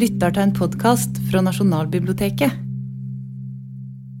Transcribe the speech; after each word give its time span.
lytter 0.00 0.32
til 0.32 0.46
en 0.46 0.52
podkast 0.56 1.18
fra 1.28 1.42
Nasjonalbiblioteket. 1.44 2.66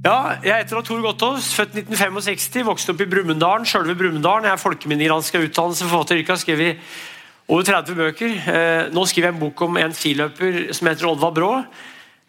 Ja, 0.04 0.40
jeg 0.40 0.62
heter 0.62 0.80
Tor 0.84 1.00
Gottaas, 1.04 1.50
født 1.56 1.76
1965, 1.76 2.64
vokste 2.64 2.94
opp 2.94 3.00
i 3.04 3.08
Brumunddalen. 3.08 3.66
Sjølve 3.68 3.96
Brumunddalen. 3.96 4.48
Jeg 4.48 4.56
er 4.56 4.62
folkeminnegransk 4.62 5.36
av 5.36 5.44
utdannelse, 5.44 5.88
forfatteryrke, 5.88 6.32
har 6.32 6.40
skrevet 6.40 6.92
over 7.50 7.66
30 7.68 7.98
bøker. 7.98 8.36
Eh, 8.52 8.82
nå 8.96 9.04
skriver 9.08 9.28
jeg 9.28 9.36
en 9.36 9.42
bok 9.42 9.64
om 9.66 9.80
en 9.80 9.96
skiløper 9.96 10.60
som 10.76 10.88
heter 10.88 11.08
Oddvar 11.10 11.34
Brå. 11.36 11.50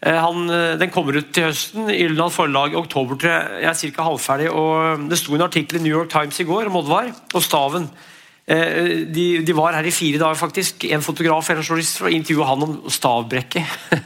Eh, 0.02 0.20
han, 0.20 0.50
eh, 0.50 0.78
den 0.82 0.92
kommer 0.92 1.20
ut 1.20 1.32
til 1.32 1.48
høsten. 1.50 1.92
Ylland 1.92 2.36
forlag 2.36 2.76
i 2.76 2.80
oktober. 2.80 3.16
3. 3.16 3.30
Jeg 3.30 3.62
Jeg 3.62 3.70
er 3.70 3.96
ca. 3.96 4.04
halvferdig. 4.04 4.50
og 4.52 5.10
Det 5.10 5.18
sto 5.18 5.36
en 5.36 5.48
artikkel 5.48 5.80
i 5.80 5.84
New 5.84 5.98
York 5.98 6.10
Times 6.10 6.40
i 6.40 6.48
går 6.48 6.68
om 6.68 6.76
Oddvar 6.76 7.12
og 7.34 7.42
Staven. 7.42 7.90
Eh, 8.48 9.06
de, 9.14 9.44
de, 9.46 9.54
var 9.56 9.76
her 9.78 9.86
i 9.86 9.94
fire 9.94 10.20
dager, 10.20 10.40
faktisk. 10.40 10.86
En 10.90 11.04
fotograf 11.04 11.50
en 11.50 11.62
journalist 11.62 12.02
intervjua 12.02 12.50
han 12.54 12.68
om 12.70 12.78
stavbrekket. 12.90 13.66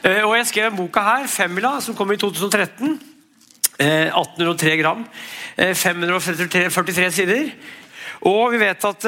Eh, 0.00 0.22
og 0.24 0.30
jeg 0.32 0.46
skrev 0.48 0.72
boka 0.72 1.02
her, 1.04 1.26
Femmila, 1.28 1.74
som 1.84 1.92
kom 1.92 2.08
i 2.08 2.16
2013. 2.16 2.94
1803 3.76 4.70
eh, 4.70 4.78
gram. 4.80 5.02
543 5.76 7.10
sider. 7.12 7.50
Og 8.24 8.54
vi 8.54 8.62
vet 8.62 8.86
at 8.88 9.04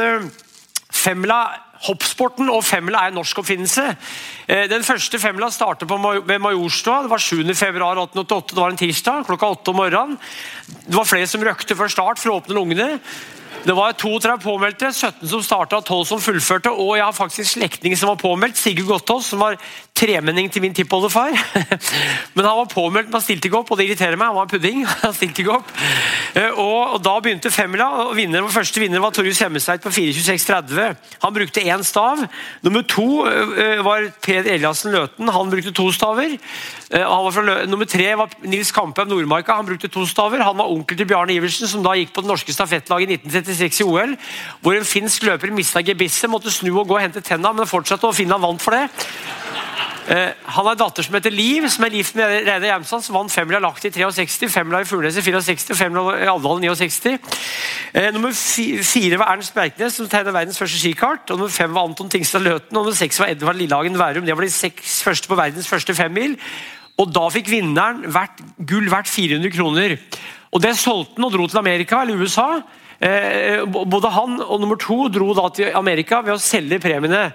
femmila 0.92 1.38
Hoppsporten 1.86 2.52
og 2.52 2.60
femmila 2.60 3.06
er 3.06 3.14
en 3.14 3.16
norsk 3.22 3.40
oppfinnelse. 3.40 3.86
Den 4.68 4.84
første 4.84 5.18
femmila 5.18 5.48
startet 5.50 5.88
ved 5.88 6.38
Majorstua. 6.44 7.00
Det 7.06 7.14
var 7.14 7.24
7. 7.24 7.40
februar 7.56 7.96
1888. 8.04 8.52
Det 8.52 8.60
var 8.60 8.70
en 8.76 8.82
tirsdag 8.84 9.24
klokka 9.30 9.54
8 9.56 9.72
om 9.72 9.80
morgenen. 9.80 10.20
Det 10.68 10.94
var 10.94 11.08
flere 11.08 11.26
som 11.26 11.42
røkte 11.42 11.78
før 11.80 11.88
start 11.88 12.20
for 12.20 12.34
å 12.34 12.42
åpne 12.42 12.60
lungene. 12.60 13.00
Det 13.62 13.74
var 13.78 13.92
32 13.92 14.38
påmeldte, 14.42 14.88
17 14.92 15.28
som 15.28 15.42
starta, 15.42 15.78
12 15.80 16.04
som 16.04 16.20
fullførte. 16.20 16.70
Og 16.70 16.96
jeg 16.98 17.04
har 17.04 17.14
faktisk 17.14 17.52
slektning 17.54 17.94
som 17.98 18.10
var 18.10 18.18
påmeldt. 18.18 18.58
Sigurd 18.58 18.88
Gottaas, 18.88 19.28
som 19.30 19.42
var 19.44 19.58
tremenning 19.94 20.48
til 20.50 20.64
min 20.64 20.74
tippoldefar. 20.74 21.30
Men 22.34 22.48
han 22.48 22.58
var 22.58 22.70
påmeldt, 22.72 23.10
men 23.10 23.18
han 23.18 23.22
stilte 23.22 23.48
ikke 23.48 23.60
opp, 23.60 23.70
og 23.70 23.78
det 23.78 23.86
irriterer 23.86 24.18
meg. 24.18 24.32
Han 24.32 24.40
var 24.40 24.50
pudding. 24.50 24.82
han 25.04 25.14
stilte 25.14 25.44
ikke 25.44 25.58
opp. 25.60 25.70
Eh, 26.34 26.58
og, 26.58 26.98
Da 27.04 27.14
begynte 27.22 27.52
femmila. 27.54 27.88
og 28.06 28.16
vinner, 28.16 28.46
Første 28.52 28.80
vinner 28.80 29.02
var 29.04 29.14
Torjus 29.14 29.40
Hemmesveit 29.44 29.84
på 29.84 29.92
4.26,30. 29.94 30.96
Han 31.22 31.34
brukte 31.34 31.62
én 31.62 31.84
stav. 31.86 32.24
Nummer 32.62 32.82
to 32.82 33.26
uh, 33.26 33.82
var 33.84 34.08
Per 34.22 34.48
Eliassen 34.56 34.92
Løten. 34.92 35.28
Han 35.28 35.50
brukte 35.52 35.72
to 35.76 35.90
staver. 35.92 36.34
Nummer 37.70 37.86
tre 37.88 38.08
var 38.18 38.32
Nils 38.42 38.72
Kampheim 38.74 39.08
Nordmarka. 39.08 39.54
Han 39.60 39.68
brukte 39.70 39.88
to 39.92 40.06
staver. 40.06 40.42
Han 40.42 40.58
var 40.58 40.72
onkel 40.72 40.98
til 40.98 41.08
Bjarne 41.08 41.36
Iversen, 41.36 41.68
som 41.68 41.84
da 41.84 41.94
gikk 41.98 42.14
på 42.16 42.24
det 42.24 42.32
norske 42.32 42.54
stafettlaget 42.54 43.14
i 43.14 43.20
1936 43.42 43.82
i 43.82 43.88
OL. 43.88 44.16
Hvor 44.62 44.78
en 44.78 44.88
finsk 44.88 45.28
løper 45.28 45.52
mista 45.54 45.82
gebisset, 45.84 46.30
måtte 46.30 46.52
snu 46.54 46.72
og 46.74 46.88
gå 46.88 46.98
og 46.98 47.04
hente 47.04 47.22
tenna, 47.24 47.52
men 47.52 47.68
fortsatte, 47.68 48.08
og 48.08 48.16
Finland 48.16 48.42
vant 48.42 48.62
for 48.62 48.78
det. 48.78 48.86
Uh, 50.02 50.32
han 50.34 50.66
har 50.66 50.72
en 50.72 50.78
datter 50.80 51.06
som 51.06 51.14
heter 51.14 51.30
Liv, 51.30 51.68
som 51.70 51.84
er 51.86 51.94
gift 51.94 52.16
med 52.18 52.26
Reidar 52.26 52.66
Hjelmstad, 52.66 53.04
som 53.06 53.14
vant 53.14 53.30
femmila 53.30 53.60
lagt 53.62 53.84
i 53.86 53.92
63, 53.94 54.48
femmila 54.50 54.80
i 54.82 54.88
Furnes 54.88 55.14
i 55.14 55.22
64 55.22 55.70
og 55.70 55.78
femmila 55.78 56.16
i 56.18 56.26
Alvdal 56.26 56.58
i 56.64 56.72
69. 56.72 57.12
Uh, 57.94 58.08
nummer 58.16 58.34
fire 58.34 59.20
var 59.22 59.30
Ernst 59.36 59.54
Bjerknes, 59.54 60.00
som 60.00 60.10
tegna 60.10 60.34
verdens 60.34 60.58
første 60.58 60.80
skikart. 60.80 61.30
og 61.30 61.38
Nummer 61.38 61.54
fem 61.54 61.70
var 61.74 61.86
Anton 61.86 62.10
Tingstad 62.10 62.42
Løten, 62.42 62.74
og 62.76 62.82
nummer 62.82 62.98
seks 62.98 63.22
var 63.22 63.30
Edvard 63.30 63.60
Lillehagen 63.60 63.98
Værum. 63.98 64.26
Det 64.26 64.36
var 64.36 64.48
de 64.48 64.50
seks 64.50 65.00
første 65.06 65.30
på 65.30 65.38
verdens 65.38 65.70
første 65.70 65.94
femmil. 65.94 66.36
Og 67.00 67.08
da 67.14 67.24
fikk 67.32 67.48
vinneren 67.52 68.02
gull 68.68 68.90
verdt 68.90 69.08
400 69.08 69.54
kroner. 69.54 69.96
Og 70.52 70.60
Det 70.60 70.74
solgte 70.76 71.16
han 71.16 71.30
og 71.30 71.32
dro 71.32 71.46
til 71.46 71.62
Amerika 71.62 72.02
eller 72.02 72.20
USA. 72.20 72.60
Uh, 73.02 73.66
både 73.66 74.12
han 74.14 74.36
og 74.44 74.60
nummer 74.62 74.78
to 74.78 75.08
dro 75.10 75.32
da 75.34 75.48
til 75.54 75.74
Amerika 75.74 76.20
ved 76.22 76.36
å 76.36 76.42
selge 76.42 76.78
premiene. 76.82 77.30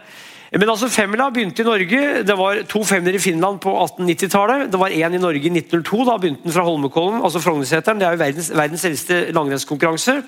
Men 0.51 0.69
altså 0.71 0.87
Femmila 0.87 1.27
begynte 1.33 1.61
i 1.63 1.67
Norge. 1.67 2.01
Det 2.23 2.37
var 2.39 2.61
to 2.71 2.83
femmer 2.87 3.15
i 3.17 3.19
Finland 3.19 3.59
på 3.63 3.73
1890-tallet. 3.83 4.71
Det 4.71 4.79
var 4.79 4.95
én 4.95 5.15
i 5.15 5.19
Norge 5.19 5.43
i 5.43 5.51
1902. 5.51 6.05
Da 6.07 6.17
begynte 6.21 6.47
den 6.47 6.55
fra 6.55 6.63
Holmenkollen, 6.63 7.19
altså 7.21 7.41
Frognerseteren. 7.43 7.99
Det 7.99 8.07
er 8.07 8.15
jo 8.15 8.21
verdens, 8.23 8.51
verdens 8.55 8.85
eldste 8.87 9.19
langrennskonkurranse. 9.35 10.21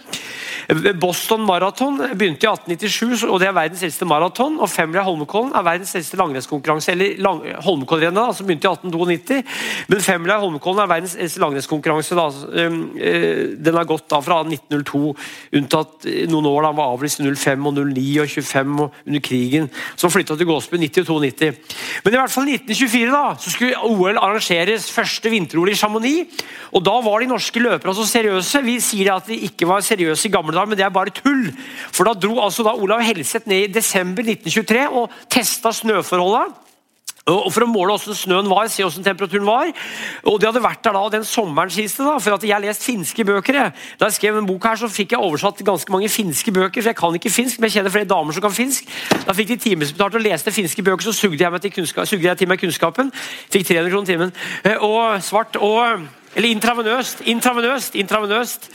Boston 1.00 1.46
Marathon 1.48 1.98
begynte 1.98 2.46
i 2.46 2.50
1897, 2.52 3.24
og 3.30 3.40
det 3.42 3.48
er 3.48 3.56
verdens 3.56 3.84
eldste 3.88 4.06
maraton. 4.06 4.60
Og 4.60 4.70
femmila 4.70 5.06
Holmenkollen 5.08 5.56
er 5.56 5.66
verdens 5.66 5.96
eldste 5.98 6.20
langrennskonkurranse, 6.20 6.92
eller 6.92 7.16
lang, 7.24 7.40
Holmenkollrennet, 7.66 8.36
som 8.38 8.50
begynte 8.50 8.68
i 8.68 8.74
1892. 8.76 9.40
Men 9.90 10.04
femmila 10.04 10.38
Holmenkollen 10.44 10.84
er 10.84 10.92
verdens 10.92 11.16
eldste 11.16 11.42
langrennskonkurranse. 11.46 12.20
Um, 12.20 12.80
eh, 13.00 13.56
den 13.58 13.80
har 13.80 13.88
gått 13.90 14.10
da 14.12 14.20
fra 14.22 14.42
1902, 14.44 15.16
unntatt 15.58 16.10
noen 16.30 16.52
år 16.52 16.68
da 16.68 16.74
den 16.74 16.82
var 16.82 16.94
avlyst 16.94 17.24
i 17.24 17.32
05 17.32 17.66
og 17.70 17.80
09 17.80 18.06
og 18.26 18.30
25 18.36 18.78
og 18.84 19.02
under 19.08 19.26
krigen. 19.26 19.72
Så 19.96 20.09
som 20.10 20.16
flytta 20.18 20.38
til 20.38 20.50
Gåsbu 20.50 20.78
90 20.82 21.10
Men 22.04 22.14
i 22.14 22.18
hvert 22.18 22.34
fall 22.34 22.50
1924 22.50 23.12
da, 23.14 23.36
så 23.38 23.54
skulle 23.54 23.78
OL 23.86 24.18
arrangeres 24.18 24.90
første 24.92 25.30
vinter-OL 25.30 25.70
i 25.70 25.78
Chamonix. 25.78 26.42
og 26.74 26.84
Da 26.86 26.96
var 27.06 27.20
de 27.22 27.30
norske 27.30 27.62
løperne 27.62 27.96
så 27.96 28.08
seriøse. 28.10 28.64
Vi 28.66 28.80
sier 28.82 29.14
at 29.14 29.28
de 29.30 29.38
ikke 29.46 29.68
var 29.70 29.86
seriøse 29.86 30.28
i 30.28 30.32
gamle 30.32 30.54
dager, 30.56 30.66
men 30.66 30.78
det 30.78 30.86
er 30.86 30.90
bare 30.90 31.14
tull. 31.14 31.52
For 31.92 32.10
Da 32.10 32.14
dro 32.14 32.42
altså 32.42 32.66
da 32.66 32.74
Olav 32.74 33.02
Helseth 33.06 33.48
ned 33.48 33.70
i 33.70 33.74
desember 33.74 34.24
1923 34.24 34.90
og 34.90 35.14
testa 35.30 35.72
snøforholda. 35.72 36.69
Og 37.28 37.52
For 37.54 37.66
å 37.66 37.70
måle 37.70 37.94
hvordan 37.94 38.18
snøen 38.18 38.50
var, 38.50 38.68
se 38.72 38.84
hvordan 38.84 39.06
temperaturen 39.06 39.46
var. 39.46 39.72
Og 40.26 40.40
De 40.40 40.48
hadde 40.48 40.64
vært 40.64 40.84
der 40.84 40.96
da 40.96 41.04
den 41.14 41.26
sommeren, 41.28 41.70
siste. 41.70 42.04
da, 42.04 42.18
for 42.18 42.34
at 42.34 42.44
Jeg 42.44 42.54
har 42.54 42.64
lest 42.64 42.84
finske 42.84 43.26
bøker. 43.26 43.54
Jeg. 43.54 43.74
Da 44.00 44.06
jeg 44.06 44.14
skrev 44.14 44.38
en 44.38 44.48
bok 44.48 44.64
her, 44.64 44.76
så 44.76 44.90
fikk 44.90 45.12
jeg 45.12 45.20
oversatt 45.20 45.64
ganske 45.66 45.92
mange 45.92 46.10
finske 46.10 46.52
bøker. 46.52 46.82
for 46.82 46.90
Jeg 46.90 46.96
kan 46.96 47.14
ikke 47.14 47.30
finsk, 47.30 47.60
men 47.60 47.70
jeg 47.70 47.80
kjenner 47.80 47.92
flere 47.92 48.10
damer 48.10 48.34
som 48.34 48.42
kan 48.42 48.52
finsk. 48.52 48.86
Da 49.26 49.34
fikk 49.34 49.48
de 49.48 49.58
timesbetalt 49.58 50.16
og 50.16 50.22
leste 50.22 50.52
finske 50.52 50.84
bøker, 50.84 51.04
så 51.04 51.14
sugde 51.14 51.38
jeg, 51.38 51.52
meg 51.52 51.62
til 51.62 51.72
kunnskap, 51.72 52.08
sugde 52.08 52.28
jeg 52.28 52.38
til 52.38 52.48
meg 52.48 52.60
kunnskapen. 52.60 53.12
Fikk 53.50 53.68
300 53.68 53.92
kroner 53.92 54.06
timen. 54.06 54.34
Eh, 54.64 54.78
og 54.82 55.22
svart. 55.22 55.56
og 55.56 56.08
eller 56.36 56.50
intravenøst. 56.50 57.22
Intravenøst. 57.26 57.96
intravenøst. 57.96 58.70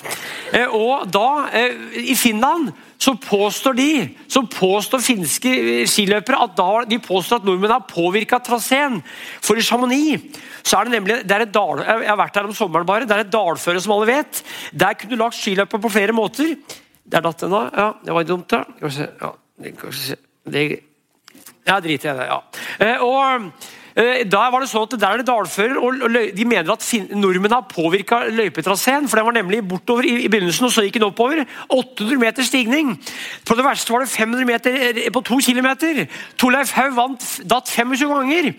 Eh, 0.52 0.66
og 0.74 1.12
da, 1.12 1.46
eh, 1.52 1.70
i 2.10 2.14
Finland, 2.14 2.72
så 3.04 3.12
påstår 3.20 3.76
de, 3.76 3.88
så 4.30 4.40
påstår 4.48 5.02
finske 5.04 5.52
skiløpere 5.90 6.40
at 6.46 6.54
da, 6.56 6.68
de 6.88 6.98
påstår 7.02 7.42
at 7.42 7.48
nordmenn 7.48 7.74
har 7.74 7.84
påvirka 7.88 8.38
traseen. 8.44 9.00
For 9.44 9.60
i 9.60 9.64
Chamonix 9.66 10.40
så 10.64 10.78
er 10.78 10.88
det 10.88 10.94
nemlig 10.96 11.18
det 11.28 11.36
er 11.36 11.44
et 11.44 11.52
dal, 11.52 11.82
Jeg 11.84 12.08
har 12.08 12.16
vært 12.16 12.38
der 12.38 12.48
om 12.48 12.56
sommeren, 12.56 12.88
bare. 12.88 13.08
Det 13.08 13.16
er 13.16 13.26
et 13.26 13.32
dalføre, 13.32 13.82
som 13.84 13.92
alle 13.96 14.08
vet. 14.08 14.40
Der 14.72 14.96
kunne 14.96 15.12
du 15.12 15.20
lagt 15.20 15.36
skiløper 15.36 15.82
på 15.82 15.92
flere 15.92 16.16
måter. 16.16 16.54
Der 17.04 17.24
datt 17.24 17.44
den, 17.44 17.52
da. 17.52 17.62
Ja, 17.76 17.88
det 18.06 18.16
var 18.16 18.28
dumt, 18.30 18.48
da. 18.50 18.64
Ja, 18.80 19.32
det, 20.48 20.64
ja 21.68 21.80
driter 21.84 22.10
jeg 22.10 22.16
i 22.16 22.22
det. 22.22 22.30
ja. 22.32 22.40
Og 23.04 23.24
Eh, 23.34 23.50
da 23.94 24.48
var 24.50 24.58
det 24.58 24.66
sånn 24.72 24.88
at 24.88 24.96
Der 24.98 25.12
er 25.12 25.20
det 25.20 25.28
dalfører, 25.28 25.76
og 25.78 26.16
de 26.34 26.44
mener 26.48 26.72
at 26.72 26.82
nordmenn 27.14 27.52
har 27.54 27.66
påvirka 27.70 28.24
løypetraseen. 28.26 29.06
For 29.06 29.20
den 29.20 29.26
var 29.28 29.36
nemlig 29.36 29.60
bortover 29.62 30.06
i 30.08 30.26
begynnelsen, 30.26 30.66
og 30.66 30.72
så 30.74 30.82
gikk 30.82 30.98
den 30.98 31.06
oppover. 31.06 31.44
800 31.68 32.18
meter 32.18 32.46
stigning. 32.46 32.94
På 33.46 33.54
det 33.54 33.66
verste 33.66 33.94
var 33.94 34.02
det 34.02 34.10
500 34.10 34.48
meter 34.48 34.78
eh, 34.90 35.10
på 35.14 35.22
to 35.22 35.38
kilometer. 35.38 36.08
Torleif 36.40 36.72
Haug 36.74 36.96
vant 36.96 37.26
datt 37.46 37.70
25 37.70 38.10
ganger. 38.10 38.50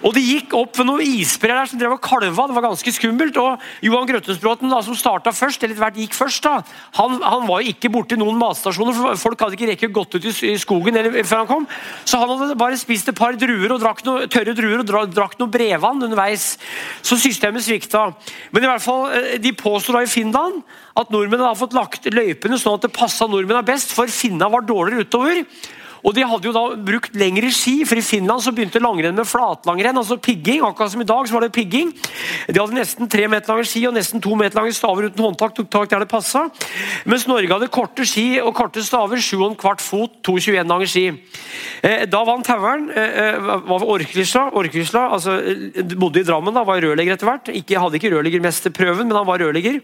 Og 0.00 0.16
det 0.16 0.24
gikk 0.24 0.56
opp 0.56 0.80
ved 0.80 0.88
noen 0.88 1.04
isbreer 1.04 1.60
der 1.60 1.68
som 1.68 1.82
drev 1.82 1.98
og 1.98 2.02
kalva. 2.04 2.48
Det 2.48 2.56
var 2.56 2.68
ganske 2.70 2.96
skummelt. 2.96 3.36
Og 3.36 3.84
Johan 3.84 4.08
Grøttensbråten, 4.08 4.72
som 4.86 4.96
starta 4.96 5.34
først, 5.36 5.64
eller 5.66 5.76
hvert 5.76 6.00
gikk 6.00 6.16
først, 6.16 6.40
da, 6.46 6.64
han, 6.96 7.20
han 7.20 7.44
var 7.50 7.60
jo 7.60 7.74
ikke 7.74 7.92
borti 7.92 8.16
noen 8.16 8.40
matstasjoner. 8.40 8.96
for 8.96 9.24
Folk 9.28 9.44
hadde 9.44 9.60
ikke 9.60 9.70
rekket 9.74 9.92
gått 9.92 10.16
ut 10.16 10.30
i 10.48 10.56
skogen 10.60 10.96
eller, 10.96 11.20
før 11.20 11.44
han 11.44 11.52
kom. 11.52 11.68
Så 12.08 12.16
han 12.16 12.32
hadde 12.32 12.56
bare 12.56 12.80
spist 12.80 13.12
et 13.12 13.18
par 13.18 13.36
druer 13.36 13.76
og 13.76 13.84
drakk 13.84 14.04
noe 14.08 14.24
tørre 14.30 14.56
druer 14.56 14.69
druer 14.78 15.08
og 15.08 15.14
drakk 15.14 15.36
noe 15.40 15.50
brevann 15.50 16.02
underveis. 16.06 16.54
Så 17.02 17.18
systemet 17.20 17.64
svikta. 17.66 18.06
Men 18.54 18.64
i 18.64 18.70
hvert 18.70 18.84
fall, 18.84 19.10
eh, 19.10 19.38
de 19.42 19.52
påstår 19.52 19.98
da 19.98 20.02
i 20.06 20.10
Finland 20.10 20.62
at 20.96 21.10
nordmennene 21.10 21.50
har 21.50 21.58
fått 21.58 21.76
lagt 21.76 22.06
løypene 22.06 22.58
sånn 22.60 22.78
at 22.78 22.86
det 22.86 22.94
passa 22.94 23.26
nordmennene 23.26 23.66
best, 23.66 23.92
for 23.92 24.06
finna 24.06 24.48
var 24.48 24.62
dårligere 24.62 25.06
utover. 25.06 25.44
Og 26.04 26.14
De 26.16 26.24
hadde 26.26 26.48
jo 26.48 26.54
da 26.54 26.64
brukt 26.76 27.16
lengre 27.18 27.50
ski, 27.54 27.80
for 27.88 28.00
i 28.00 28.04
Finland 28.04 28.42
så 28.44 28.52
begynte 28.54 28.82
langrenn 28.82 29.16
med 29.16 29.28
flatlangrenn. 29.28 29.96
altså 29.96 30.16
pigging, 30.16 30.62
akkurat 30.64 30.92
som 30.92 31.00
i 31.00 31.08
dag 31.08 31.28
så 31.28 31.36
var 31.36 31.46
det 31.46 31.52
pigging. 31.52 31.92
De 32.48 32.58
hadde 32.58 32.76
nesten 32.76 33.08
tre 33.10 33.28
meter 33.28 33.52
lange 33.52 33.68
ski 33.68 33.86
og 33.88 33.94
nesten 33.94 34.22
to 34.22 34.34
meter 34.38 34.60
lange 34.60 34.72
staver 34.72 35.10
uten 35.10 35.24
håndtak. 35.24 35.54
tok 35.54 35.70
tak 35.70 35.90
der 35.90 36.04
det 36.04 36.08
passet. 36.08 36.50
Mens 37.04 37.26
Norge 37.26 37.52
hadde 37.52 37.68
korte 37.68 38.06
ski 38.06 38.40
og 38.40 38.54
korte 38.54 38.82
staver, 38.82 39.16
7,25 39.16 39.84
fot, 39.84 40.18
2,21 40.26 40.68
lange 40.68 40.88
ski. 40.88 41.06
Eh, 41.82 42.06
da 42.06 42.24
vant 42.24 42.46
Haugern. 42.46 42.90
Eh, 42.90 43.20
eh, 43.26 43.38
var 43.68 43.84
Orklisla, 43.84 44.50
Orklisla 44.54 45.08
altså, 45.12 45.38
bodde 45.96 46.20
i 46.20 46.26
Drammen, 46.26 46.54
da, 46.54 46.64
var 46.64 46.80
rørlegger 46.80 47.16
etter 47.16 47.28
hvert. 47.28 47.54
Ikke, 47.54 47.80
hadde 47.80 48.00
ikke 48.00 48.14
rørleggermesterprøven, 48.16 49.08
men 49.08 49.16
han 49.16 49.28
var 49.28 49.42
rørlegger. 49.42 49.80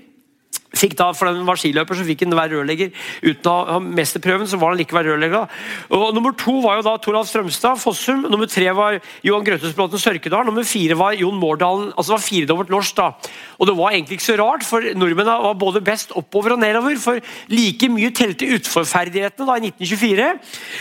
Fikk 0.75 0.97
da, 0.99 1.13
for 1.17 1.31
den 1.31 1.47
var 1.47 1.59
skiløper, 1.61 1.97
så 1.97 2.05
fikk 2.07 2.25
han 2.25 2.35
være 2.37 2.57
rørlegger. 2.59 2.91
Uten 3.23 3.51
å 3.51 3.57
ha 3.69 3.79
mesterprøven 3.83 4.49
så 4.51 4.59
var 4.61 4.75
han 4.75 4.81
likevel 4.81 5.11
rørlegger. 5.13 5.47
da. 5.47 5.97
Og 5.97 6.15
Nummer 6.17 6.35
to 6.37 6.59
var 6.65 6.81
jo 6.81 6.87
da 6.87 6.97
Toralf 7.03 7.31
Strømstad, 7.31 7.79
Fossum. 7.81 8.27
Nummer 8.31 8.49
tre 8.51 8.67
var 8.77 8.99
Johan 9.25 9.47
Grøtesbråten 9.47 10.03
Sørkedal. 10.03 10.47
Nummer 10.49 10.67
fire 10.67 10.99
var 10.99 11.17
Jon 11.17 11.39
Mårdalen. 11.39 11.93
Altså 11.97 12.13
det 12.13 12.17
var 12.17 12.27
firedobbelt 12.27 12.73
norsk. 12.75 12.97
da. 12.97 13.13
Og 13.59 13.71
det 13.71 13.77
var 13.77 13.95
egentlig 13.95 14.19
ikke 14.19 14.27
så 14.27 14.39
rart, 14.41 14.65
for 14.67 14.85
nordmennene 14.97 15.37
var 15.47 15.57
både 15.61 15.81
best 15.85 16.13
oppover 16.17 16.57
og 16.57 16.61
nedover. 16.61 16.99
For 17.01 17.21
like 17.53 17.89
mye 17.93 18.13
telte 18.17 18.49
utforferdighetene 18.57 19.49
da 19.49 19.57
i 19.57 19.71
1924. 19.71 20.29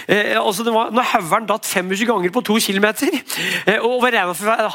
Eh, 0.08 0.34
altså 0.42 0.66
det 0.66 0.74
var, 0.76 0.92
når 0.96 1.10
Haugern 1.14 1.48
datt 1.50 1.68
25 1.70 2.08
ganger 2.10 2.34
på 2.36 2.44
to 2.46 2.58
km, 2.60 2.88
eh, 3.68 3.80
og 3.80 4.04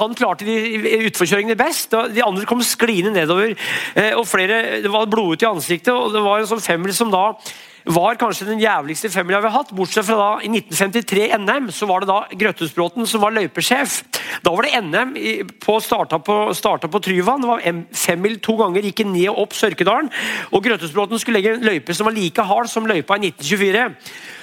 han 0.00 0.14
klarte 0.18 0.46
de 0.46 0.96
utforkjøringene 1.08 1.58
best. 1.58 1.94
De 2.14 2.24
andre 2.24 2.46
kom 2.48 2.62
skliende 2.64 3.12
nedover. 3.14 3.54
Eh, 3.94 4.12
og 4.16 4.26
flere, 4.28 4.80
det 4.82 4.92
var 4.92 4.99
blodet 5.08 5.44
i 5.44 5.50
ansiktet. 5.50 5.92
og 5.94 6.12
Det 6.12 6.22
var 6.24 6.40
en 6.40 6.50
sånn 6.50 6.64
femmil 6.64 6.94
som 6.96 7.10
da 7.12 7.34
var 7.88 8.18
kanskje 8.20 8.46
den 8.48 8.60
jævligste 8.60 9.08
femmila 9.12 9.40
vi 9.40 9.48
har 9.48 9.62
hatt. 9.62 9.72
Bortsett 9.76 10.04
fra 10.04 10.16
da 10.18 10.30
i 10.44 10.50
1953 10.52 11.30
NM, 11.40 11.70
så 11.72 11.88
var 11.88 12.02
det 12.02 12.10
da 12.10 12.18
Grøttesbråten 12.42 13.08
som 13.08 13.22
var 13.22 13.34
løypesjef. 13.36 14.00
Da 14.44 14.52
var 14.52 14.66
det 14.66 14.82
NM 14.84 15.14
på 15.62 15.78
starta 15.80 16.20
på, 16.20 16.38
på 16.52 17.02
Tryvann. 17.06 17.40
Det 17.40 17.50
var 17.50 17.64
femmil 17.96 18.38
to 18.44 18.56
ganger, 18.60 18.84
gikk 18.84 19.06
ned 19.06 19.30
og 19.32 19.46
opp 19.46 19.56
Sørkedalen. 19.56 20.10
Og 20.52 20.64
Grøttesbråten 20.64 21.20
skulle 21.20 21.40
legge 21.40 21.56
en 21.56 21.64
løype 21.64 21.96
som 21.96 22.08
var 22.08 22.16
like 22.16 22.44
hard 22.44 22.68
som 22.68 22.88
løypa 22.88 23.16
i 23.16 23.30
1924. 23.30 23.88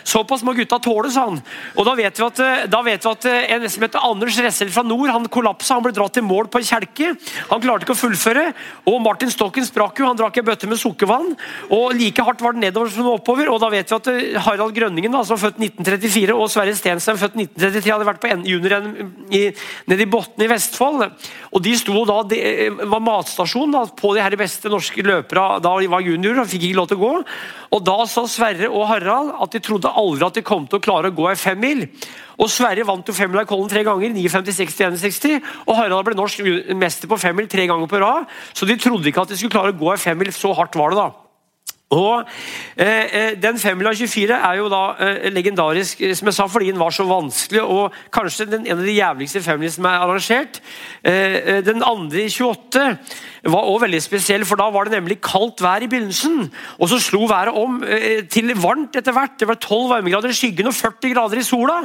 Såpass 0.07 0.43
må 0.47 0.53
gutta 0.55 0.77
tåle, 0.79 1.09
sa 1.11 1.25
han. 1.27 1.41
Og 1.75 1.85
Da 1.87 1.93
vet 1.97 2.15
vi 2.15 2.23
at, 2.23 2.39
eh, 2.39 2.83
vet 2.83 3.03
vi 3.03 3.09
at 3.11 3.25
eh, 3.27 3.51
en 3.55 3.69
som 3.69 3.83
heter 3.83 4.05
Anders 4.07 4.37
Ressel 4.39 4.69
fra 4.71 4.83
nord 4.83 5.09
han 5.11 5.27
kollapsa. 5.27 5.75
Han 5.75 5.83
ble 5.83 5.91
dratt 5.91 6.17
i 6.17 6.23
mål 6.23 6.47
på 6.47 6.61
en 6.61 6.67
kjelke. 6.67 7.11
Han 7.49 7.61
klarte 7.61 7.83
ikke 7.83 7.95
å 7.95 7.99
fullføre. 7.99 8.53
Og 8.87 9.01
Martin 9.03 9.31
Stokken 9.33 9.67
sprakk 9.67 9.99
jo. 9.99 10.07
Han 10.07 10.15
drakk 10.15 10.39
en 10.39 10.47
bøtte 10.47 10.69
med 10.69 10.79
sukkervann. 10.79 11.35
Og 11.69 11.91
Like 11.97 12.23
hardt 12.23 12.41
var 12.41 12.55
det 12.55 12.63
nedover 12.63 12.89
som 12.93 13.09
oppover. 13.11 13.51
Og 13.51 13.59
da 13.59 13.69
vet 13.73 13.91
vi 13.91 13.97
at 13.99 14.07
eh, 14.13 14.39
Harald 14.47 14.75
Grønningen, 14.77 15.11
da, 15.11 15.25
som 15.27 15.39
født 15.41 15.59
1934, 15.59 16.31
og 16.37 16.47
Sverre 16.53 16.77
Stenstein, 16.77 17.19
født 17.19 17.35
1933, 17.35 17.91
hadde 17.91 18.07
vært 18.07 18.23
på 18.23 18.31
junior 18.47 18.79
nede 18.79 20.01
i 20.03 20.09
Botn 20.09 20.43
i 20.43 20.47
Vestfold. 20.47 21.03
Og 21.51 21.63
De 21.67 21.75
sto 21.75 22.05
da, 22.07 22.21
det 22.31 22.41
var 22.87 23.03
matstasjon 23.03 23.75
da, 23.75 23.83
på 23.91 24.15
de 24.15 24.23
her 24.23 24.39
beste 24.39 24.71
norske 24.71 25.03
løpere 25.03 25.59
da 25.63 25.75
de 25.81 25.89
var 25.91 26.05
juniorer 26.05 26.43
og 26.43 26.49
fikk 26.49 26.69
ikke 26.69 26.79
lov 26.79 26.89
til 26.91 26.99
å 26.99 27.03
gå. 27.03 27.13
Og 27.75 27.83
Da 27.83 27.97
sa 28.07 28.23
Sverre 28.29 28.69
og 28.71 28.87
Harald 28.87 29.33
at 29.43 29.55
de 29.55 29.61
trodde 29.63 29.91
aldri 29.97 30.27
at 30.27 30.39
de 30.39 30.45
kom 30.45 30.65
til 30.69 30.79
å 30.79 30.83
klare 30.83 31.11
å 31.11 31.15
gå 31.17 31.27
ei 31.31 31.37
femmil. 31.39 31.85
Og 32.37 32.51
Sverre 32.53 32.85
vant 32.87 33.07
jo 33.07 33.15
femmila 33.17 33.43
i 33.45 33.49
Kollen 33.49 33.69
tre 33.71 33.83
ganger. 33.87 34.13
59, 34.13 34.53
60, 34.61 34.97
61, 35.01 35.53
og 35.65 35.79
Harald 35.79 36.07
ble 36.07 36.17
norsk 36.17 36.43
mester 36.77 37.09
på 37.09 37.19
femmil 37.21 37.49
tre 37.49 37.65
ganger 37.69 37.89
på 37.89 38.01
rad. 38.03 38.27
Så 38.53 38.69
de 38.69 38.77
trodde 38.81 39.09
ikke 39.09 39.25
at 39.25 39.33
de 39.33 39.39
skulle 39.39 39.53
klare 39.53 39.73
å 39.73 39.79
gå 39.79 39.93
ei 39.93 40.01
femmil. 40.01 40.33
Så 40.35 40.53
hardt 40.57 40.77
var 40.77 40.93
det, 40.93 41.01
da. 41.01 41.26
Og 41.95 42.27
eh, 42.75 43.05
eh 43.15 43.35
Den 43.39 43.59
femmila 43.59 43.93
24 43.95 44.35
er 44.35 44.57
jo 44.59 44.67
da 44.67 44.81
eh, 44.99 45.29
legendarisk 45.31 46.01
som 46.19 46.27
jeg 46.27 46.35
sa, 46.35 46.47
fordi 46.47 46.71
den 46.71 46.79
var 46.79 46.91
så 46.91 47.05
vanskelig, 47.07 47.61
og 47.63 47.93
kanskje 48.11 48.45
den, 48.51 48.67
en 48.67 48.79
av 48.79 48.83
de 48.83 48.95
jævligste 48.97 49.41
femmila 49.41 49.71
som 49.71 49.85
er 49.85 50.03
arrangert. 50.03 50.59
Eh, 51.03 51.35
eh 51.55 51.61
den 51.63 51.83
andre 51.83 52.25
i 52.25 52.29
28 52.29 52.97
var 53.47 53.63
også 53.63 53.85
veldig 53.85 54.01
spesiell, 54.03 54.45
for 54.45 54.59
da 54.59 54.69
var 54.69 54.83
det 54.83 54.97
nemlig 54.97 55.21
kaldt 55.23 55.61
vær 55.63 55.83
i 55.83 55.87
begynnelsen. 55.87 56.51
Og 56.79 56.89
så 56.89 56.99
slo 56.99 57.23
været 57.25 57.55
om 57.55 57.79
eh, 57.83 58.25
til 58.27 58.51
varmt 58.59 58.95
etter 58.95 59.15
hvert. 59.15 59.39
Det 59.39 59.47
var 59.47 59.55
12 59.55 59.89
varmegrader 59.89 60.29
i 60.29 60.35
skyggen 60.35 60.67
og 60.67 60.75
40 60.75 61.13
grader 61.13 61.39
i 61.39 61.43
sola. 61.47 61.79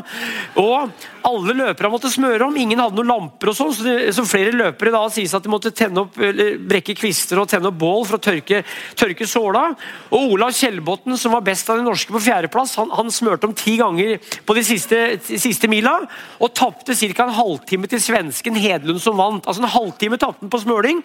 Og 0.56 0.90
alle 1.22 1.55
løpere 1.55 1.90
måtte 1.93 2.10
smøre 2.10 2.48
om. 2.48 2.56
Ingen 2.56 2.82
hadde 2.82 2.98
noen 2.98 3.12
lamper 3.12 3.52
og 3.52 3.56
sånn, 3.56 3.72
så, 3.76 3.96
så, 4.10 4.26
flere 4.26 4.50
løpere 4.50 4.90
da 4.90 5.06
sies 5.12 5.34
at 5.34 5.44
de 5.44 5.52
måtte 5.52 5.70
tenne 5.70 6.02
opp, 6.02 6.19
brekke 6.19 6.96
kvister 6.98 7.38
og 7.38 7.48
tenne 7.50 7.70
opp 7.70 7.78
bål 7.78 8.06
for 8.08 8.19
å 8.19 8.22
tørke, 8.22 8.64
tørke 8.98 9.28
såla. 9.28 9.70
Og 10.12 10.34
Olav 10.34 10.52
Kjellbotn, 10.56 11.16
som 11.20 11.32
var 11.34 11.44
best 11.46 11.70
av 11.72 11.78
de 11.78 11.86
norske 11.86 12.12
på 12.12 12.20
fjerdeplass, 12.20 12.74
han, 12.80 12.92
han 12.92 13.10
smørte 13.12 13.48
om 13.48 13.54
ti 13.56 13.78
ganger 13.80 14.18
på 14.46 14.56
de 14.56 14.64
siste, 14.66 14.98
siste 15.26 15.70
mila. 15.72 15.94
Og 16.42 16.52
tapte 16.56 16.96
ca. 16.98 17.26
en 17.26 17.36
halvtime 17.36 17.90
til 17.90 18.02
svensken 18.02 18.58
Hedlund, 18.60 19.00
som 19.02 19.16
vant. 19.18 19.46
Altså 19.46 19.64
En 19.64 19.74
halvtime 19.74 20.20
tapte 20.20 20.44
han 20.44 20.52
på 20.52 20.62
smøling. 20.64 21.02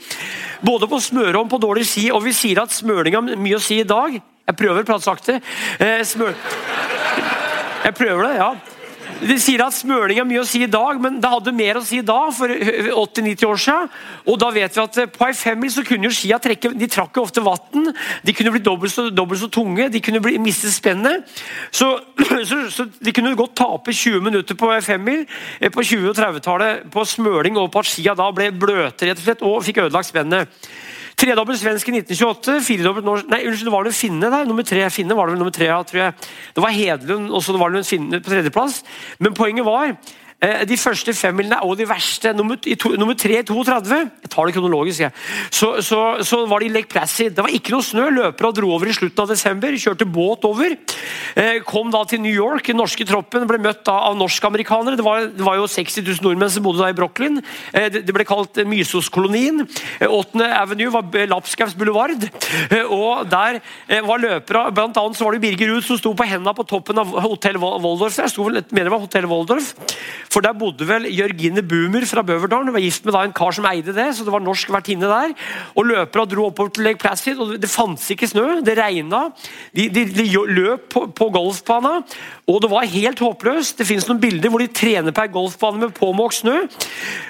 Både 0.66 0.89
på 0.92 1.01
smøre 1.04 1.44
og 1.44 1.51
på 1.51 1.62
dårlig 1.63 1.88
ski. 1.88 2.10
Og 2.12 2.24
vi 2.28 2.36
sier 2.36 2.63
at 2.63 2.75
smøling 2.75 3.16
har 3.18 3.38
mye 3.38 3.60
å 3.60 3.63
si 3.63 3.81
i 3.81 3.88
dag. 3.88 4.19
Jeg 4.48 4.60
prøver 4.60 4.84
å 4.84 4.88
prate 4.88 5.07
sakte. 5.07 5.40
Eh, 5.80 6.01
smør... 6.07 6.36
Jeg 7.88 7.95
prøver 7.95 8.25
det, 8.25 8.33
ja. 8.42 8.77
De 9.18 9.38
sier 9.42 9.62
at 9.64 9.74
smøring 9.74 10.19
har 10.19 10.28
mye 10.28 10.42
å 10.44 10.48
si 10.48 10.60
i 10.62 10.69
dag, 10.69 11.00
men 11.02 11.18
det 11.22 11.30
hadde 11.31 11.54
mer 11.56 11.80
å 11.80 11.84
si 11.86 12.00
da, 12.06 12.18
for 12.36 12.52
80-90 12.52 13.48
år 13.48 13.62
siden. 13.64 13.92
Og 14.30 14.38
da 14.42 14.50
vet 14.54 14.75
vi 14.75 14.84
at 14.84 15.00
eh, 15.02 15.10
På 15.10 15.25
ei 15.28 15.36
femmil 15.38 15.72
så 15.74 15.84
kunne 15.88 16.10
jo 16.10 16.14
skia 16.14 16.38
trekke 16.42 16.74
De 16.78 16.90
trakk 16.92 17.18
jo 17.18 17.24
ofte 17.25 17.44
vann. 17.46 17.90
De 18.25 18.36
kunne 18.38 18.54
bli 18.54 18.62
dobbelt 18.64 18.94
så, 18.94 19.08
dobbelt 19.10 19.42
så, 19.42 19.50
tunge, 19.54 19.90
de 19.94 20.02
kunne 20.04 20.22
bli, 20.24 20.38
miste 20.42 20.69
spennet. 20.74 21.25
Så, 21.72 21.90
så, 22.50 22.60
så, 22.74 22.88
de 23.00 23.16
kunne 23.16 23.36
godt 23.40 23.58
tape 23.58 23.96
20 23.96 24.28
minutter 24.28 24.60
på 24.60 24.69
ei 24.75 24.84
femmil 24.86 25.24
eh, 25.25 25.72
på 25.74 25.86
20- 25.86 26.12
og 26.12 26.19
30-tallet 26.19 26.86
på 26.94 27.08
smøling 27.08 27.58
og 27.58 27.72
på 27.74 27.81
at 27.81 27.90
skia 27.90 28.18
da 28.18 28.30
ble 28.36 28.52
bløte 28.54 29.10
rett 29.10 29.18
og 29.22 29.25
slett, 29.25 29.46
og 29.46 29.66
fikk 29.66 29.81
ødelagt 29.88 30.12
spennet. 30.12 30.69
Tredobbelt 31.18 31.58
svensk 31.58 31.88
i 31.90 31.96
1928. 31.98 32.60
firedobbelt 32.62 33.06
norsk 33.08 33.30
Nei, 33.31 33.40
unnskyld, 33.50 33.72
var 33.74 33.88
det 33.88 33.94
en 33.94 33.98
finne 33.98 34.30
der. 34.30 34.46
Nummer 34.46 34.66
tre 34.68 34.84
finne 34.94 35.16
var 35.18 35.25
det 35.25 35.34
vel 35.34 35.42
nummer 35.42 35.56
tre, 35.56 35.69
tror 35.90 36.02
jeg. 36.04 36.14
Det 36.54 36.64
var 36.64 36.75
Hedlund, 36.75 37.31
og 37.34 37.42
så 37.42 37.56
var 37.58 37.74
det 37.74 37.81
en 37.81 37.88
finne 37.90 38.19
på 38.22 38.30
tredjeplass. 38.30 38.84
Men 39.18 39.34
poenget 39.38 39.66
var 39.66 39.96
de 40.38 40.78
første 40.78 41.13
fem 41.18 41.38
femmilene 41.38 41.60
og 41.66 41.78
de 41.80 41.88
verste. 41.89 42.34
Nummer, 42.36 42.57
to, 42.57 42.94
nummer 43.00 43.16
tre 43.18 43.39
i 43.42 43.45
32 43.45 43.98
Jeg 43.98 44.30
tar 44.30 44.45
det 44.45 44.56
kronologisk. 44.56 45.04
Jeg. 45.06 45.12
Så, 45.51 45.69
så, 45.81 46.01
så, 46.25 46.44
var 46.50 46.62
det 46.62 46.69
i 46.69 46.74
Lake 46.74 46.89
Placid. 46.92 47.36
Det 47.36 47.44
var 47.44 47.54
ikke 47.54 47.74
noe 47.74 47.86
snø. 47.86 48.07
Løpere 48.13 48.54
dro 48.56 48.72
over 48.75 48.89
i 48.89 48.95
slutten 48.95 49.24
av 49.24 49.31
desember. 49.31 49.75
Kjørte 49.78 50.06
båt 50.06 50.45
over. 50.48 50.75
Eh, 51.38 51.60
kom 51.68 51.92
da 51.94 52.04
til 52.07 52.22
New 52.24 52.34
York. 52.34 52.68
Den 52.68 52.80
norske 52.81 53.06
troppen 53.07 53.48
ble 53.50 53.60
møtt 53.62 53.84
da 53.88 53.98
av 54.10 54.18
norskamerikanere. 54.19 55.00
Det, 55.00 55.06
det 55.38 55.48
var 55.48 55.60
jo 55.60 55.68
60 55.72 56.06
000 56.06 56.25
nordmenn 56.25 56.54
som 56.54 56.66
bodde 56.66 56.83
da 56.83 56.92
i 56.94 56.98
Brooklyn. 56.98 57.42
Eh, 57.74 57.90
det, 57.98 58.13
ble 58.16 58.28
kalt 58.28 58.62
Mysoskolonien. 58.68 59.66
8. 60.07 60.51
Avenue 60.62 60.94
var 60.94 61.28
Lapskaus 61.33 61.75
boulevard. 61.78 62.28
Og 62.94 63.28
der 63.30 63.60
var 64.06 64.22
løpere 64.22 64.68
Blant 64.75 64.98
annet 65.00 65.18
så 65.18 65.25
var 65.25 65.36
det 65.36 65.42
Birger 65.42 65.72
Ruud 65.72 65.86
som 65.86 65.98
sto 66.00 66.12
på 66.18 66.25
hendene 66.28 66.54
på 66.56 66.66
toppen 66.68 67.00
av 67.01 67.12
Hotell 67.25 67.60
Waldorf. 67.62 68.18
Jeg 68.19 68.33
sto 68.33 68.45
vel, 68.48 68.62
mener 68.72 68.90
det 68.90 68.94
var 68.94 69.04
Hotell 69.04 69.28
Waldorf. 69.30 69.74
For 70.32 70.44
der 70.44 70.56
bodde 70.58 70.88
vel 70.88 71.08
Jørgine 71.12 71.64
Boomer 71.66 72.06
fra 72.10 72.24
Bøverdalen. 72.26 72.70
Hun 72.70 72.76
var 72.76 72.84
gift 72.84 73.06
med 73.08 73.16
da 73.16 73.24
en 73.26 73.36
kar 73.36 73.56
som 73.56 73.68
eide 73.70 73.96
det, 73.96 74.08
så 74.16 74.26
det 74.28 74.34
var 74.34 74.44
norsk 74.44 74.72
vertinne 74.74 75.10
der. 75.10 75.34
Og 75.76 75.88
Løperne 75.88 76.32
dro 76.32 76.48
oppover 76.50 76.74
til 76.76 76.88
Lake 76.88 77.02
Placid, 77.02 77.40
og 77.40 77.56
det 77.62 77.72
fantes 77.72 78.10
ikke 78.14 78.30
snø. 78.30 78.60
Det 78.66 78.78
regna. 78.78 79.28
De, 79.76 79.88
de, 79.94 80.06
de 80.12 80.28
løp 80.52 80.90
på, 80.94 81.06
på 81.16 81.30
golfbana, 81.34 82.02
og 82.48 82.62
det 82.64 82.72
var 82.72 82.90
helt 82.92 83.24
håpløst. 83.24 83.80
Det 83.80 83.88
finnes 83.88 84.08
noen 84.10 84.22
bilder 84.24 84.52
hvor 84.52 84.64
de 84.64 84.72
trener 84.72 85.16
på 85.16 85.24
ei 85.24 85.34
golfbane 85.34 85.86
med 85.86 85.96
påmåkt 85.98 86.42
snø. 86.42 86.60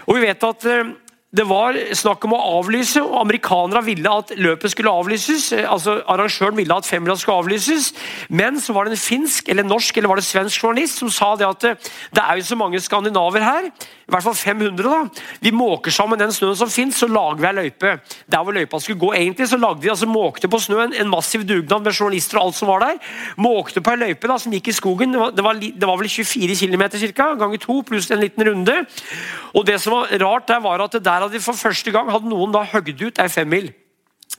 Og 0.07 0.17
vi 0.17 0.25
vet 0.25 0.47
at 0.47 0.67
eh, 0.71 0.95
det 1.35 1.43
var 1.43 1.75
snakk 1.91 2.23
om 2.23 2.37
å 2.37 2.43
avlyse, 2.61 3.01
og 3.03 3.17
amerikanerne 3.19 3.81
ville 3.83 4.11
at 4.21 4.29
løpet 4.39 4.71
skulle 4.71 4.93
avlyses. 4.95 5.49
altså 5.59 5.97
Arrangøren 6.07 6.55
ville 6.55 6.77
at 6.77 6.87
femmila 6.87 7.17
skulle 7.19 7.41
avlyses, 7.43 7.89
men 8.29 8.61
så 8.63 8.71
var 8.73 8.87
det 8.87 8.95
en 8.95 9.01
finsk 9.01 9.49
eller 9.51 9.67
norsk 9.67 9.97
eller 9.97 10.07
var 10.07 10.21
det 10.21 10.23
svensk 10.23 10.63
journalist 10.63 11.01
som 11.03 11.11
sa 11.11 11.33
det 11.35 11.49
at 11.49 11.83
det 12.15 12.23
er 12.23 12.39
jo 12.39 12.47
så 12.47 12.55
mange 12.55 12.79
skandinaver 12.79 13.43
her, 13.43 13.67
i 14.07 14.13
hvert 14.13 14.23
fall 14.23 14.37
500. 14.39 14.87
da, 14.87 15.25
Vi 15.43 15.51
måker 15.51 15.91
sammen 15.91 16.19
den 16.19 16.31
snøen 16.31 16.55
som 16.55 16.69
fins, 16.71 16.95
så 16.95 17.09
lager 17.11 17.41
vi 17.41 17.47
ei 17.49 17.57
løype. 17.57 17.97
Der 18.31 18.43
hvor 18.43 18.55
løypa 18.55 18.79
skulle 18.79 18.99
gå, 18.99 19.11
egentlig, 19.13 19.49
så 19.51 19.59
lagde 19.59 19.81
de 19.83 19.91
altså 19.91 20.07
måkte 20.07 20.47
på 20.47 20.61
snøen, 20.63 20.95
en 20.95 21.11
massiv 21.11 21.43
dugnad 21.43 21.83
med 21.83 21.91
journalister 21.91 22.39
og 22.39 22.45
alt 22.45 22.55
som 22.55 22.71
var 22.71 22.85
der. 22.85 23.01
Måkte 23.35 23.83
på 23.83 23.91
ei 23.91 23.99
løype 24.05 24.31
da, 24.31 24.37
som 24.39 24.55
gikk 24.55 24.71
i 24.71 24.77
skogen. 24.77 25.11
Det 25.11 25.19
var, 25.19 25.35
det 25.35 25.43
var, 25.43 25.59
det 25.59 25.89
var 25.91 25.99
vel 25.99 26.07
24 26.07 26.55
km 26.55 26.85
ganger 27.35 27.59
to, 27.59 27.81
pluss 27.83 28.07
en 28.11 28.23
liten 28.23 28.47
runde. 28.47 28.77
Og 29.51 29.67
det 29.67 29.75
som 29.83 29.97
var 29.97 30.15
rart 30.23 30.47
der, 30.47 30.63
var 30.63 30.85
at 30.87 30.95
der 31.03 31.16
hadde 31.23 31.37
de 31.37 31.43
for 31.43 31.57
første 31.57 31.93
gang 31.93 32.09
hadde 32.11 32.29
noen 32.29 32.53
da 32.55 32.65
høgd 32.67 33.05
ut 33.07 33.21
ei 33.23 33.29
femmil. 33.31 33.73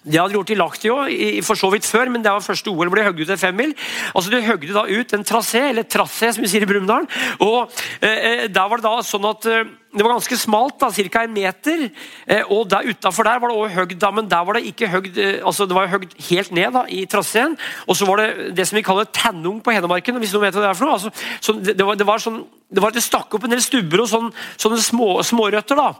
Det 0.08 0.14
hadde 0.20 0.30
de 0.30 0.38
gjort 0.38 0.52
i 0.52 0.56
Laktio 0.56 0.96
for 1.44 1.58
så 1.58 1.68
vidt 1.72 1.86
før, 1.88 2.10
men 2.12 2.22
det 2.22 2.30
var 2.30 2.44
første 2.44 2.70
OL 2.70 2.90
ble 2.92 3.02
hogd 3.04 3.18
ut 3.24 3.32
en 3.34 3.40
femmil. 3.40 3.74
Altså 4.14 4.30
De 4.30 4.40
høgde 4.44 4.76
da 4.76 4.84
ut 4.86 5.14
en 5.14 5.26
trasé, 5.26 5.64
eller 5.72 5.88
trassé, 5.90 6.30
som 6.32 6.44
vi 6.44 6.50
sier 6.52 6.64
i 6.64 6.68
Brumunddal. 6.70 7.08
Og 7.44 7.72
eh, 8.00 8.14
eh, 8.14 8.44
der 8.52 8.70
var 8.70 8.78
det 8.78 8.86
da 8.86 9.02
sånn 9.04 9.26
at 9.28 9.48
eh, 9.50 9.66
det 9.98 10.06
var 10.06 10.14
ganske 10.14 10.38
smalt, 10.38 10.78
da, 10.80 10.90
ca. 10.94 11.22
en 11.24 11.34
meter. 11.34 11.88
Eh, 12.26 12.52
og 12.54 12.68
der 12.70 12.86
Utafor 12.88 13.26
der 13.26 13.40
var 13.42 13.50
det 13.50 13.56
også 13.58 13.74
høgd, 13.74 13.96
da, 14.00 14.10
men 14.14 14.30
der 14.30 14.44
var 14.46 14.58
det 14.58 14.68
ikke 14.70 14.90
høgd 14.92 15.18
eh, 15.18 15.40
altså 15.44 15.66
det 15.66 15.76
var 15.76 15.90
høgd 15.90 16.14
helt 16.30 16.54
ned 16.54 16.70
da, 16.76 16.84
i 16.88 17.04
traseen. 17.10 17.56
Og 17.86 17.98
så 17.98 18.06
var 18.06 18.22
det 18.22 18.54
det 18.56 18.68
som 18.68 18.78
vi 18.78 18.84
kaller 18.86 19.10
tennung 19.12 19.60
på 19.64 19.74
Hedmarken. 19.74 20.20
hvis 20.22 20.32
noen 20.36 20.46
vet 20.46 20.54
hva 20.54 20.62
Det 20.68 20.70
er 20.70 20.78
for 20.78 20.86
noe. 20.88 20.98
Altså, 20.98 21.58
det, 21.58 21.74
det, 21.74 21.86
var, 21.86 21.98
det, 21.98 22.06
var 22.06 22.22
sånn, 22.22 22.40
det, 22.70 22.82
var, 22.84 22.94
det 22.94 23.02
stakk 23.02 23.34
opp 23.34 23.44
en 23.44 23.56
del 23.56 23.62
stubber 23.64 24.04
og 24.04 24.10
sånn, 24.10 24.32
sånne 24.56 24.80
små, 24.82 25.10
smårøtter. 25.26 25.78
da. 25.78 25.90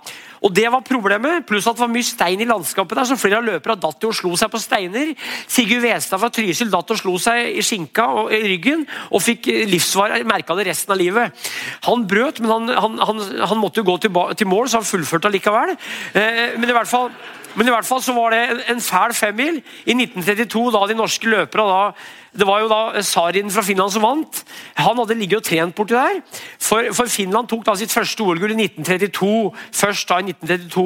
Og 0.45 0.55
Det 0.55 0.69
var 0.71 0.87
problemet, 0.87 1.47
pluss 1.47 1.67
at 1.67 1.79
det 1.79 1.83
var 1.83 1.91
mye 1.91 2.07
stein 2.07 2.41
i 2.41 2.49
landskapet. 2.49 2.97
der, 2.97 3.09
så 3.09 3.19
Flere 3.19 3.41
av 3.41 3.49
løperne 3.49 3.81
datt 3.83 4.05
og 4.07 4.15
slo 4.15 4.37
seg 4.39 4.53
på 4.53 4.61
steiner. 4.63 5.15
Sigurd 5.51 5.83
Westad 5.83 6.21
fra 6.23 6.31
Trysil 6.31 6.71
datt 6.71 6.95
og 6.95 7.01
slo 7.01 7.17
seg 7.19 7.59
i 7.59 7.65
skinka 7.67 8.07
og 8.23 8.33
i 8.35 8.43
ryggen 8.47 8.87
og 9.11 9.25
fikk 9.25 9.49
livsvar, 9.69 10.15
merka 10.29 10.55
det 10.59 10.69
resten 10.71 10.95
av 10.95 11.01
livet. 11.01 11.49
Han 11.89 12.07
brøt, 12.09 12.41
men 12.45 12.53
han, 12.53 12.69
han, 12.77 12.99
han, 13.11 13.25
han 13.51 13.61
måtte 13.61 13.83
jo 13.83 13.88
gå 13.89 13.97
til, 14.05 14.23
til 14.39 14.51
mål, 14.51 14.69
så 14.69 14.83
han 14.83 14.89
fullførte 14.89 15.31
allikevel. 15.31 15.75
Eh, 16.15 16.45
men 16.61 16.69
i 16.69 16.77
hvert 16.77 16.91
fall 16.91 17.11
Men 17.59 17.67
i 17.67 17.73
hvert 17.73 17.87
fall 17.89 18.03
så 18.05 18.13
var 18.15 18.31
det 18.31 18.39
en, 18.45 18.59
en 18.71 18.81
fæl 18.85 19.15
femmil 19.17 19.57
i 19.59 19.95
1932, 19.97 20.69
da 20.71 20.83
de 20.87 20.95
norske 20.95 21.27
løperne 21.27 21.65
da 21.73 22.28
det 22.39 22.47
var 22.47 22.63
jo 22.63 22.69
da 22.71 23.03
Sarin 23.03 23.51
fra 23.51 23.65
Finland 23.67 23.93
som 23.93 24.05
vant. 24.05 24.43
Han 24.79 24.99
hadde 25.01 25.17
ligget 25.19 25.41
og 25.41 25.47
trent 25.49 25.75
borti 25.77 25.97
der. 25.97 26.21
For, 26.63 26.91
for 26.95 27.11
Finland 27.11 27.49
tok 27.51 27.65
da 27.67 27.75
sitt 27.79 27.93
første 27.93 28.23
OL-gull 28.23 28.55
i 28.55 28.69
1932. 28.69 29.31
Først 29.75 30.11
da 30.11 30.21
i 30.23 30.29
1932. 30.31 30.85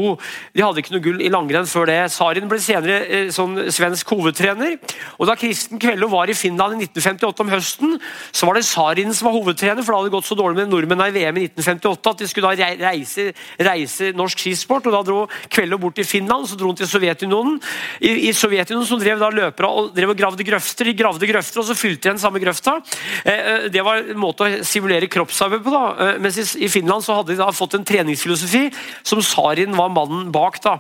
De 0.57 0.65
hadde 0.65 0.83
ikke 0.83 0.95
noe 0.95 1.05
gull 1.05 1.21
i 1.25 1.31
langrenn 1.33 1.69
før 1.69 1.91
det. 1.91 1.99
Sarin 2.15 2.49
ble 2.51 2.61
senere 2.63 3.01
eh, 3.05 3.29
sånn 3.35 3.59
svensk 3.73 4.15
hovedtrener. 4.15 4.79
Og 5.19 5.29
Da 5.29 5.37
Kristen 5.39 5.81
Kvello 5.83 6.09
var 6.13 6.31
i 6.33 6.37
Finland 6.37 6.79
i 6.79 6.87
1958 6.87 7.45
om 7.45 7.53
høsten, 7.53 7.95
så 8.33 8.49
var 8.49 8.59
det 8.59 8.65
Sarin 8.69 9.13
som 9.17 9.29
var 9.29 9.37
hovedtrener, 9.37 9.85
for 9.85 9.93
det 9.93 10.01
hadde 10.01 10.15
gått 10.17 10.29
så 10.31 10.39
dårlig 10.39 10.63
med 10.63 10.73
nordmennene 10.73 11.13
i 11.13 11.17
VM 11.19 11.43
i 11.43 11.47
1958 11.51 12.13
at 12.13 12.23
de 12.23 12.31
skulle 12.31 12.53
da 12.57 12.71
reise, 12.81 13.29
reise 13.61 14.13
norsk 14.17 14.45
skisport. 14.47 14.89
og 14.89 14.97
Da 14.97 15.03
dro 15.07 15.21
Kvello 15.53 15.81
bort 15.83 15.99
til 16.01 16.09
Finland, 16.09 16.49
så 16.49 16.57
dro 16.57 16.73
han 16.73 16.81
til 16.81 16.89
Sovjetunionen. 16.89 17.61
I, 18.01 18.31
i 18.31 18.33
Sovjetunionen 18.37 18.89
som 18.89 19.01
drev 19.01 19.21
da 19.21 19.31
løpere 19.33 19.69
og 19.69 19.93
drev 19.97 20.15
og 20.15 20.19
gravde 20.19 20.47
grøfter. 20.47 20.89
De 20.89 20.97
gravde 20.97 21.29
grøfter, 21.29 21.42
og 21.57 21.67
så 21.67 21.77
fylte 21.79 22.07
de 22.07 22.11
igjen 22.11 22.21
samme 22.23 22.43
grøfta. 22.43 22.79
Eh, 23.25 23.33
eh, 23.33 23.69
det 23.73 23.85
var 23.85 24.03
en 24.03 24.21
måte 24.21 24.47
å 24.47 24.61
simulere 24.67 25.11
kroppsarbeid 25.11 25.65
på. 25.65 25.73
da. 25.75 25.85
Eh, 26.07 26.21
mens 26.23 26.57
i 26.57 26.69
Finland 26.69 27.05
så 27.05 27.19
hadde 27.19 27.35
de 27.35 27.41
da 27.43 27.51
fått 27.53 27.75
en 27.79 27.85
treningsfilosofi 27.85 28.69
som 29.03 29.23
Sarin 29.23 29.77
var 29.77 29.93
mannen 29.93 30.31
bak. 30.33 30.61
da. 30.63 30.79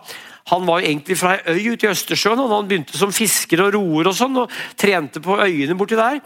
Han 0.50 0.66
var 0.66 0.80
jo 0.80 0.88
egentlig 0.90 1.18
fra 1.20 1.36
ei 1.38 1.54
øy 1.54 1.74
ute 1.74 1.86
i 1.86 1.92
Østersjøen. 1.92 2.40
og 2.40 2.50
Han 2.50 2.68
begynte 2.68 2.98
som 2.98 3.12
fisker 3.14 3.62
og 3.62 3.74
roer 3.76 4.10
og 4.10 4.16
sånn, 4.16 4.36
og 4.42 4.50
trente 4.76 5.22
på 5.22 5.38
øyene 5.38 5.76
borti 5.78 5.98
der. 5.98 6.18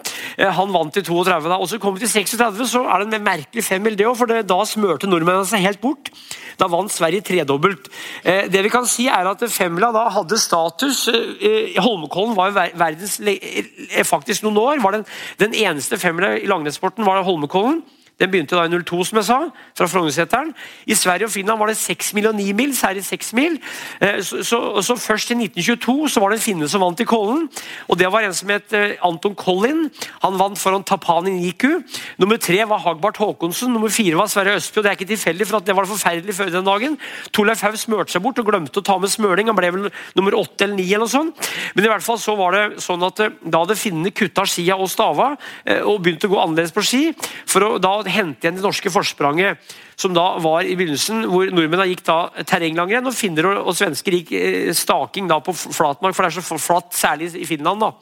Han 0.56 0.72
vant 0.72 0.96
i 0.96 1.02
32. 1.02 1.48
da, 1.48 1.58
og 1.58 1.68
Så 1.68 1.78
kom 1.78 1.94
vi 1.94 2.06
til 2.06 2.08
36, 2.24 2.66
så 2.68 2.84
er 2.86 3.04
det 3.04 3.14
en 3.14 3.24
merkelig 3.24 3.64
femmil, 3.64 3.96
det 3.96 4.06
òg. 4.06 4.16
For 4.16 4.26
da 4.26 4.60
smørte 4.64 5.10
nordmennene 5.10 5.46
seg 5.46 5.64
helt 5.66 5.80
bort. 5.80 6.10
Da 6.56 6.68
vant 6.72 6.92
Sverige 6.92 7.24
tredobbelt. 7.24 7.90
Eh, 8.24 8.46
det 8.48 8.62
vi 8.64 8.72
kan 8.72 8.86
si 8.88 9.06
er 9.12 9.28
at 9.28 9.44
Femmila 9.52 9.92
da 9.92 10.06
hadde 10.14 10.38
status. 10.40 11.06
Eh, 11.08 11.76
Holmenkollen 11.82 12.36
var 12.36 12.54
verdens 12.56 13.18
eh, 13.20 14.04
faktisk 14.04 14.46
noen 14.46 14.62
år 14.62 14.82
var 14.84 14.96
den, 14.96 15.04
den 15.42 15.54
eneste 15.54 15.98
femmila 16.00 16.34
i 16.38 16.48
langrennssporten 16.48 17.04
var 17.06 17.24
Holmenkollen. 17.26 17.82
Den 18.20 18.30
begynte 18.32 18.56
da 18.56 18.62
i 18.64 18.70
02, 18.72 19.04
som 19.04 19.18
jeg 19.20 19.26
sa, 19.28 19.36
fra 19.76 19.86
Frognerseteren. 19.92 20.54
I 20.88 20.94
Sverige 20.96 21.26
og 21.28 21.32
Finland 21.34 21.58
var 21.60 21.68
det 21.68 21.76
6 21.76 22.14
mil 22.16 22.26
og 22.30 22.34
9 22.34 22.52
mil, 22.56 22.70
særlig 22.76 23.02
6 23.04 23.32
mil. 23.36 23.58
Eh, 24.00 24.22
så, 24.24 24.40
så, 24.40 24.60
så, 24.82 24.96
Først 24.96 25.30
i 25.30 25.36
1922 25.36 26.08
så 26.08 26.20
var 26.20 26.32
det 26.32 26.38
en 26.38 26.44
finne 26.46 26.68
som 26.68 26.80
vant 26.80 27.00
i 27.00 27.04
Kollen. 27.04 27.44
og 27.88 27.98
Det 27.98 28.08
var 28.12 28.24
en 28.24 28.34
som 28.34 28.48
het 28.48 28.72
eh, 28.72 28.94
Anton 29.04 29.34
Collin. 29.36 29.90
Han 30.22 30.38
vant 30.40 30.58
foran 30.58 30.84
Tapani 30.84 31.30
Niku. 31.30 31.82
Nummer 32.16 32.40
tre 32.40 32.64
var 32.64 32.80
Hagbart 32.86 33.20
Håkonsen. 33.20 33.72
Nummer 33.72 33.92
fire 33.92 34.16
var 34.16 34.32
Sverre 34.32 34.56
Østby. 34.56 34.78
og 34.78 34.84
Det 34.84 34.90
er 34.90 34.96
ikke 34.96 35.10
tilfeldig, 35.12 35.46
for 35.46 35.60
det 35.60 35.76
var 35.76 35.84
forferdelig 35.84 36.34
før 36.34 36.50
den 36.56 36.64
dagen. 36.64 36.98
Torleif 37.32 37.60
Haug 37.60 37.76
smørte 37.76 38.16
seg 38.16 38.24
bort 38.24 38.40
og 38.40 38.48
glemte 38.48 38.80
å 38.80 38.86
ta 38.86 38.96
med 38.96 39.12
smøling. 39.12 39.52
Han 39.52 39.60
ble 39.60 39.72
vel 39.76 39.90
nummer 40.16 40.38
åtte 40.40 40.64
eller 40.64 40.80
ni. 40.80 40.88
eller 40.88 41.04
noe 41.04 41.12
sånt. 41.12 41.52
Men 41.74 41.84
i 41.84 41.92
hvert 41.92 42.08
fall 42.08 42.18
så 42.18 42.32
var 42.40 42.56
det 42.56 42.80
sånn 42.80 43.04
at 43.04 43.20
eh, 43.20 43.36
da 43.44 43.60
hadde 43.66 43.76
finnene 43.76 44.16
kutta 44.16 44.48
skia 44.48 44.80
og 44.80 44.88
stava 44.88 45.34
og 45.66 46.00
begynte 46.00 46.30
å 46.30 46.32
gå 46.32 46.40
annerledes 46.40 46.72
på 46.72 46.82
ski. 46.86 47.02
for 47.46 47.60
å 47.60 47.70
da 47.82 48.05
hente 48.06 48.46
igjen 48.46 48.58
det 48.58 48.64
norske 48.64 48.92
forspranget 48.92 49.60
som 49.96 50.14
da 50.14 50.36
var 50.44 50.66
i 50.66 50.76
begynnelsen, 50.76 51.24
hvor 51.30 51.48
nordmennene 51.48 51.88
gikk 51.90 52.04
da 52.06 52.44
terrenglangrenn, 52.44 53.08
og 53.08 53.16
finner 53.16 53.48
og, 53.50 53.60
og 53.70 53.76
svensker 53.78 54.18
gikk 54.18 54.32
eh, 54.36 54.72
staking 54.76 55.30
da 55.30 55.40
på 55.44 55.54
flatmark, 55.56 56.16
for 56.16 56.26
det 56.26 56.32
er 56.32 56.38
så 56.40 56.58
flatt, 56.60 56.92
særlig 56.96 57.32
i 57.34 57.48
Finland. 57.48 57.80
da. 57.80 57.92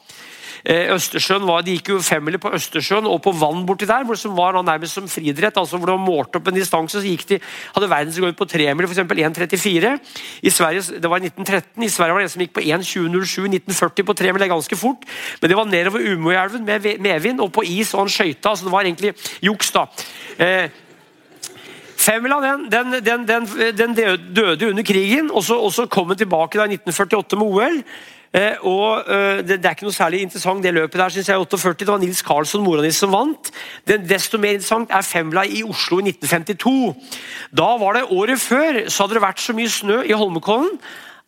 Eh, 0.65 0.95
Østersjøen 0.95 1.45
var, 1.45 1.61
De 1.61 1.75
gikk 1.77 1.91
jo 1.93 1.99
femmile 2.01 2.39
på 2.41 2.49
Østersjøen 2.57 3.05
og 3.05 3.19
på 3.25 3.35
vann 3.37 3.67
borti 3.69 3.85
der, 3.89 4.05
hvor 4.09 4.17
som 4.17 4.37
var 4.37 4.57
nærmest 4.63 4.97
som 4.97 5.09
friidrett. 5.09 5.59
Altså 5.61 5.77
hvor 5.77 5.93
de 5.93 5.99
målte 6.01 6.41
opp 6.41 6.49
en 6.49 6.57
distanse, 6.57 6.97
så 6.97 7.05
gikk 7.05 7.27
de, 7.29 7.39
hadde 7.75 7.91
verdensrekord 7.91 8.39
på 8.39 8.49
tremil, 8.49 8.89
f.eks. 8.89 9.03
1,34. 9.05 9.99
I 10.43 10.51
Sverige, 10.51 11.01
Det 11.01 11.11
var 11.11 11.21
i 11.21 11.29
1913. 11.29 11.83
I 11.83 11.89
Sverige 11.89 12.13
var 12.13 12.21
det 12.21 12.31
en 12.31 12.35
som 12.37 12.45
gikk 12.47 12.55
på 12.57 12.65
1,20,07 12.65 13.51
1940 13.61 14.09
på 14.09 14.17
tremil. 14.17 14.41
Det 14.41 14.49
er 14.49 14.55
ganske 14.55 14.77
fort. 14.77 15.05
Men 15.41 15.51
det 15.51 15.59
var 15.59 15.69
nedover 15.69 16.01
Umoelven 16.15 16.65
med 16.65 16.89
medvind 17.01 17.41
og 17.41 17.53
på 17.53 17.67
is, 17.67 17.93
og 17.95 18.07
han 18.07 18.15
skøyta. 18.17 18.55
Altså 18.55 18.65
det 18.65 18.73
var 18.73 18.89
egentlig 18.89 19.13
juks, 19.45 19.71
da. 19.71 19.87
Eh, 20.39 20.71
Femmila 22.05 22.41
den, 22.41 22.67
den, 22.73 23.27
den, 23.27 23.47
den, 23.79 23.95
døde 24.35 24.69
under 24.69 24.83
krigen, 24.83 25.31
og 25.31 25.45
så 25.45 25.87
kom 25.91 26.09
den 26.09 26.19
tilbake 26.19 26.59
da 26.59 26.67
i 26.67 26.77
1948 26.77 27.37
med 27.37 27.47
OL. 27.47 27.79
Eh, 28.35 28.59
og 28.67 29.07
eh, 29.07 29.41
det, 29.47 29.61
det, 29.63 29.69
er 29.69 29.77
ikke 29.77 29.87
noe 29.87 29.95
særlig 29.95 30.25
interessant, 30.27 30.63
det 30.65 30.75
løpet 30.75 31.01
der, 31.01 31.15
synes 31.15 31.29
jeg. 31.29 31.39
48, 31.39 31.79
Det 31.85 31.89
var 31.93 32.03
Nils 32.03 32.23
Karlsson, 32.23 32.65
mora 32.65 32.91
som 32.91 33.13
vant. 33.15 33.51
Den 33.87 34.09
desto 34.09 34.39
mer 34.39 34.59
interessant 34.59 34.91
er 34.91 35.07
Femla 35.07 35.47
i 35.47 35.63
Oslo 35.63 36.01
i 36.03 36.09
1952. 36.11 36.95
Da 37.55 37.75
var 37.79 37.99
det 37.99 38.07
året 38.11 38.41
før, 38.41 38.85
så 38.89 39.05
hadde 39.05 39.21
det 39.21 39.27
vært 39.27 39.41
så 39.41 39.55
mye 39.55 39.71
snø 39.71 40.03
i 40.03 40.17
Holmenkollen 40.19 40.79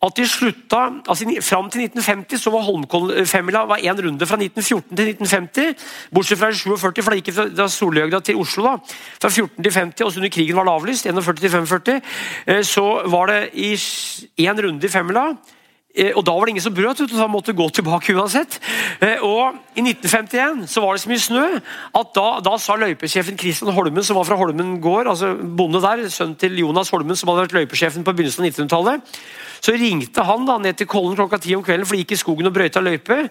at 0.05 0.13
de 0.17 0.27
slutta, 0.29 0.81
altså 1.09 1.25
Fram 1.41 1.69
til 1.73 1.81
1950 1.81 2.41
så 2.41 2.51
var 2.53 2.61
Holmenkollfemmila 2.67 3.63
én 3.81 3.97
runde 3.97 4.25
fra 4.29 4.37
1914 4.37 4.95
til 4.95 5.07
1950. 5.09 5.73
Bortsett 6.13 6.39
fra 6.39 6.51
47, 6.53 6.77
for 6.77 6.91
da 7.09 7.17
gikk 7.17 7.31
det 7.31 7.35
fra 7.57 7.67
Solhjøgda 7.67 8.19
til 8.19 8.37
Oslo. 8.37 8.63
da, 8.63 8.75
Fra 9.21 9.29
14 9.29 9.63
til 9.63 9.73
50, 9.73 10.05
også 10.05 10.19
under 10.19 10.29
krigen 10.29 10.55
var 10.55 10.63
det 10.63 10.73
avlyst. 10.73 11.05
41 11.05 11.39
til 11.39 11.49
45. 11.49 12.01
Eh, 12.47 12.63
så 12.63 13.01
var 13.09 13.25
det 13.25 13.49
i 13.53 13.73
én 13.73 14.61
runde 14.61 14.85
i 14.85 14.89
femmila. 14.89 15.33
Eh, 15.97 16.13
og 16.13 16.23
Da 16.25 16.33
var 16.35 16.45
det 16.45 16.53
ingen 16.53 16.63
som 16.63 16.75
brøt, 16.75 17.01
så 17.01 17.17
han 17.17 17.31
måtte 17.33 17.55
gå 17.57 17.65
tilbake 17.73 18.13
uansett. 18.13 18.59
Eh, 19.01 19.17
og 19.25 19.57
I 19.75 19.81
1951 19.81 20.67
så 20.69 20.83
var 20.83 20.93
det 20.93 21.01
så 21.01 21.09
mye 21.09 21.23
snø 21.23 21.45
at 21.97 22.13
da, 22.13 22.27
da 22.45 22.53
sa 22.61 22.77
løypesjefen 22.77 23.37
Christian 23.39 23.73
Holmen, 23.73 24.05
som 24.05 24.19
var 24.19 24.27
fra 24.29 24.37
Holmen 24.37 24.77
gård, 24.81 25.09
altså 25.09 25.33
bonde 25.33 25.81
der, 25.81 26.05
sønn 26.13 26.35
til 26.37 26.57
Jonas 26.61 26.93
Holmen, 26.93 27.17
som 27.17 27.31
hadde 27.31 27.47
vært 27.47 27.57
løypesjefen 27.57 28.05
på 28.05 28.13
begynnelsen 28.13 28.45
av 28.45 28.51
1900-tallet, 28.51 29.19
så 29.57 29.73
ringte 29.73 30.25
han 30.27 30.45
da 30.45 30.59
ned 30.61 30.77
til 30.77 30.89
Kollen 30.89 31.17
klokka 31.17 31.41
ti 31.41 31.55
om 31.57 31.65
kvelden, 31.65 31.87
for 31.87 31.97
de 31.97 32.05
gikk 32.05 32.13
i 32.13 32.21
skogen 32.21 32.49
og 32.49 32.53
brøyta 32.53 32.83
løype. 32.83 33.23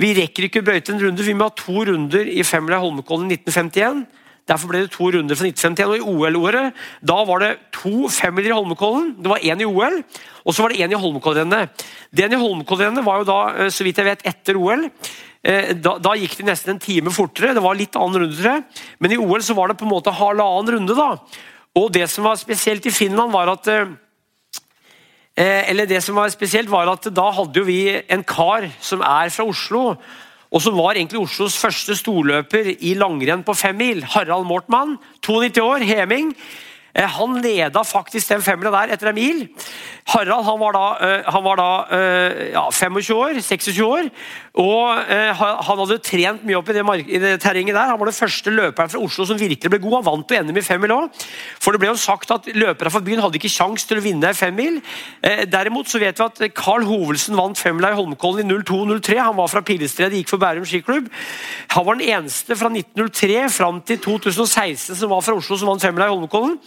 Vi 0.00 0.12
rekker 0.16 0.48
ikke 0.48 0.60
å 0.60 0.66
brøyte 0.66 0.92
en 0.92 1.00
runde, 1.00 1.24
vi 1.24 1.36
må 1.36 1.48
ha 1.48 1.56
to 1.56 1.86
runder 1.88 2.28
i 2.28 2.44
Femmila 2.44 2.82
Holmenkollen 2.84 3.32
1951. 3.32 4.04
Derfor 4.50 4.72
ble 4.72 4.82
det 4.82 4.90
to 4.94 5.06
runder 5.14 5.38
fra 5.38 5.46
1951. 5.46 5.86
og 5.86 5.96
I 5.96 6.10
OL-året 6.10 6.78
da 7.06 7.18
var 7.28 7.42
det 7.44 7.50
to 7.76 8.08
femmiler 8.10 8.50
i 8.50 8.56
Holmenkollen. 8.56 9.12
Det 9.22 9.30
var 9.30 9.46
én 9.46 9.62
i 9.62 9.68
OL, 9.68 10.00
og 10.44 10.54
så 10.54 10.64
var 10.64 10.74
det 10.74 10.82
én 10.82 10.94
i 10.94 10.98
Holmenkollrennet. 10.98 11.84
Den 12.10 12.34
i 12.34 12.40
Holmenkollrennet 12.40 13.06
var 13.06 13.20
jo 13.20 13.28
da, 13.30 13.40
eh, 13.54 13.70
så 13.70 13.86
vidt 13.86 14.00
jeg 14.02 14.08
vet, 14.10 14.26
etter 14.26 14.58
OL. 14.58 14.88
Eh, 15.40 15.72
da, 15.78 15.94
da, 16.02 16.16
gikk 16.18 16.36
det 16.40 16.48
nesten 16.50 16.74
en 16.74 16.82
time 16.82 17.10
fortere. 17.14 17.54
Det 17.54 17.62
var 17.64 17.78
litt 17.78 17.96
annen 17.96 18.24
runde, 18.24 18.36
tror 18.36 18.58
jeg. 18.58 18.84
Men 18.98 19.14
i 19.14 19.20
OL 19.22 19.40
så 19.46 19.54
var 19.56 19.70
det 19.70 19.78
på 19.78 19.86
en 19.86 19.94
måte 19.94 20.12
halvannen 20.12 20.74
runde. 20.76 20.96
da. 20.98 21.16
Og 21.78 21.92
det 21.94 22.10
som 22.10 22.26
var 22.26 22.36
spesielt 22.36 22.86
i 22.86 22.92
Finland, 22.92 23.32
var 23.32 23.48
at 23.54 23.68
eh, 23.70 23.86
eller 25.70 25.86
det 25.86 26.02
som 26.04 26.18
var 26.18 26.28
spesielt 26.28 26.68
var 26.68 26.90
at 26.90 27.06
Da 27.14 27.30
hadde 27.30 27.56
jo 27.56 27.64
vi 27.64 28.02
en 28.10 28.24
kar 28.24 28.68
som 28.80 29.00
er 29.00 29.30
fra 29.30 29.46
Oslo, 29.46 29.96
og 30.50 30.62
som 30.62 30.74
var 30.74 30.98
egentlig 30.98 31.20
Oslos 31.22 31.58
første 31.60 31.94
storløper 31.98 32.72
i 32.82 32.96
langrenn 32.98 33.44
på 33.46 33.54
femmil. 33.54 34.02
Harald 34.02 34.48
Mortmann, 34.48 34.96
92 35.22 35.62
år, 35.62 35.84
Heming. 35.86 36.32
Eh, 36.94 37.06
han 37.06 37.38
leda 37.42 37.82
faktisk 37.86 38.32
den 38.32 38.42
femmila 38.42 38.72
der 38.74 38.94
etter 38.94 39.10
en 39.10 39.18
mil. 39.18 39.44
Harald 40.10 40.44
han 40.46 40.58
var 40.58 40.74
da, 40.74 40.86
eh, 41.06 41.30
han 41.30 41.44
var 41.44 41.60
da 41.60 41.70
eh, 41.94 42.52
ja, 42.54 42.64
25 42.70 43.16
år, 43.16 43.40
26 43.40 43.82
år. 43.86 44.10
Og 44.60 44.88
Han 44.90 45.78
hadde 45.78 46.00
trent 46.02 46.42
mye 46.44 46.58
opp 46.58 46.68
i 46.68 46.74
det, 46.74 46.82
i 47.06 47.18
det, 47.22 47.36
terrenget 47.40 47.74
der. 47.74 47.92
Han 47.92 47.98
var 48.00 48.08
den 48.10 48.16
første 48.16 48.50
løperen 48.50 48.90
fra 48.90 48.98
Oslo 48.98 49.24
som 49.24 49.38
virkelig 49.38 49.70
ble 49.70 49.78
god. 49.78 50.00
Han 50.00 50.06
vant 50.08 50.26
på 50.26 50.40
NM 50.42 50.58
i 50.58 50.64
femmil 50.66 50.90
òg. 50.90 51.20
For 51.62 51.72
det 51.72 51.80
ble 51.80 51.92
jo 51.92 52.00
sagt 52.00 52.32
at 52.34 52.48
løperne 52.50 52.90
fra 52.90 53.00
byen 53.06 53.22
hadde 53.22 53.38
ikke 53.38 53.52
sjans 53.52 53.86
til 53.86 54.00
å 54.00 54.04
vinne 54.04 54.32
femmil. 54.34 54.80
Derimot 55.22 55.88
så 55.88 56.02
vet 56.02 56.18
vi 56.18 56.26
at 56.26 56.42
Carl 56.58 56.82
Hovelsen 56.88 57.38
vant 57.38 57.58
femmila 57.58 57.92
i 57.94 57.98
Holmenkollen 57.98 58.50
i 58.50 58.58
02-03. 58.58 59.20
Han 59.22 59.38
var 59.38 59.52
fra 59.54 59.62
Pilestredet, 59.62 60.18
gikk 60.18 60.34
for 60.34 60.42
Bærum 60.42 60.66
skiklubb. 60.66 61.06
Han 61.76 61.86
var 61.86 62.00
den 62.00 62.10
eneste 62.10 62.58
fra 62.58 62.72
1903 62.74 63.46
fram 63.54 63.80
til 63.86 64.02
2016 64.02 64.98
som 64.98 65.14
var 65.14 65.22
fra 65.24 65.38
Oslo 65.38 65.60
som 65.62 65.70
vant 65.70 65.86
femmila 65.86 66.10
i 66.10 66.14
Holmenkollen. 66.16 66.58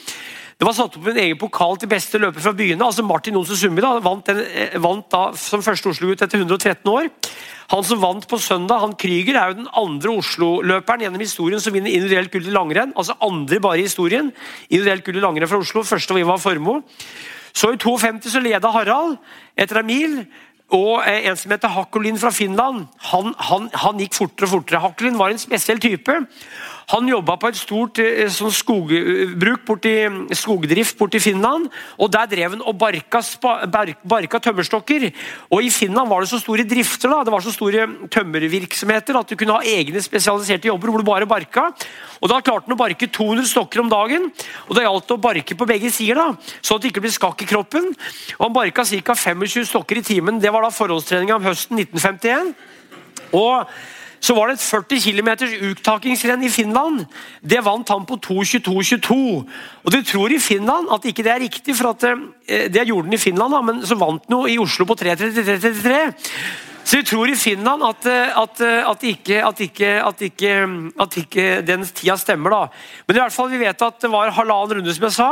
Det 0.64 0.68
var 0.68 0.76
satt 0.78 0.94
opp 0.96 1.08
en 1.10 1.18
egen 1.20 1.40
pokal 1.40 1.74
til 1.82 1.90
beste 1.92 2.20
løper 2.22 2.40
fra 2.40 2.54
byene. 2.56 2.86
altså 2.86 3.04
Martin 3.04 3.36
Olsen 3.36 3.58
Sundby 3.58 3.82
vant, 3.82 4.26
den, 4.26 4.40
eh, 4.40 4.78
vant 4.80 5.10
da 5.12 5.34
som 5.36 5.64
første 5.66 5.90
Oslo-gutt 5.90 6.22
etter 6.22 6.40
113 6.40 6.88
år. 6.88 7.10
Han 7.74 7.84
som 7.84 8.00
vant 8.00 8.28
på 8.28 8.38
søndag, 8.38 8.80
han 8.80 8.96
Krüger, 8.96 9.36
er 9.36 9.50
jo 9.50 9.64
den 9.64 9.68
andre 9.74 10.10
Oslo-løperen 10.22 11.02
gjennom 11.02 11.20
historien 11.20 11.60
som 11.60 11.74
vinner 11.74 11.92
individuelt 11.92 12.32
gull 12.32 12.48
i 12.48 12.54
langrenn. 12.54 12.94
Altså 12.96 13.18
andre 13.20 13.60
bare 13.60 13.80
i 13.80 13.88
historien. 13.90 14.32
Individuelt 14.70 15.04
gull 15.04 15.18
i 15.18 15.26
langrenn 15.26 15.50
fra 15.50 15.60
Oslo. 15.60 15.84
Første 15.84 16.14
var 16.14 16.20
Ivar 16.20 16.38
Formoe. 16.38 16.84
Så 17.54 17.74
i 17.74 17.78
52 17.78 18.30
så 18.32 18.40
leda 18.40 18.72
Harald 18.72 19.18
etter 19.58 19.82
en 19.82 19.86
mil. 19.86 20.20
Og 20.74 21.04
eh, 21.06 21.28
en 21.30 21.38
som 21.38 21.52
heter 21.52 21.70
Hakkolin 21.70 22.18
fra 22.18 22.32
Finland, 22.32 22.88
han, 23.12 23.34
han, 23.38 23.70
han 23.74 24.00
gikk 24.00 24.16
fortere 24.18 24.48
og 24.48 24.56
fortere. 24.56 24.82
Hakkolin 24.82 25.20
var 25.20 25.34
en 25.34 25.42
spesiell 25.42 25.82
type. 25.82 26.16
Han 26.92 27.08
jobba 27.08 27.38
på 27.40 27.50
et 27.50 27.58
stort 27.58 28.00
eh, 28.04 28.28
sånn 28.32 28.52
skogbruk 28.54 29.64
borti, 29.68 29.94
skogdrift 30.36 30.98
borti 31.00 31.22
Finland. 31.24 31.70
og 31.98 32.12
Der 32.12 32.28
drev 32.30 32.56
han 32.56 32.64
og 32.66 32.76
barka, 32.78 33.22
barka, 34.04 34.40
tømmerstokker. 34.40 35.12
og 35.50 35.64
I 35.64 35.70
Finland 35.70 36.10
var 36.10 36.22
det 36.22 36.30
så 36.30 36.40
store 36.42 36.66
drifter, 36.68 37.10
da, 37.10 37.24
det 37.24 37.32
var 37.32 37.42
så 37.46 37.54
store 37.54 37.88
tømmervirksomheter 38.10 39.20
at 39.20 39.30
du 39.30 39.36
kunne 39.40 39.56
ha 39.56 39.64
egne 39.64 40.02
spesialiserte 40.04 40.68
jobber 40.68 40.92
hvor 40.92 41.00
du 41.00 41.08
bare 41.08 41.30
barka. 41.30 41.72
og 42.22 42.30
Da 42.30 42.42
klarte 42.42 42.68
han 42.68 42.76
å 42.76 42.80
barke 42.84 43.08
200 43.08 43.48
stokker 43.48 43.80
om 43.82 43.90
dagen. 43.90 44.30
og 44.68 44.76
Det 44.76 44.84
gjaldt 44.84 45.16
å 45.16 45.22
barke 45.22 45.56
på 45.56 45.70
begge 45.70 45.92
sider, 45.92 46.16
da, 46.16 46.36
så 46.62 46.76
at 46.76 46.82
det 46.82 46.92
ikke 46.92 47.06
ble 47.06 47.12
skakk 47.12 47.42
i 47.42 47.50
kroppen. 47.50 47.94
og 48.40 48.46
Han 48.48 48.54
barka 48.54 48.84
ca. 48.84 49.16
25 49.16 49.66
stokker 49.66 49.98
i 49.98 50.06
timen. 50.06 50.40
Det 50.40 50.52
var 50.52 50.64
da 50.64 50.70
forholdstreninga 50.70 51.36
om 51.36 51.44
høsten 51.48 51.80
1951. 51.80 52.54
Og 53.34 53.68
så 54.24 54.36
var 54.38 54.48
det 54.48 54.56
et 54.56 54.64
40 54.64 55.02
km 55.04 55.30
uttakingsrenn 55.70 56.46
i 56.48 56.52
Finland. 56.52 57.02
Det 57.44 57.60
vant 57.66 57.90
han 57.92 58.06
på 58.08 58.16
2.22,22. 58.24 59.18
Og 59.84 59.92
Du 59.92 60.00
tror 60.08 60.32
i 60.32 60.40
Finland 60.40 60.88
at 60.96 61.06
ikke 61.10 61.26
det 61.26 61.34
er 61.34 61.44
riktig, 61.44 61.76
for 61.76 61.92
at 61.92 62.06
eh, 62.08 62.70
det 62.72 62.88
gjorde 62.88 63.10
han 63.10 63.18
i 63.18 63.20
Finland, 63.20 63.52
da, 63.52 63.62
men 63.62 63.82
så 63.84 64.00
vant 64.00 64.24
han 64.30 64.38
jo 64.38 64.48
i 64.48 64.60
Oslo 64.64 64.88
på 64.88 64.96
3.33,33. 64.96 65.98
Så 66.84 66.98
vi 67.00 67.06
tror 67.08 67.30
i 67.32 67.36
Finland 67.40 67.84
at, 67.88 68.06
eh, 68.12 68.38
at, 68.38 68.62
eh, 68.62 68.90
at, 68.90 69.04
ikke, 69.08 69.40
at, 69.40 69.60
ikke, 69.64 69.92
ikke, 71.18 71.46
den 71.64 71.86
tida 71.88 72.18
stemmer. 72.20 72.52
da. 72.52 72.62
Men 73.08 73.16
i 73.16 73.20
hvert 73.22 73.36
fall 73.36 73.50
vi 73.50 73.62
vet 73.62 73.82
at 73.82 74.02
det 74.04 74.10
var 74.12 74.34
halvannen 74.36 74.78
runde, 74.78 74.94
som 74.94 75.06
jeg 75.08 75.16
sa. 75.16 75.30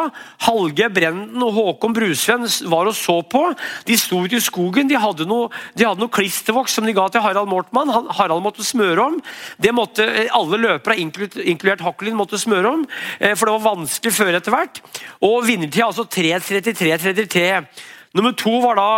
Halge 0.47 0.87
Brenden 0.89 1.43
og 1.43 1.51
Håkon 1.53 1.93
Brusven 1.93 2.47
var 2.71 2.87
og 2.87 2.95
så 2.95 3.19
på. 3.21 3.43
De 3.85 3.97
sto 3.99 4.21
ute 4.23 4.39
i 4.39 4.43
skogen. 4.43 4.87
De 4.87 4.95
hadde 4.95 5.27
noe, 5.27 5.49
noe 5.75 6.13
klistervoks 6.13 6.77
som 6.79 6.87
de 6.87 6.95
ga 6.95 7.09
til 7.11 7.23
Harald 7.25 7.51
Mortmann. 7.51 7.91
Harald 8.15 8.45
måtte 8.45 8.63
smøre 8.63 9.09
om. 9.11 9.17
Det 9.59 9.75
måtte 9.75 10.07
eh, 10.07 10.29
Alle 10.31 10.57
løpere, 10.57 10.95
inkludert 10.97 11.83
Hakkelin, 11.83 12.15
måtte 12.15 12.39
smøre 12.39 12.77
om. 12.77 12.85
For 13.19 13.43
det 13.43 13.57
var 13.57 13.65
vanskelig 13.75 14.13
før 14.15 14.37
etter 14.39 14.55
hvert. 14.55 14.79
Og 15.27 15.43
vinnertida 15.45 15.89
altså 15.89 16.07
3.33,33. 16.07 17.67
Nummer 18.15 18.31
to 18.39 18.55
var 18.63 18.79
da 18.79 18.89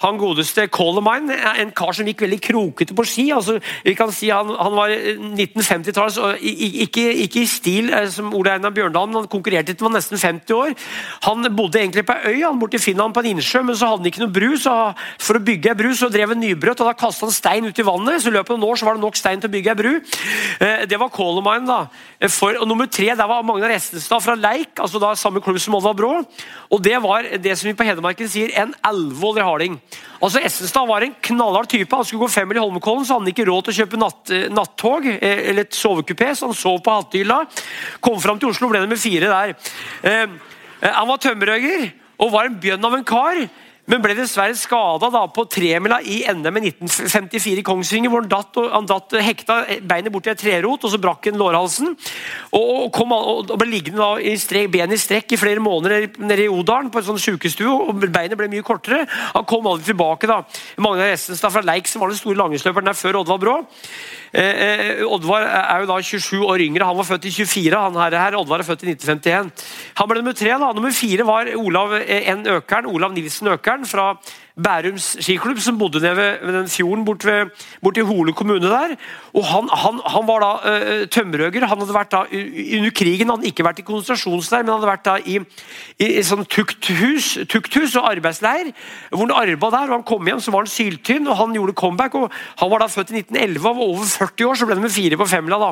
han 0.00 0.18
godeste 0.20 0.66
Colemine, 0.72 1.36
en 1.60 1.72
kar 1.76 1.92
som 1.96 2.08
gikk 2.08 2.24
veldig 2.24 2.38
krokete 2.40 2.96
på 2.96 3.04
ski. 3.04 3.26
altså 3.36 3.58
vi 3.84 3.94
kan 3.94 4.12
si 4.12 4.30
Han, 4.30 4.48
han 4.56 4.76
var 4.76 4.88
1950-tallets, 4.88 6.18
ikke, 6.40 7.04
ikke, 7.26 7.42
i 7.42 7.46
stil 7.46 7.92
eh, 7.92 8.08
som 8.08 8.32
Ole 8.34 8.54
Einar 8.54 8.72
Bjørndalen, 8.72 9.14
han 9.18 9.28
konkurrerte 9.28 9.74
til 9.74 9.84
han 9.84 9.92
var 9.92 9.98
nesten 9.98 10.18
50 10.18 10.54
år. 10.56 10.74
Han 11.26 11.48
bodde 11.56 11.80
egentlig 11.80 12.06
på 12.06 12.16
øy, 12.26 12.40
han 12.42 12.58
borte 12.60 12.78
i 12.78 12.82
Finland 12.82 13.14
på 13.14 13.20
en 13.20 13.30
innsjø, 13.34 13.62
men 13.62 13.76
så 13.76 13.90
hadde 13.90 14.04
han 14.04 14.10
ikke 14.12 14.24
noe 14.24 14.32
bru. 14.32 14.56
så 14.56 14.76
For 15.20 15.36
å 15.36 15.44
bygge 15.44 15.72
ei 15.72 15.78
bru 15.82 15.90
så 15.96 16.08
drev 16.12 16.34
han 16.34 16.40
nybrøt, 16.40 16.80
og 16.80 16.90
da 16.90 16.96
kastet 16.96 17.28
han 17.28 17.36
stein 17.36 17.68
ut 17.68 17.78
i 17.78 17.86
vannet. 17.86 18.22
så 18.22 18.32
I 18.32 18.36
løpet 18.38 18.54
av 18.54 18.60
noen 18.60 18.72
år 18.72 18.80
så 18.80 18.88
var 18.88 18.96
det 18.96 19.04
nok 19.04 19.20
stein 19.20 19.42
til 19.42 19.50
å 19.50 19.54
bygge 19.56 19.74
ei 19.74 19.80
bru. 19.82 19.92
Eh, 20.60 20.86
det 20.88 21.00
var 21.00 21.12
Colemine. 21.12 21.66
da. 21.66 22.28
For, 22.28 22.56
og 22.56 22.68
Nummer 22.70 22.86
tre 22.86 23.10
der 23.12 23.28
var 23.28 23.44
Magnar 23.44 23.72
Estenstad 23.74 24.22
fra 24.24 24.36
Leik, 24.38 24.78
altså 24.78 25.00
da 25.02 25.14
samme 25.18 25.42
klubb 25.44 25.60
som 25.60 25.76
Oddvar 25.76 25.96
Brå. 25.98 26.12
Og 26.70 26.82
det 26.84 26.96
var 27.02 27.26
det 27.36 27.58
som 27.58 27.68
vi 27.68 27.76
på 27.76 27.84
Hedmarken 27.84 28.28
sier 28.30 28.52
en 28.60 28.74
alvorlig 28.86 29.44
harding. 29.44 29.80
Altså 30.20 30.42
Essenstad 30.44 30.88
var 30.88 31.04
en 31.04 31.14
knallhard 31.30 31.70
type. 31.72 31.96
Han 31.96 32.04
skulle 32.04 32.26
gå 32.26 32.32
femmil 32.32 32.58
i 32.58 32.62
Holmenkollen, 32.62 33.06
så 33.06 33.16
hadde 33.16 33.26
han 33.26 33.32
ikke 33.32 33.46
råd 33.48 33.66
til 33.66 33.72
å 33.72 33.78
kjøpe 33.78 34.00
natt, 34.00 34.32
eh, 34.36 34.48
nattog 34.52 35.08
eh, 35.12 35.42
eller 35.50 35.64
et 35.64 35.78
sovekupé, 35.78 36.32
så 36.36 36.50
han 36.50 36.58
sov 36.58 36.82
på 36.84 36.96
hattehylla. 36.96 37.40
Kom 38.04 38.20
fram 38.20 38.40
til 38.40 38.52
Oslo, 38.52 38.68
ble 38.72 38.84
med 38.90 39.00
fire 39.00 39.32
der. 39.32 39.56
Eh, 40.02 40.22
eh 40.80 40.94
han 40.94 41.08
var 41.08 41.20
tømmerhogger 41.20 41.90
og 42.20 42.32
var 42.32 42.48
en 42.48 42.60
bjønn 42.60 42.84
av 42.84 42.94
en 42.96 43.04
kar 43.04 43.42
men 43.90 44.02
ble 44.04 44.14
dessverre 44.14 44.54
skada 44.54 45.24
på 45.34 45.44
tremila 45.50 45.98
i 46.06 46.20
NM 46.30 46.60
i 46.60 46.70
1954 46.70 47.62
i 47.62 47.64
Kongsvinger, 47.66 48.12
hvor 48.12 48.22
han 48.22 48.30
datt, 48.30 48.58
og, 48.60 48.68
han 48.70 48.86
datt 48.86 49.16
hekta 49.26 49.56
beinet 49.82 50.14
bort 50.14 50.28
i 50.28 50.32
et 50.32 50.40
trerot, 50.40 50.86
og 50.86 50.92
så 50.92 51.00
brakk 51.02 51.26
han 51.26 51.40
lårhalsen. 51.40 51.96
Og, 52.56 52.86
kom, 52.94 53.14
og, 53.16 53.50
ble 53.58 53.70
liggende 53.72 54.02
da 54.02 54.12
i 54.22 54.36
strek, 54.38 54.70
ben 54.70 54.94
i 54.94 55.00
strekk 55.00 55.34
i 55.34 55.40
flere 55.40 55.62
måneder 55.64 56.06
nede 56.22 56.46
i 56.46 56.52
Odalen 56.52 56.92
på 56.94 57.02
en 57.02 57.08
sånn 57.10 57.22
sykestue, 57.22 57.74
og 57.90 58.06
beinet 58.06 58.38
ble 58.38 58.50
mye 58.52 58.66
kortere. 58.66 59.02
Han 59.34 59.48
kom 59.50 59.66
aldri 59.66 59.90
tilbake. 59.90 60.30
da. 60.30 60.42
Magnar 60.78 61.10
Essenstad 61.10 61.54
fra 61.54 61.66
Leik, 61.66 61.90
som 61.90 62.04
var 62.04 62.14
den 62.14 62.20
store 62.20 62.38
langrennsløperen 62.38 62.92
der 62.92 62.98
før 62.98 63.22
Oddvar 63.24 63.42
Brå. 63.42 63.58
Eh, 64.30 65.00
eh, 65.00 65.00
Oddvar 65.10 65.42
er 65.42 65.82
jo 65.82 65.88
da 65.90 65.96
27 65.98 66.44
år 66.46 66.62
yngre. 66.62 66.86
Han 66.86 66.98
var 67.00 67.08
født 67.08 67.26
i 67.26 67.32
24. 67.34 67.74
han 67.74 67.96
her, 67.98 68.16
her. 68.18 68.36
Oddvar 68.38 68.62
er 68.62 68.68
født 68.68 68.84
i 68.84 68.92
1951. 68.92 69.50
Han 69.98 70.10
ble 70.10 70.20
nummer 70.20 70.36
tre. 70.38 70.52
da. 70.54 70.72
Nummer 70.76 70.94
fire 70.94 71.26
var 71.26 71.50
Olav 71.58 71.96
eh, 71.98 72.30
N. 72.34 72.46
Økern, 72.46 72.86
Olav 72.86 73.14
Nilsen 73.16 73.50
Økern 73.50 73.86
fra 73.86 74.12
Bærums 74.58 75.16
skiklubb, 75.22 75.60
som 75.62 75.78
bodde 75.78 76.00
nede 76.02 76.16
ved, 76.16 76.38
ved 76.42 76.56
den 76.58 76.68
fjorden 76.68 77.04
bort, 77.04 77.24
ved, 77.24 77.50
bort 77.82 77.96
i 77.96 78.04
Hole 78.04 78.32
kommune 78.32 78.66
der. 78.66 78.96
Og 79.34 79.44
Han, 79.46 79.68
han, 79.72 80.00
han 80.06 80.26
var 80.26 80.42
da 80.42 80.50
uh, 80.64 81.06
tømmerhugger. 81.08 81.66
Han 81.66 81.78
hadde 81.78 81.94
vært 81.94 82.12
da 82.12 82.24
under 82.30 82.90
krigen 82.90 83.30
han 83.30 83.38
hadde 83.38 83.50
ikke 83.50 83.64
vært 83.66 83.82
i 83.82 83.86
konsentrasjonsleir, 83.86 84.64
men 84.64 84.74
hadde 84.74 84.90
vært 84.90 85.06
da 85.06 85.16
i, 85.22 85.38
i, 85.98 86.08
i 86.18 86.24
sånn 86.26 86.44
tukthus, 86.50 87.32
tukthus, 87.50 87.96
og 88.00 88.08
arbeidsleir. 88.10 88.72
hvor 89.10 89.24
Han 89.24 89.34
arbeidet 89.36 89.72
der, 89.76 89.90
og 89.90 89.96
han 89.98 90.06
kom 90.08 90.26
hjem 90.26 90.42
så 90.42 90.54
var 90.54 90.66
han 90.66 90.72
syltynn, 90.72 91.28
og 91.30 91.38
han 91.38 91.54
gjorde 91.56 91.76
comeback. 91.78 92.14
og 92.14 92.32
Han 92.60 92.70
var 92.72 92.84
da 92.84 92.90
født 92.90 93.14
i 93.14 93.22
1911 93.22 93.68
og 93.70 93.76
var 93.76 93.86
over 93.86 94.04
40 94.04 94.48
år, 94.50 94.54
så 94.58 94.66
ble 94.66 94.78
det 94.78 94.86
med 94.86 94.94
fire 94.94 95.20
på 95.20 95.28
femmila 95.30 95.60
da, 95.62 95.70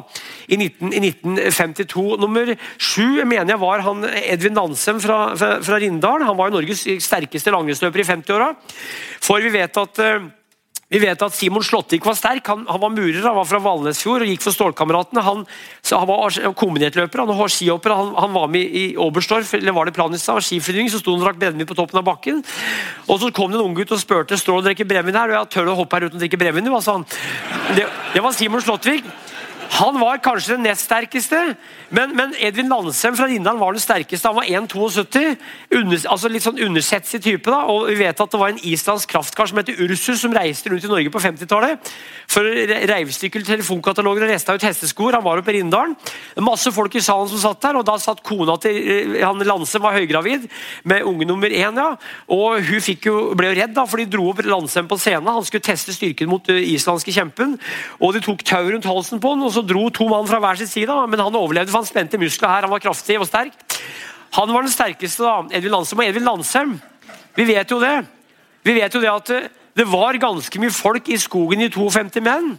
i, 0.49 0.57
19, 0.57 0.93
i 0.93 1.03
1952. 1.11 2.07
Nummer 2.23 2.55
sju 2.79 3.25
mener 3.25 3.55
jeg 3.55 3.63
var 3.63 3.85
han 3.87 4.05
Edvin 4.23 4.57
Nansem 4.57 5.01
fra, 5.03 5.19
fra, 5.39 5.59
fra 5.65 5.81
Rindal. 5.83 6.27
Han 6.29 6.39
var 6.39 6.51
jo 6.51 6.59
Norges 6.59 6.87
sterkeste 7.05 7.53
langrennsløper 7.55 8.05
i 8.05 8.09
50-åra. 8.09 8.53
For 9.25 9.45
vi 9.45 9.53
vet 9.55 9.81
at 9.81 10.03
eh, 10.05 10.27
vi 10.89 10.97
vet 11.03 11.21
at 11.21 11.35
Simon 11.37 11.61
Slåttvik 11.65 12.07
var 12.09 12.17
sterk. 12.17 12.47
Han, 12.49 12.63
han, 12.65 12.81
var 12.81 12.93
murer, 12.95 13.21
han 13.21 13.37
var 13.37 13.45
fra 13.45 13.59
Valnesfjord 13.61 14.25
og 14.25 14.31
gikk 14.31 14.41
for 14.41 14.57
Stålkameratene. 14.57 15.21
Han, 15.27 15.43
han 15.93 16.09
var 16.09 16.39
kombinertløper, 16.57 17.21
han 17.27 17.37
var 17.37 17.53
skihopper. 17.53 17.93
Han, 17.93 18.15
han, 18.17 18.33
var 18.33 18.49
med 18.49 18.73
i 18.73 18.85
Oberstdorf, 18.97 19.53
eller 19.59 19.77
var 19.77 19.85
det 19.85 19.93
Planica, 19.99 20.39
skiflygning. 20.41 20.89
Så 20.89 21.03
sto 21.03 21.13
han 21.13 21.21
og 21.21 21.29
drakk 21.29 21.43
brennevin 21.43 21.69
på 21.69 21.77
toppen 21.77 22.01
av 22.01 22.09
bakken. 22.09 22.41
Og 23.05 23.21
Så 23.21 23.29
kom 23.37 23.53
det 23.53 23.61
en 23.61 23.67
ung 23.67 23.77
gutt 23.77 23.93
og 23.93 24.01
spurte 24.01 24.41
står 24.41 24.63
han 24.63 24.71
drikke 24.71 24.89
brennevin 24.89 25.21
her. 25.21 25.35
Og 25.35 25.43
jeg 25.43 25.53
tør 25.59 25.75
å 25.75 25.77
hoppe 25.83 25.99
her 25.99 26.09
uten 26.09 26.17
å 26.17 26.25
drikke 26.25 26.41
brennevin. 26.41 26.73
Altså, 26.73 26.97
det, 27.77 27.85
det 28.17 28.25
var 28.25 28.39
Simon 28.39 28.65
Slåttvik. 28.65 29.13
Han 29.77 29.99
var 30.01 30.17
kanskje 30.25 30.57
den 30.57 30.65
nest 30.65 30.87
sterkeste, 30.89 31.37
men, 31.93 32.15
men 32.17 32.33
Edvin 32.41 32.71
Landsem 32.73 33.17
fra 33.17 33.27
Rindal 33.29 33.59
var 33.61 33.77
den 33.77 33.83
sterkeste. 33.83 34.29
Han 34.29 34.39
var 34.41 34.49
1,72. 34.49 36.07
Altså 36.09 36.31
litt 36.33 36.45
sånn 36.47 36.61
undersetsig 36.65 37.21
type. 37.23 37.51
da, 37.51 37.63
og 37.69 37.89
Vi 37.91 37.99
vet 38.01 38.21
at 38.21 38.33
det 38.33 38.41
var 38.41 38.53
en 38.53 38.63
islandsk 38.65 39.13
kraftkar 39.13 39.51
som 39.51 39.61
heter 39.61 39.79
Ursus, 39.85 40.23
som 40.23 40.35
reiste 40.35 40.73
rundt 40.73 40.85
i 40.85 40.91
Norge 40.91 41.13
på 41.13 41.23
50-tallet. 41.23 41.93
For 42.29 42.49
å 42.49 43.45
telefonkataloger 43.49 44.27
og 44.27 44.33
resta 44.33 44.57
ut 44.57 44.65
hesteskoer. 44.67 45.19
Han 45.19 45.25
var 45.25 45.41
oppe 45.41 45.53
i 45.53 45.59
Rindalen. 45.59 45.95
Masse 46.45 46.73
folk 46.75 46.95
i 46.97 47.05
salen 47.05 47.29
som 47.31 47.41
satt 47.43 47.63
der, 47.63 47.79
og 47.79 47.87
da 47.87 47.97
satt 48.01 48.23
kona 48.27 48.57
til 48.63 48.77
eh, 48.77 49.21
han 49.25 49.41
Landsem 49.49 49.83
var 49.85 49.97
høygravid 49.97 50.49
med 50.89 51.07
unge 51.09 51.29
nummer 51.29 51.49
én. 51.49 51.79
Ja. 51.79 51.95
Og 52.29 52.61
hun 52.69 52.83
jo, 53.05 53.17
ble 53.39 53.53
jo 53.53 53.59
redd, 53.61 53.75
da, 53.77 53.87
for 53.89 54.01
de 54.01 54.09
dro 54.11 54.31
opp 54.33 54.43
Landsem 54.45 54.89
på 54.91 54.99
scenen. 55.01 55.31
Han 55.31 55.47
skulle 55.47 55.65
teste 55.65 55.95
styrken 55.95 56.31
mot 56.31 56.45
den 56.49 56.61
islandske 56.65 57.15
kjempen. 57.15 57.57
og 58.01 58.15
De 58.17 58.25
tok 58.25 58.45
tau 58.47 58.65
rundt 58.67 58.89
halsen 58.89 59.23
på 59.23 59.35
han, 59.35 59.45
og 59.47 59.55
så 59.55 59.58
dro 59.67 59.89
to 59.95 60.09
mann 60.11 60.29
fra 60.29 60.41
hver 60.43 60.61
sin 60.61 60.71
side, 60.71 60.95
men 61.09 61.21
han 61.21 61.39
overlevde 61.39 61.73
for 61.73 61.83
han 61.83 61.89
spente 61.89 62.21
muskler 62.21 62.51
her. 62.53 62.67
Han 62.67 62.75
var 62.75 62.83
kraftig 62.85 63.19
og 63.19 63.27
sterk. 63.29 63.55
Han 64.37 64.53
var 64.53 64.67
den 64.67 64.73
sterkeste, 64.73 65.25
da. 65.25 65.43
Edvin 65.57 65.73
Landsem. 65.73 65.99
Og 65.99 66.07
Edvin 66.07 66.27
Landsem, 66.27 66.75
vi 67.37 67.47
vet 67.49 67.71
jo 67.71 67.81
det. 67.83 67.97
Vi 68.67 68.75
vet 68.77 68.95
jo 68.95 69.01
det 69.01 69.13
at 69.13 69.33
det 69.79 69.87
var 69.89 70.19
ganske 70.21 70.61
mye 70.61 70.75
folk 70.75 71.09
i 71.09 71.19
skogen 71.21 71.63
i 71.63 71.71
52 71.71 72.21
menn. 72.25 72.57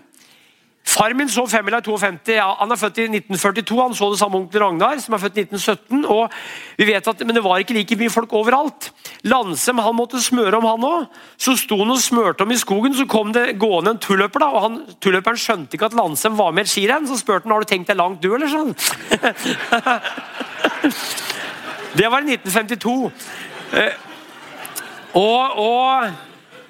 Far 0.90 1.14
min 1.14 1.30
så 1.30 1.44
femmila 1.48 1.78
i 1.78 1.86
52. 1.86 2.34
Ja, 2.34 2.48
han 2.60 2.72
er 2.72 2.80
født 2.80 2.98
i 2.98 3.04
1942. 3.10 3.78
Han 3.82 3.94
så 3.96 4.08
det 4.10 4.20
samme 4.20 4.40
onkel 4.40 4.62
Ragnar, 4.64 4.98
som 5.04 5.14
er 5.14 5.22
født 5.22 5.38
i 5.38 5.44
1917. 5.46 6.06
og 6.06 6.32
vi 6.78 6.88
vet 6.88 7.08
at, 7.08 7.20
Men 7.26 7.36
det 7.36 7.44
var 7.44 7.60
ikke 7.60 7.74
like 7.78 7.96
mye 8.00 8.10
folk 8.10 8.34
overalt. 8.34 8.92
Landsem 9.24 9.78
han 9.78 9.96
måtte 9.96 10.22
smøre 10.24 10.58
om, 10.58 10.66
han 10.66 10.88
òg. 10.88 11.06
Så 11.38 11.58
sto 11.60 11.78
han 11.78 11.92
og 11.94 12.02
smørte 12.02 12.42
om 12.42 12.52
i 12.52 12.58
skogen, 12.58 12.96
så 12.96 13.06
kom 13.06 13.34
det 13.34 13.60
gående 13.60 13.92
en 13.92 14.00
tulløper. 14.00 14.40
da, 14.40 14.48
og 14.48 14.62
han, 14.62 14.80
Tulløperen 15.02 15.38
skjønte 15.38 15.78
ikke 15.78 15.86
at 15.92 15.98
Landsem 16.00 16.38
var 16.38 16.52
med 16.52 16.66
et 16.66 16.72
skirenn, 16.72 17.08
så 17.08 17.18
spurte 17.20 17.46
han 17.46 17.54
har 17.54 17.60
du 17.62 17.70
tenkt 17.70 17.88
deg 17.92 17.98
langt, 18.00 18.22
du, 18.24 18.34
eller 18.34 18.48
sånn. 18.50 18.74
det 22.00 22.10
var 22.10 22.26
i 22.26 22.34
1952. 22.34 23.12
Eh, 23.78 23.94
og, 25.14 25.58
og 25.60 26.29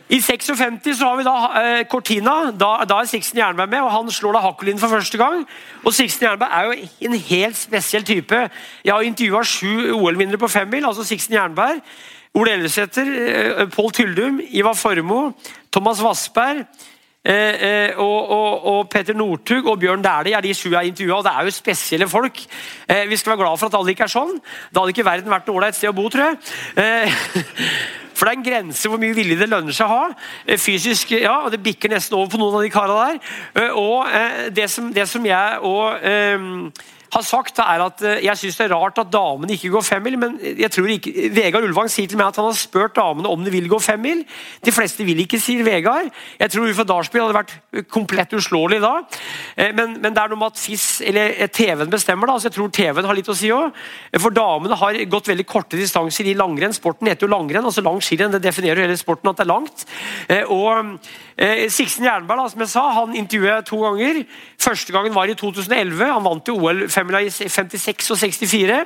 i 0.09 0.21
56 0.21 0.97
så 0.97 1.05
har 1.05 1.17
vi 1.17 1.23
da 1.23 1.33
eh, 1.61 1.83
Cortina. 1.85 2.51
Da, 2.57 2.69
da 2.89 3.01
er 3.01 3.09
Sixten 3.09 3.37
Jernberg 3.37 3.69
med, 3.69 3.83
og 3.85 3.91
han 3.93 4.11
slår 4.11 4.33
da 4.33 4.41
Hakkolin 4.41 4.79
for 4.81 4.89
første 4.89 5.17
gang. 5.21 5.43
Og 5.85 5.93
Sixten 5.93 6.25
Jernberg 6.25 6.49
er 6.49 6.65
jo 6.65 6.87
en 7.09 7.17
helt 7.27 7.57
spesiell 7.57 8.05
type. 8.05 8.39
Jeg 8.85 8.93
har 8.93 9.05
intervjua 9.05 9.43
sju 9.45 9.93
OL-vinnere 9.93 10.41
på 10.41 10.49
femmil. 10.49 10.85
altså 10.85 11.05
Sixten 11.05 11.37
Jernberg, 11.37 11.83
Ole 12.33 12.51
Ellefsæter, 12.57 13.05
eh, 13.05 13.69
Pål 13.69 13.91
Tyldum, 13.91 14.41
Ivar 14.49 14.73
Formoe, 14.73 15.33
Thomas 15.71 16.03
Vassberg. 16.03 16.65
Eh, 17.25 17.34
eh, 17.36 17.97
og, 17.99 18.29
og, 18.32 18.65
og, 18.65 18.89
Peter 18.89 19.13
Northug 19.13 19.65
og 19.67 19.79
Bjørn 19.79 20.01
Dæhlie 20.01 20.38
er 20.38 20.41
de 20.41 20.53
sju 20.55 20.69
jeg 20.71 20.88
intervjua. 20.88 21.17
Og 21.17 21.25
det 21.25 21.32
er 21.36 21.47
jo 21.47 21.51
spesielle 21.51 22.08
folk. 22.08 22.39
Eh, 22.88 23.10
vi 23.10 23.17
skal 23.19 23.34
være 23.34 23.41
glad 23.41 23.58
for 23.60 23.67
at 23.67 23.75
alle 23.75 23.91
ikke 23.91 24.05
er 24.08 24.13
sånn. 24.13 24.38
Da 24.71 24.79
hadde 24.79 24.93
ikke 24.95 25.05
verden 25.08 25.34
vært 25.34 25.49
noe 25.49 25.60
ålreit 25.60 25.75
sted 25.75 25.91
å 25.91 25.97
bo, 25.97 26.08
tror 26.10 26.29
jeg. 26.29 26.39
Eh, 26.79 27.17
For 28.19 28.27
det 28.27 28.34
er 28.34 28.38
en 28.41 28.43
grense 28.43 28.89
hvor 28.91 28.99
mye 28.99 29.15
vilje 29.15 29.38
det 29.39 29.45
lønner 29.47 29.75
seg 29.75 29.88
å 29.88 29.97
ha. 29.97 30.08
Eh, 30.45 30.60
fysisk, 30.60 31.12
ja, 31.15 31.38
og 31.43 31.51
Det 31.51 31.62
bikker 31.63 31.91
nesten 31.91 32.17
over 32.17 32.32
på 32.34 32.39
noen 32.39 32.58
av 32.58 32.63
de 32.63 32.71
karene 32.71 33.05
der. 33.05 33.36
Eh, 33.63 33.75
og 33.79 34.55
det 34.55 34.69
som, 34.71 34.89
det 34.95 35.08
som 35.08 35.27
jeg 35.27 35.60
og 35.63 36.08
har 37.13 37.23
sagt, 37.25 37.59
er 37.59 37.81
at 37.83 38.01
eh, 38.05 38.21
jeg 38.25 38.37
syns 38.37 38.57
det 38.59 38.65
er 38.67 38.73
rart 38.75 38.99
at 39.01 39.09
damene 39.11 39.55
ikke 39.55 39.71
går 39.73 39.85
femmil. 39.85 40.17
Men 40.21 40.37
jeg 40.43 40.69
tror 40.73 40.89
ikke, 40.93 41.29
Vegard 41.35 41.65
Ulvang 41.65 41.89
sier 41.91 42.09
til 42.09 42.19
meg 42.19 42.29
at 42.29 42.39
han 42.39 42.49
har 42.49 42.57
spurt 42.57 42.95
damene 42.97 43.31
om 43.31 43.43
de 43.45 43.53
vil 43.53 43.69
gå 43.71 43.79
femmil. 43.81 44.21
De 44.65 44.73
fleste 44.73 45.05
vil 45.07 45.21
ikke, 45.23 45.39
sier 45.41 45.65
Vegard. 45.65 46.11
Jeg 46.39 46.53
tror 46.53 46.69
Uffe 46.69 46.85
Darsby 46.89 47.21
hadde 47.21 47.37
vært 47.37 47.55
komplett 47.93 48.35
uslåelig 48.37 48.81
da. 48.83 48.93
Eh, 49.55 49.71
men, 49.75 49.97
men, 49.99 50.13
det 50.13 50.23
er 50.23 50.33
noe 50.33 50.41
med 50.41 50.53
at 50.53 50.61
FIS, 50.61 50.87
eller 51.09 51.33
eh, 51.35 51.49
TV-en 51.49 51.93
bestemmer. 51.93 52.29
da, 52.29 52.37
så 52.37 52.49
jeg 52.49 52.57
tror 52.59 52.73
TV-en 52.79 53.09
har 53.09 53.17
litt 53.17 53.31
å 53.31 53.37
si 53.37 53.51
òg. 53.55 53.81
For 54.19 54.35
damene 54.35 54.77
har 54.79 55.01
gått 55.09 55.31
veldig 55.31 55.47
korte 55.49 55.79
distanser 55.79 56.29
i 56.29 56.37
langrenn. 56.37 56.75
Sporten 56.75 57.09
heter 57.09 57.27
jo 57.27 57.33
langrenn. 57.33 57.65
altså 57.65 57.85
Lang 57.85 58.01
skirenn 58.05 58.35
det 58.35 58.43
definerer 58.45 58.83
jo 58.83 58.89
hele 58.89 58.99
sporten 58.99 59.31
at 59.31 59.39
det 59.39 59.47
er 59.47 59.53
langt. 59.53 59.85
Og 60.53 60.99
Siksen 61.71 62.03
Jernberg, 62.03 62.49
som 62.51 62.61
jeg 62.65 62.71
sa, 62.73 62.83
han 62.97 63.15
intervjuet 63.15 63.67
to 63.69 63.79
ganger. 63.85 64.23
Første 64.59 64.91
gangen 64.91 65.15
var 65.15 65.31
i 65.31 65.37
2011. 65.39 66.03
Han 66.03 66.25
vant 66.25 66.43
til 66.45 66.59
OL 66.59 66.83
femmila 66.91 67.21
i 67.23 67.29
56 67.31 68.11
og 68.11 68.19
64. 68.19 68.79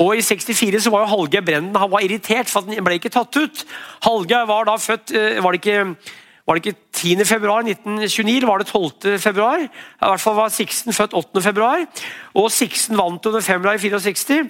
Og 0.00 0.16
I 0.16 0.24
64 0.24 0.86
så 0.86 0.92
var 0.94 1.04
jo 1.04 1.10
Hallgeir 1.12 1.44
Brenden 1.44 1.76
han 1.76 1.92
var 1.92 2.04
irritert, 2.06 2.48
for 2.48 2.64
han 2.64 2.86
ble 2.86 2.96
ikke 2.96 3.12
tatt 3.12 3.36
ut. 3.36 3.64
Hallgeir 4.06 4.48
var 4.48 4.68
da 4.68 4.78
født 4.80 5.12
eh, 5.12 5.42
var 5.44 5.52
det 5.52 5.60
ikke 5.60 5.84
var 6.50 6.58
det 6.58 6.66
ikke 6.66 6.80
10. 6.98 7.24
februar 7.24 7.62
1929, 7.62 8.36
eller 8.36 8.48
var 8.48 8.58
det 8.58 8.66
12. 8.66 9.18
februar? 9.22 9.60
I 9.62 9.68
hvert 10.02 10.20
fall 10.20 10.34
var 10.34 10.48
Sixten 10.50 10.92
født 10.92 11.14
8. 11.14 11.42
februar. 11.44 11.84
Og 12.34 12.48
Sixten 12.50 12.98
vant 12.98 13.26
under 13.30 13.40
femmila 13.40 13.76
i 13.76 13.78
64. 13.78 14.48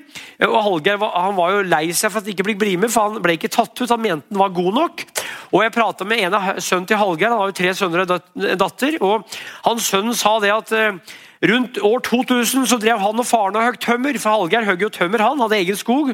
Og 0.49 0.57
Hallgeir 0.65 0.97
han 0.97 1.37
var 1.37 1.53
jo 1.53 1.67
lei 1.69 1.91
seg 1.93 2.09
for 2.09 2.23
at 2.23 2.25
han 2.25 2.33
ikke 2.33 2.57
ble 2.57 2.79
med, 2.81 2.89
for 2.89 3.11
han 3.11 3.21
ble 3.21 3.37
ikke 3.37 3.53
tatt 3.53 3.77
ut. 3.83 3.93
Han 3.93 4.01
mente 4.01 4.33
han 4.33 4.41
var 4.41 4.57
god 4.57 4.79
nok. 4.79 5.05
Og 5.53 5.63
Jeg 5.63 5.77
prata 5.77 6.09
med 6.09 6.25
en 6.25 6.39
av 6.39 6.49
sønnen 6.57 6.89
til 6.89 7.03
Hallgeir, 7.03 7.35
han 7.35 7.43
har 7.43 7.53
jo 7.53 7.59
tre 7.61 7.75
sønner 7.77 8.07
og 8.07 8.57
datter. 8.65 8.97
og 9.05 9.29
Hans 9.69 9.93
sønn 9.93 10.15
sa 10.17 10.39
det 10.41 10.57
at 10.57 10.73
eh, 10.73 10.97
Rundt 11.41 11.79
år 11.81 11.99
2000 12.05 12.67
så 12.69 12.77
drev 12.77 12.99
han 13.01 13.21
og 13.23 13.25
faren 13.25 13.57
og 13.57 13.63
høgg 13.65 13.79
tømmer, 13.81 14.19
for 14.21 14.35
Hallgeir 14.35 14.67
høgg 14.69 14.83
jo 14.85 14.91
tømmer, 14.93 15.23
han 15.25 15.41
hadde 15.41 15.57
egen 15.57 15.77
skog. 15.77 16.11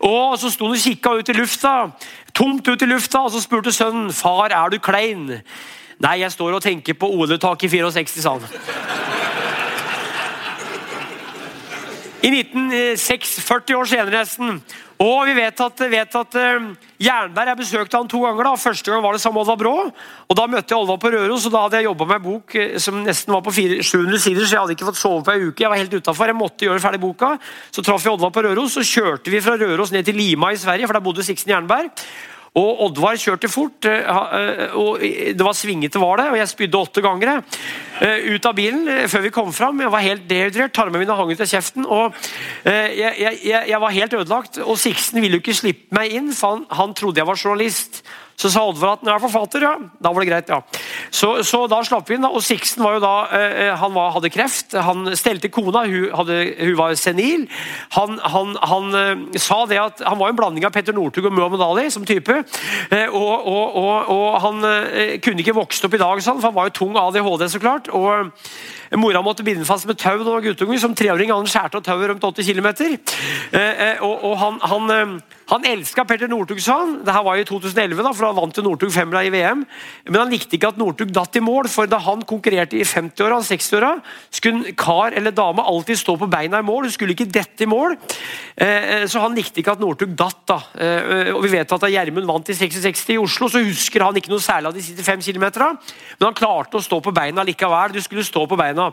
Og 0.00 0.38
Så 0.38 0.50
sto 0.50 0.64
han 0.64 0.72
og 0.72 0.80
kikka 0.80 1.12
ut 1.18 1.28
i 1.28 1.36
lufta, 1.36 1.90
tomt 2.32 2.68
ut 2.68 2.82
i 2.82 2.88
lufta, 2.88 3.20
og 3.20 3.34
så 3.34 3.42
spurte 3.44 3.72
sønnen 3.72 4.12
far, 4.12 4.48
er 4.48 4.72
du 4.72 4.78
klein. 4.78 5.42
Nei, 6.00 6.20
jeg 6.24 6.32
står 6.32 6.56
og 6.56 6.62
tenker 6.64 6.96
på 6.96 7.06
OL-uttaket 7.06 7.68
i 7.68 7.76
64, 7.76 8.22
sa 8.24 8.32
han. 8.38 8.48
I 12.22 12.30
1946, 12.30 13.40
40 13.44 13.76
år 13.76 13.84
senere 13.90 14.22
nesten, 14.22 14.62
og 15.02 15.26
vi 15.26 15.34
vet 15.34 15.60
at, 15.64 15.82
vet 15.90 16.16
at 16.20 16.36
uh, 16.38 16.66
Jernberg 17.02 17.50
jeg 17.50 17.58
besøkte 17.58 17.98
han 17.98 18.10
to 18.10 18.20
ganger. 18.22 18.46
da. 18.46 18.52
Første 18.60 18.92
gang 18.92 19.02
var 19.02 19.16
det 19.16 19.22
sammen 19.22 19.40
med 19.40 19.44
Olva 19.44 19.56
Brå. 19.58 19.74
og 20.28 20.38
Da 20.38 20.46
møtte 20.50 20.74
jeg 20.74 20.78
Olva 20.78 20.96
på 21.02 21.10
Røros, 21.10 21.46
og 21.48 21.54
da 21.54 21.64
hadde 21.64 21.80
jeg 21.80 21.88
jobba 21.88 22.08
med 22.10 22.20
en 22.20 22.26
bok 22.28 22.56
uh, 22.56 22.76
som 22.82 23.00
nesten 23.02 23.34
var 23.34 23.42
på 23.42 23.54
700 23.56 24.22
sider, 24.22 24.44
så 24.46 24.56
jeg 24.56 24.62
hadde 24.62 24.76
ikke 24.76 24.90
fått 24.92 25.00
sove 25.02 25.24
på 25.26 25.34
ei 25.34 25.48
uke. 25.48 25.64
Jeg 25.64 25.72
var 25.72 25.82
helt 25.82 25.96
utafor. 25.98 26.30
Jeg 26.30 26.38
måtte 26.38 26.68
gjøre 26.68 26.84
ferdig 26.84 27.02
boka. 27.02 27.34
Så 27.74 27.84
traff 27.84 28.06
vi 28.06 28.12
Olva 28.14 28.30
på 28.34 28.44
Røros, 28.46 28.78
så 28.78 28.86
kjørte 28.86 29.32
vi 29.32 29.42
fra 29.42 29.58
Røros 29.58 29.94
ned 29.94 30.06
til 30.06 30.20
Lima 30.20 30.52
i 30.52 30.60
Sverige, 30.60 30.86
for 30.86 30.98
der 30.98 31.04
bodde 31.04 31.26
Siksen 31.26 31.50
Jernberg. 31.50 31.90
Og 32.52 32.82
Oddvar 32.84 33.16
kjørte 33.16 33.48
fort, 33.48 33.86
eh, 33.88 34.04
eh, 34.04 34.74
og 34.76 35.00
det 35.00 35.40
var 35.40 35.54
svingete, 35.56 36.00
var 36.02 36.20
det, 36.20 36.26
og 36.28 36.36
jeg 36.36 36.50
spydde 36.50 36.80
åtte 36.82 37.00
ganger 37.00 37.38
eh, 37.38 38.26
ut 38.28 38.44
av 38.44 38.52
bilen 38.58 39.08
før 39.08 39.24
vi 39.24 39.30
kom 39.32 39.54
fram. 39.56 39.80
Jeg 39.80 39.92
var 39.94 40.04
helt 40.04 40.26
dehydrert, 40.28 40.74
tarmene 40.76 41.00
mine 41.00 41.16
hang 41.16 41.32
ut 41.32 41.40
av 41.40 41.48
kjeften. 41.48 41.86
og 41.88 42.12
jeg, 42.68 43.14
jeg, 43.24 43.38
jeg, 43.70 43.80
var 43.80 43.96
helt 43.96 44.16
ødelagt. 44.18 44.60
Og 44.66 44.76
Sixten 44.76 45.24
ville 45.24 45.40
jo 45.40 45.44
ikke 45.44 45.56
slippe 45.56 45.96
meg 45.96 46.12
inn, 46.12 46.28
for 46.36 46.58
han, 46.58 46.66
han 46.68 46.92
trodde 46.98 47.22
jeg 47.22 47.30
var 47.30 47.40
journalist. 47.40 48.02
Så 48.42 48.50
sa 48.50 48.64
Oddvar 48.66 48.96
at 48.96 49.04
han 49.04 49.12
er 49.14 49.22
forfatter, 49.22 49.62
ja. 49.62 49.76
Da 50.02 50.10
var 50.10 50.24
det 50.24 50.30
greit, 50.32 50.48
ja. 50.50 50.58
Så, 51.14 51.30
så 51.46 51.60
da 51.70 51.78
slapp 51.86 52.08
vi 52.10 52.16
inn. 52.18 52.26
og 52.26 52.42
Sixten 52.42 52.82
var 52.82 52.96
jo 52.96 53.02
da, 53.04 53.12
eh, 53.38 53.70
han 53.78 53.94
var, 53.94 54.10
hadde 54.16 54.32
kreft. 54.34 54.74
Han 54.74 55.12
stelte 55.18 55.50
kona, 55.52 55.84
hun, 55.86 56.08
hadde, 56.18 56.40
hun 56.58 56.74
var 56.80 56.96
senil. 56.98 57.46
Han, 57.94 58.18
han, 58.34 58.56
han 58.58 58.98
eh, 58.98 59.38
sa 59.38 59.62
det 59.70 59.78
at 59.78 60.02
han 60.02 60.18
var 60.18 60.32
en 60.32 60.40
blanding 60.40 60.66
av 60.66 60.74
Petter 60.74 60.96
Northug 60.96 61.30
og 61.30 61.36
Muhammad 61.36 61.62
Ali 61.68 61.86
som 61.94 62.06
type. 62.08 62.42
Eh, 62.90 63.06
og, 63.14 63.46
og, 63.46 63.78
og, 63.78 64.12
og, 64.16 64.28
han 64.42 64.70
eh, 64.72 65.16
kunne 65.22 65.46
ikke 65.46 65.56
vokst 65.56 65.86
opp 65.86 65.94
i 65.94 66.02
dag, 66.02 66.22
sånn, 66.24 66.42
for 66.42 66.50
han 66.50 66.58
var 66.58 66.70
jo 66.72 66.78
tung 66.82 66.98
ADHD, 66.98 67.46
så 67.54 67.62
klart. 67.62 67.92
og 67.94 68.32
Mora 68.98 69.22
måtte 69.24 69.44
binde 69.44 69.64
fast 69.64 69.86
med 69.88 69.96
tau 70.00 70.20
da 70.24 70.38
guttungen. 70.44 70.80
Som 70.80 70.96
treåring 70.96 71.32
han 71.32 71.48
skjærte 71.48 71.80
av 71.80 71.86
tauet 71.86 72.10
rundt 72.10 72.24
80 72.24 72.48
km. 72.48 72.68
Eh, 73.52 73.60
eh, 73.60 74.02
og, 74.04 74.34
han, 74.40 74.58
han, 74.60 74.90
eh, 74.92 75.38
han 75.52 75.68
elska 75.68 76.04
Petter 76.08 76.28
Northug, 76.28 76.60
sa 76.60 76.82
han. 76.82 76.98
Det 77.06 77.14
her 77.14 77.24
var 77.24 77.40
i 77.40 77.46
2011, 77.48 78.02
da, 78.02 78.12
for 78.12 78.28
han 78.32 78.38
vant 78.40 78.58
jo 78.58 78.64
Northug 78.66 78.92
femmila 78.94 79.22
i 79.22 79.30
VM. 79.32 79.62
Men 80.08 80.20
han 80.24 80.32
likte 80.32 80.58
ikke 80.58 80.72
at 80.72 80.80
Northug 80.80 81.12
datt 81.14 81.38
i 81.38 81.44
mål, 81.44 81.70
for 81.72 81.90
da 81.90 82.00
han 82.02 82.24
konkurrerte 82.28 82.80
i 82.80 82.86
50-åra 82.88 83.38
og 83.38 83.46
60-åra, 83.46 83.92
skulle 84.32 84.74
kar 84.78 85.14
eller 85.18 85.36
dame 85.36 85.62
alltid 85.62 86.00
stå 86.00 86.16
på 86.20 86.30
beina 86.32 86.62
i 86.62 86.66
mål. 86.66 86.88
Hun 86.88 86.96
skulle 86.96 87.16
ikke 87.16 87.28
dette 87.30 87.66
i 87.66 87.70
mål. 87.70 87.96
Så 89.08 89.20
han 89.22 89.34
likte 89.36 89.62
ikke 89.62 89.76
at 89.76 89.82
Northug 89.82 90.16
datt. 90.18 90.42
da. 90.48 90.58
Og 91.34 91.42
vi 91.44 91.52
vet 91.54 91.72
at 91.72 91.82
da 91.82 91.90
Gjermund 91.90 92.28
vant 92.28 92.50
i 92.52 92.56
66 92.56 93.04
i 93.14 93.18
Oslo, 93.20 93.48
så 93.50 93.62
husker 93.62 94.04
han 94.04 94.16
ikke 94.18 94.32
noe 94.32 94.42
særlig 94.42 94.70
av 94.70 94.76
de 94.76 94.84
siste 94.84 95.04
fem 95.06 95.20
kilometerne. 95.22 95.78
Men 96.18 96.28
han 96.28 96.38
klarte 96.38 96.78
å 96.78 96.84
stå 96.84 97.00
på 97.04 97.14
beina 97.14 97.44
likevel. 97.46 97.94
Du 97.94 98.00
skulle 98.04 98.24
stå 98.26 98.44
på 98.48 98.58
beina. 98.58 98.90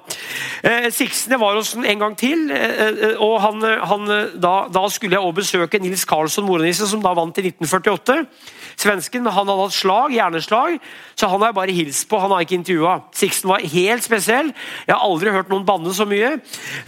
Eh, 0.63 0.89
Sixten 0.93 1.37
var 1.39 1.57
hos 1.57 1.75
en 1.75 2.03
gang 2.03 2.15
til. 2.19 2.49
Eh, 2.51 2.81
eh, 2.89 3.15
og 3.23 3.39
han, 3.43 3.63
han, 3.63 4.07
da, 4.35 4.55
da, 4.71 4.85
skulle 4.91 5.17
jeg 5.17 5.25
også 5.25 5.39
besøke 5.41 5.81
Nils 5.81 6.05
Karlsson 6.09 6.47
Morenisse, 6.47 6.87
som 6.89 7.03
da 7.03 7.13
vant 7.17 7.37
i 7.39 7.45
1948. 7.49 8.19
Svensken, 8.79 9.18
men 9.23 9.33
Han 9.35 9.47
hadde 9.47 9.65
hatt 9.65 9.75
slag, 9.75 10.13
hjerneslag, 10.15 10.79
så 11.19 11.27
han 11.29 11.41
har 11.41 11.51
jeg 11.51 11.57
bare 11.59 11.75
hilst 11.75 12.07
på. 12.09 12.19
Han 12.21 12.31
har 12.33 12.45
ikke 12.45 12.57
intervjua. 12.57 12.95
Sixten 13.15 13.51
var 13.51 13.65
helt 13.65 14.05
spesiell. 14.05 14.51
Jeg 14.87 14.95
har 14.95 15.03
aldri 15.05 15.33
hørt 15.35 15.51
noen 15.51 15.67
banne 15.67 15.93
så 15.95 16.07
mye. 16.09 16.35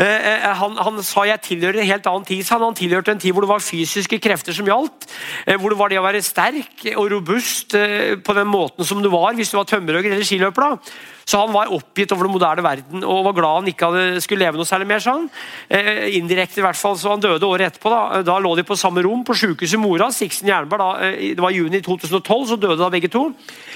Eh, 0.02 0.48
han, 0.62 0.78
han, 0.80 1.02
sa 1.06 1.26
jeg 1.28 1.44
tilhører 1.48 1.82
en 1.82 1.91
helt 1.91 2.10
annen 2.10 2.28
tid. 2.28 2.44
Han, 2.54 2.65
han 2.70 2.78
tilhørte 2.78 3.15
en 3.15 3.22
tid 3.22 3.36
hvor 3.36 3.46
det 3.46 3.52
var 3.52 3.63
fysiske 3.63 4.22
krefter 4.24 4.56
som 4.56 4.70
gjaldt. 4.70 5.10
Eh, 5.46 5.58
hvor 5.60 5.74
det 5.74 5.80
var 5.82 5.91
det 5.91 6.02
å 6.02 6.06
være 6.06 6.24
sterk 6.26 6.86
og 6.96 7.12
robust 7.12 7.76
eh, 7.80 8.17
på 8.22 8.38
den 8.38 8.50
måten 8.52 8.88
som 8.88 9.04
du 9.04 9.12
var 9.12 9.36
hvis 9.38 9.52
du 9.52 9.60
var 9.60 9.70
tømmerhogger 9.70 10.15
eller 10.15 10.28
skiløper. 10.28 10.80
Så 11.25 11.39
han 11.41 11.53
var 11.53 11.71
oppgitt 11.73 12.12
over 12.12 12.27
den 12.27 12.34
moderne 12.34 12.63
verden 12.65 13.05
og 13.05 13.25
var 13.29 13.36
glad 13.38 13.60
han 13.62 13.69
ikke 13.71 13.89
hadde, 13.89 14.21
skulle 14.23 14.45
leve 14.45 14.60
noe 14.60 14.67
særlig 14.67 14.88
mer. 14.89 15.03
sånn. 15.03 15.29
Eh, 15.69 16.17
indirekte 16.17 16.62
i 16.62 16.65
hvert 16.65 16.77
fall, 16.77 16.97
så 16.97 17.12
Han 17.12 17.19
døde 17.19 17.45
året 17.45 17.73
etterpå. 17.73 17.89
Da 17.89 18.21
Da 18.23 18.39
lå 18.39 18.55
de 18.55 18.63
på 18.63 18.77
samme 18.77 19.03
rom 19.03 19.23
på 19.23 19.36
sykehuset 19.36 19.79
Mora. 19.79 20.12
Sixten 20.12 20.47
Jernberg, 20.47 20.79
da, 20.79 20.91
eh, 21.05 21.36
Det 21.36 21.39
var 21.39 21.51
juni 21.51 21.81
2012, 21.81 22.47
så 22.47 22.60
døde 22.60 22.77
da 22.77 22.89
begge 22.89 23.10
to. 23.10 23.34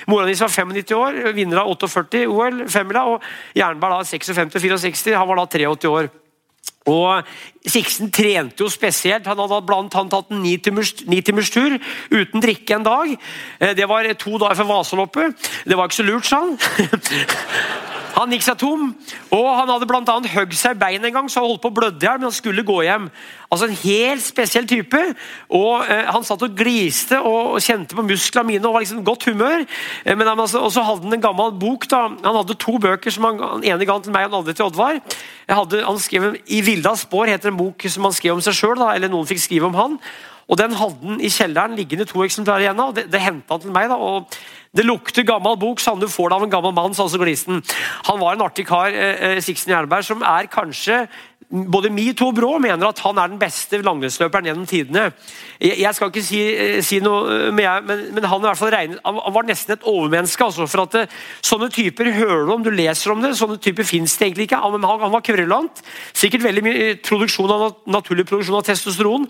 Mora 0.08 0.26
hans 0.26 0.42
var 0.42 0.50
95 0.50 0.96
år, 0.96 1.34
vinner 1.34 1.60
av 1.60 1.68
48 1.68 2.26
OL, 2.28 2.66
femmila, 2.68 3.06
og 3.06 3.22
Jernberg 3.56 3.92
da 3.92 4.04
56-64. 4.04 5.16
Han 5.16 5.28
var 5.28 5.36
da 5.36 5.46
83 5.46 5.90
år. 5.90 6.10
Og 6.86 7.26
Siksen 7.66 8.12
trente 8.14 8.62
jo 8.62 8.70
spesielt. 8.70 9.26
Han 9.26 9.40
hadde 9.42 9.62
blant 9.66 9.96
annet 9.98 10.14
tatt 10.14 10.30
en 10.30 10.44
nitimerstur 11.10 11.80
uten 12.14 12.44
drikke 12.44 12.78
en 12.78 12.86
dag. 12.86 13.16
Eh, 13.60 13.74
det 13.78 13.90
var 13.90 14.06
to 14.22 14.38
dager 14.38 14.62
før 14.62 14.70
Vasaloppet. 14.70 15.50
Det 15.66 15.78
var 15.78 15.90
ikke 15.90 16.02
så 16.04 16.06
lurt, 16.06 16.30
sa 16.30 16.44
han. 16.46 16.58
Han 18.16 18.32
gikk 18.32 18.46
seg 18.46 18.60
tom, 18.62 18.92
og 19.36 19.46
han 19.58 19.70
hadde 19.74 19.88
annet 19.92 20.32
høgd 20.32 20.54
seg 20.56 20.78
i 20.78 20.80
beinet 20.80 21.10
en 21.10 21.16
gang, 21.18 21.26
så 21.28 21.42
han 21.42 21.50
holdt 21.50 21.64
på 21.66 21.72
å 21.74 21.76
blødde 21.76 22.06
i 22.06 22.12
men 22.14 22.30
han 22.30 22.36
skulle 22.36 22.64
gå 22.64 22.78
hjem. 22.86 23.10
Altså 23.52 23.68
En 23.68 23.76
helt 23.82 24.24
spesiell 24.24 24.68
type. 24.68 25.02
og 25.50 25.84
eh, 25.92 26.06
Han 26.12 26.24
satt 26.24 26.44
og 26.44 26.56
gliste 26.56 27.20
og, 27.20 27.60
kjente 27.64 27.96
på 27.96 28.06
musklene 28.08 28.48
mine 28.48 28.68
og 28.68 28.76
var 28.76 28.86
liksom 28.86 29.04
godt 29.04 29.28
humør. 29.28 29.66
Eh, 30.06 30.16
men 30.16 30.28
altså, 30.28 30.64
Og 30.64 30.72
så 30.72 30.84
hadde 30.84 31.04
han 31.04 31.18
en 31.18 31.22
gammel 31.22 31.52
bok. 31.60 31.90
da, 31.92 32.08
Han 32.24 32.40
hadde 32.40 32.56
to 32.56 32.78
bøker. 32.78 33.12
som 33.12 33.24
han, 33.24 33.40
han 33.40 33.64
ene 33.64 33.86
ga 33.86 34.00
til 34.00 34.12
meg 34.16 34.26
og 34.26 34.32
den 34.32 34.40
andre 34.40 34.54
til 34.54 34.66
Oddvar. 34.66 35.02
Hadde, 35.50 35.84
han 35.84 36.00
skrev 36.00 36.36
'I 36.48 36.62
Vilda 36.62 36.96
spår' 36.96 37.36
heter 37.36 37.52
en 37.52 37.58
bok 37.58 37.84
som 37.88 38.04
han 38.04 38.14
skrev 38.14 38.34
om 38.34 38.42
seg 38.42 38.54
sjøl, 38.54 38.80
eller 38.96 39.10
noen 39.10 39.28
fikk 39.28 39.40
skrive 39.40 39.66
om 39.66 39.76
han. 39.76 40.00
Og 40.48 40.58
Den 40.58 40.74
hadde 40.78 41.02
han 41.02 41.22
i 41.22 41.30
kjelleren 41.30 41.76
liggende 41.76 42.06
to 42.06 42.24
eksemplarer 42.24 42.68
igjen 42.68 42.80
av. 42.80 42.94
Det, 42.94 43.08
det 43.12 43.22
henta 43.22 43.54
han 43.54 43.62
til 43.62 43.72
meg. 43.72 43.90
da, 43.90 43.96
og 43.96 44.30
det 44.76 44.84
lukter 44.84 45.24
gammel 45.24 45.58
bok, 45.58 45.80
du 46.00 46.08
får 46.08 46.30
det 46.30 46.36
av 46.36 46.44
en 46.44 46.50
gammel 46.50 46.74
mann. 46.74 46.94
sa 46.94 47.06
også 47.06 47.22
Glisen. 47.22 47.64
Han 48.10 48.20
var 48.20 48.36
en 48.36 48.42
artig 48.42 48.68
kar, 48.68 48.88
eh, 48.88 49.38
eh 49.38 49.42
Sixten 49.42 49.72
Jernberg, 49.72 50.04
som 50.04 50.22
er 50.22 50.48
kanskje 50.48 51.08
både 51.50 51.92
Metoo 51.94 52.32
og 52.32 52.38
Brå 52.38 52.52
mener 52.62 52.90
at 52.90 53.02
han 53.06 53.20
er 53.22 53.32
den 53.32 53.40
beste 53.42 53.80
langrennsløperen 53.86 54.50
gjennom 54.50 54.66
tidene. 54.70 55.10
Jeg, 55.62 55.92
skal 55.96 56.12
ikke 56.12 56.24
si, 56.26 56.42
eh, 56.42 56.80
si 56.84 57.00
noe, 57.04 57.52
jeg, 57.54 57.84
men, 57.88 58.02
men 58.16 58.28
han, 58.28 58.48
regnet, 58.74 59.00
han, 59.06 59.36
var 59.36 59.48
nesten 59.48 59.76
et 59.76 59.86
overmenneske. 59.88 60.44
Altså, 60.44 60.68
for 60.70 60.86
at 60.86 60.96
det, 60.96 61.06
eh, 61.06 61.22
Sånne 61.46 61.70
typer 61.72 62.10
hører 62.16 62.48
du 62.48 62.54
om, 62.56 62.64
du 62.66 62.72
leser 62.74 63.14
om 63.14 63.22
det. 63.22 63.36
Sånne 63.38 63.60
typer 63.62 63.86
fins 63.88 64.16
det 64.18 64.28
egentlig 64.28 64.48
ikke. 64.50 64.60
Han, 64.64 64.84
han, 64.84 65.12
var 65.14 65.24
kverulant. 65.26 65.82
Sikkert 66.16 66.44
veldig 66.46 66.64
mye 66.66 66.88
produksjon 67.06 67.54
av, 67.54 67.66
naturlig 67.94 68.26
produksjon 68.28 68.58
av 68.60 68.66
testosteron. 68.68 69.28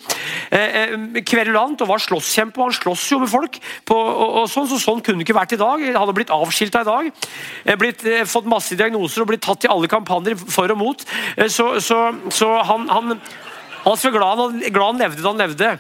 Eh, 0.55 0.77
eh, 0.81 1.21
kverulant 1.27 1.83
og 1.83 1.91
var 1.91 2.03
slåsskjempe. 2.03 2.63
Han 2.63 2.75
slåss 2.75 3.09
jo 3.11 3.21
med 3.21 3.31
folk. 3.31 3.59
På, 3.85 3.99
og, 3.99 4.39
og 4.41 4.49
sånn, 4.51 4.69
så 4.71 4.79
sånn 4.81 5.03
kunne 5.05 5.21
det 5.21 5.27
ikke 5.27 5.37
vært 5.37 5.57
i 5.57 5.61
dag. 5.61 5.83
Han 5.91 5.99
hadde 5.99 6.17
blitt 6.17 6.33
avskilta 6.33 6.85
i 6.85 6.89
dag. 6.89 7.11
Blitt, 7.81 8.05
eh, 8.07 8.23
fått 8.29 8.49
masse 8.49 8.77
diagnoser 8.79 9.25
og 9.25 9.33
blitt 9.33 9.43
tatt 9.45 9.67
i 9.67 9.71
alle 9.71 9.91
kampanjer 9.91 10.39
for 10.39 10.71
og 10.71 10.79
mot. 10.79 11.05
Eh, 11.37 11.49
så, 11.51 11.67
så 12.33 12.49
han, 12.67 12.89
han, 12.89 13.19
han 13.83 13.91
var 13.91 14.11
glad 14.11 14.37
han, 14.37 14.59
glad 14.59 14.85
han 14.85 15.03
levde 15.03 15.21
da 15.21 15.33
han 15.33 15.43
levde. 15.43 15.75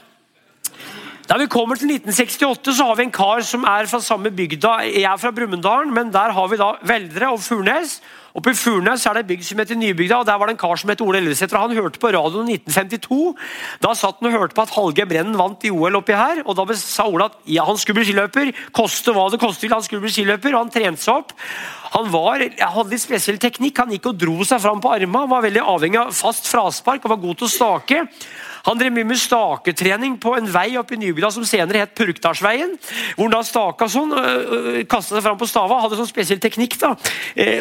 Da 1.25 1.39
vi 1.41 1.47
kommer 1.49 1.73
til 1.73 1.89
1968, 1.89 2.75
så 2.77 2.85
har 2.85 2.97
vi 2.99 3.07
en 3.07 3.13
kar 3.13 3.41
som 3.41 3.63
er 3.65 3.87
fra 3.89 3.97
samme 4.03 4.29
bygda. 4.29 4.75
Jeg 4.85 5.07
er 5.09 5.17
fra 5.17 5.31
Brumunddal, 5.33 5.87
men 5.89 6.11
der 6.13 6.29
har 6.35 6.51
vi 6.51 6.59
da 6.59 6.75
Veldre 6.85 7.31
og 7.33 7.39
Furnes. 7.41 7.95
Oppe 8.37 8.51
i 8.53 8.57
Furnes 8.59 9.07
er 9.09 9.17
det 9.17 9.23
en 9.23 9.29
bygd 9.31 9.47
som 9.47 9.61
heter 9.63 9.79
Nybygda, 9.79 10.19
og 10.19 10.27
der 10.29 10.37
var 10.37 10.51
det 10.51 10.53
en 10.53 10.61
kar 10.61 10.77
som 10.77 10.91
het 10.91 11.01
Ole 11.01 11.23
Ellesæter. 11.23 11.57
Han 11.57 11.73
hørte 11.73 11.97
på 12.03 12.11
radioen 12.13 12.51
i 12.53 12.59
1952. 12.59 13.33
Da 13.81 13.95
satt 13.97 14.21
han 14.21 14.29
og 14.29 14.37
hørte 14.37 14.57
på 14.57 14.67
at 14.67 14.75
Hallgeir 14.75 15.09
Brennen 15.09 15.39
vant 15.39 15.65
i 15.65 15.73
OL 15.73 15.97
oppi 15.97 16.13
her. 16.13 16.43
og 16.45 16.59
Da 16.59 16.77
sa 16.77 17.07
Ole 17.09 17.31
at 17.31 17.41
ja, 17.49 17.65
han 17.65 17.81
skulle 17.81 18.03
bli 18.03 18.11
skiløper. 18.11 18.53
Koste 18.75 19.15
hva 19.15 19.25
det 19.33 19.41
koste 19.41 19.71
Han 19.71 19.81
skulle 19.81 20.05
bli 20.05 20.13
skiløper, 20.13 20.53
og 20.53 20.67
han 20.67 20.73
trente 20.77 21.01
seg 21.01 21.23
opp. 21.23 21.33
Han 21.95 22.11
var, 22.13 22.43
hadde 22.59 22.89
litt 22.93 23.01
spesiell 23.01 23.41
teknikk. 23.41 23.81
Han 23.81 23.97
gikk 23.97 24.11
og 24.11 24.19
dro 24.21 24.45
seg 24.45 24.61
fram 24.61 24.83
på 24.83 24.93
armene. 24.93 25.31
Var 25.31 25.47
veldig 25.49 25.69
avhengig 25.73 26.03
av 26.05 26.13
fast 26.13 26.51
fraspark 26.53 27.07
og 27.07 27.15
var 27.15 27.23
god 27.23 27.39
til 27.41 27.49
å 27.49 27.55
stake. 27.55 28.03
Han 28.65 28.79
drev 28.79 28.93
mye 28.95 29.07
med 29.07 29.19
staketrening 29.21 30.17
på 30.21 30.33
en 30.37 30.49
vei 30.49 30.71
oppe 30.79 30.95
i 30.95 30.99
Nybygda 31.01 31.29
som 31.33 31.45
senere 31.47 31.83
het 31.83 31.93
Purkdalsveien. 31.97 32.73
Hvor 33.15 33.27
han 33.27 33.35
da 33.35 33.43
staka 33.45 33.89
sånn, 33.91 34.13
kasta 34.89 35.15
seg 35.15 35.25
fram 35.25 35.37
på 35.39 35.49
stava, 35.49 35.79
hadde 35.83 35.99
sånn 35.99 36.09
spesiell 36.09 36.41
teknikk. 36.41 36.79
da. 36.81 36.95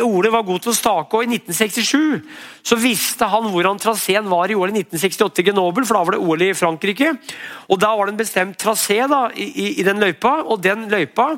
Ole 0.06 0.32
var 0.32 0.46
god 0.48 0.64
til 0.64 0.72
å 0.72 0.76
stake, 0.76 1.16
og 1.16 1.26
i 1.26 1.36
1967 1.36 2.22
så 2.64 2.78
visste 2.80 3.28
han 3.28 3.50
hvordan 3.52 3.80
traseen 3.80 4.28
var 4.30 4.48
i 4.48 4.56
OL 4.56 4.72
i 4.72 4.78
1968 4.80 5.42
i 5.42 5.46
Grenoble, 5.50 5.84
for 5.84 5.98
da 5.98 6.04
var 6.06 6.16
det 6.16 6.22
OL 6.24 6.44
i 6.46 6.54
Frankrike. 6.56 7.12
Og 7.68 7.80
Da 7.80 7.90
var 7.96 8.06
det 8.06 8.14
en 8.14 8.20
bestemt 8.20 8.56
trasé 8.60 9.02
da, 9.08 9.26
i, 9.36 9.44
i, 9.44 9.66
i, 9.80 9.84
den 9.84 10.00
løypa, 10.00 10.38
og 10.48 10.62
den 10.64 10.86
løypa 10.88 11.34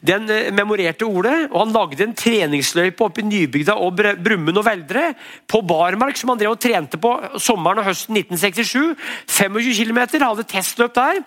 den 0.00 0.28
memorerte 0.56 1.04
Ole. 1.04 1.48
og 1.50 1.58
Han 1.60 1.74
lagde 1.76 2.06
en 2.06 2.16
treningsløype 2.16 3.04
oppe 3.04 3.20
i 3.20 3.28
Nybygda 3.28 3.76
og 3.76 4.00
Brumund 4.00 4.60
og 4.60 4.64
Veldre 4.64 5.10
på 5.48 5.60
barmark, 5.66 6.16
som 6.16 6.32
han 6.32 6.40
drev 6.40 6.54
og 6.54 6.62
trente 6.62 7.00
på 7.00 7.12
sommeren 7.36 7.82
og 7.82 7.88
høsten 7.90 8.16
1967. 8.16 8.96
25 9.26 9.74
km, 9.76 10.00
hadde 10.22 10.46
testløp 10.48 10.94
der. 10.96 11.20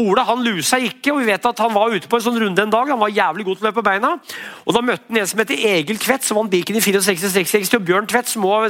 Ola 0.00 0.24
han 0.28 0.42
lusa 0.44 0.78
ikke, 0.78 1.12
og 1.12 1.20
vi 1.20 1.28
vet 1.30 1.46
at 1.46 1.62
han 1.62 1.72
var 1.74 1.94
ute 1.94 2.08
på 2.10 2.18
en 2.18 2.24
sånn 2.24 2.38
runde 2.40 2.62
en 2.62 2.72
dag. 2.72 2.90
Han 2.92 3.00
var 3.00 3.12
jævlig 3.12 3.46
god 3.46 3.58
til 3.58 3.66
å 3.66 3.70
løpe 3.70 3.84
beina. 3.86 4.12
Og 4.64 4.76
Da 4.76 4.82
møtte 4.84 5.08
han 5.08 5.20
en 5.20 5.30
som 5.30 5.42
heter 5.42 5.64
Egil 5.70 5.98
Tvedt, 6.00 6.26
som 6.26 6.38
vant 6.38 6.50
Birken 6.52 6.78
i 6.78 6.82
64-66, 6.84 7.74
og 7.76 7.86
Bjørn 7.88 8.08
Tvedt, 8.10 8.30
som 8.30 8.46
òg 8.48 8.68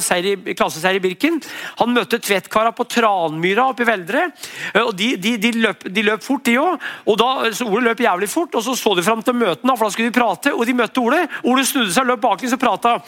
klasseseier 0.56 0.98
i 0.98 1.04
Birken. 1.04 1.40
Han 1.80 1.94
møtte 1.94 2.20
Tvedtkara 2.22 2.72
på 2.76 2.88
Tranmyra 2.88 3.68
oppe 3.70 3.85
i 3.85 3.90
Veldre. 3.90 4.28
Eh, 4.74 4.83
og 4.83 4.94
De, 5.00 5.14
de, 5.16 5.37
de, 5.40 5.52
løp, 5.64 5.87
de 5.87 6.06
løp, 6.06 6.24
fort, 6.24 6.44
de 6.46 6.59
òg. 6.61 6.88
Ole 7.11 7.85
løp 7.88 8.04
jævlig 8.04 8.28
fort, 8.30 8.54
og 8.54 8.64
så 8.64 8.76
så 8.76 8.94
de 8.96 9.04
fram 9.06 9.22
til 9.22 9.37
møtene, 9.37 9.76
for 9.76 9.87
da 9.87 9.94
skulle 9.94 10.11
de 10.11 10.18
prate. 10.18 10.54
Og 10.54 10.66
de 10.66 10.76
møtte 10.76 11.00
Ole. 11.00 11.26
Ole 11.48 11.64
snudde 11.64 11.92
seg 11.94 12.04
og 12.04 12.14
løp 12.14 12.24
baklengs 12.24 12.56
og 12.56 12.62
prata. 12.62 12.98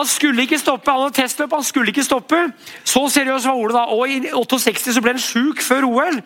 Han 0.00 0.08
skulle 0.08 0.46
ikke 0.46 0.56
stoppe, 0.56 0.88
han 0.88 1.02
hadde 1.04 1.16
testløp, 1.18 1.52
han 1.52 1.64
skulle 1.66 1.92
ikke 1.92 2.04
stoppe. 2.06 2.38
Så 2.88 3.02
seriøs 3.12 3.44
var 3.44 3.58
Ole 3.60 3.74
da. 3.76 3.82
Og 3.92 4.08
I 4.08 4.30
68 4.32 4.94
så 4.96 5.02
ble 5.04 5.12
han 5.12 5.20
sjuk 5.20 5.60
før 5.64 5.84
OL. 5.90 6.20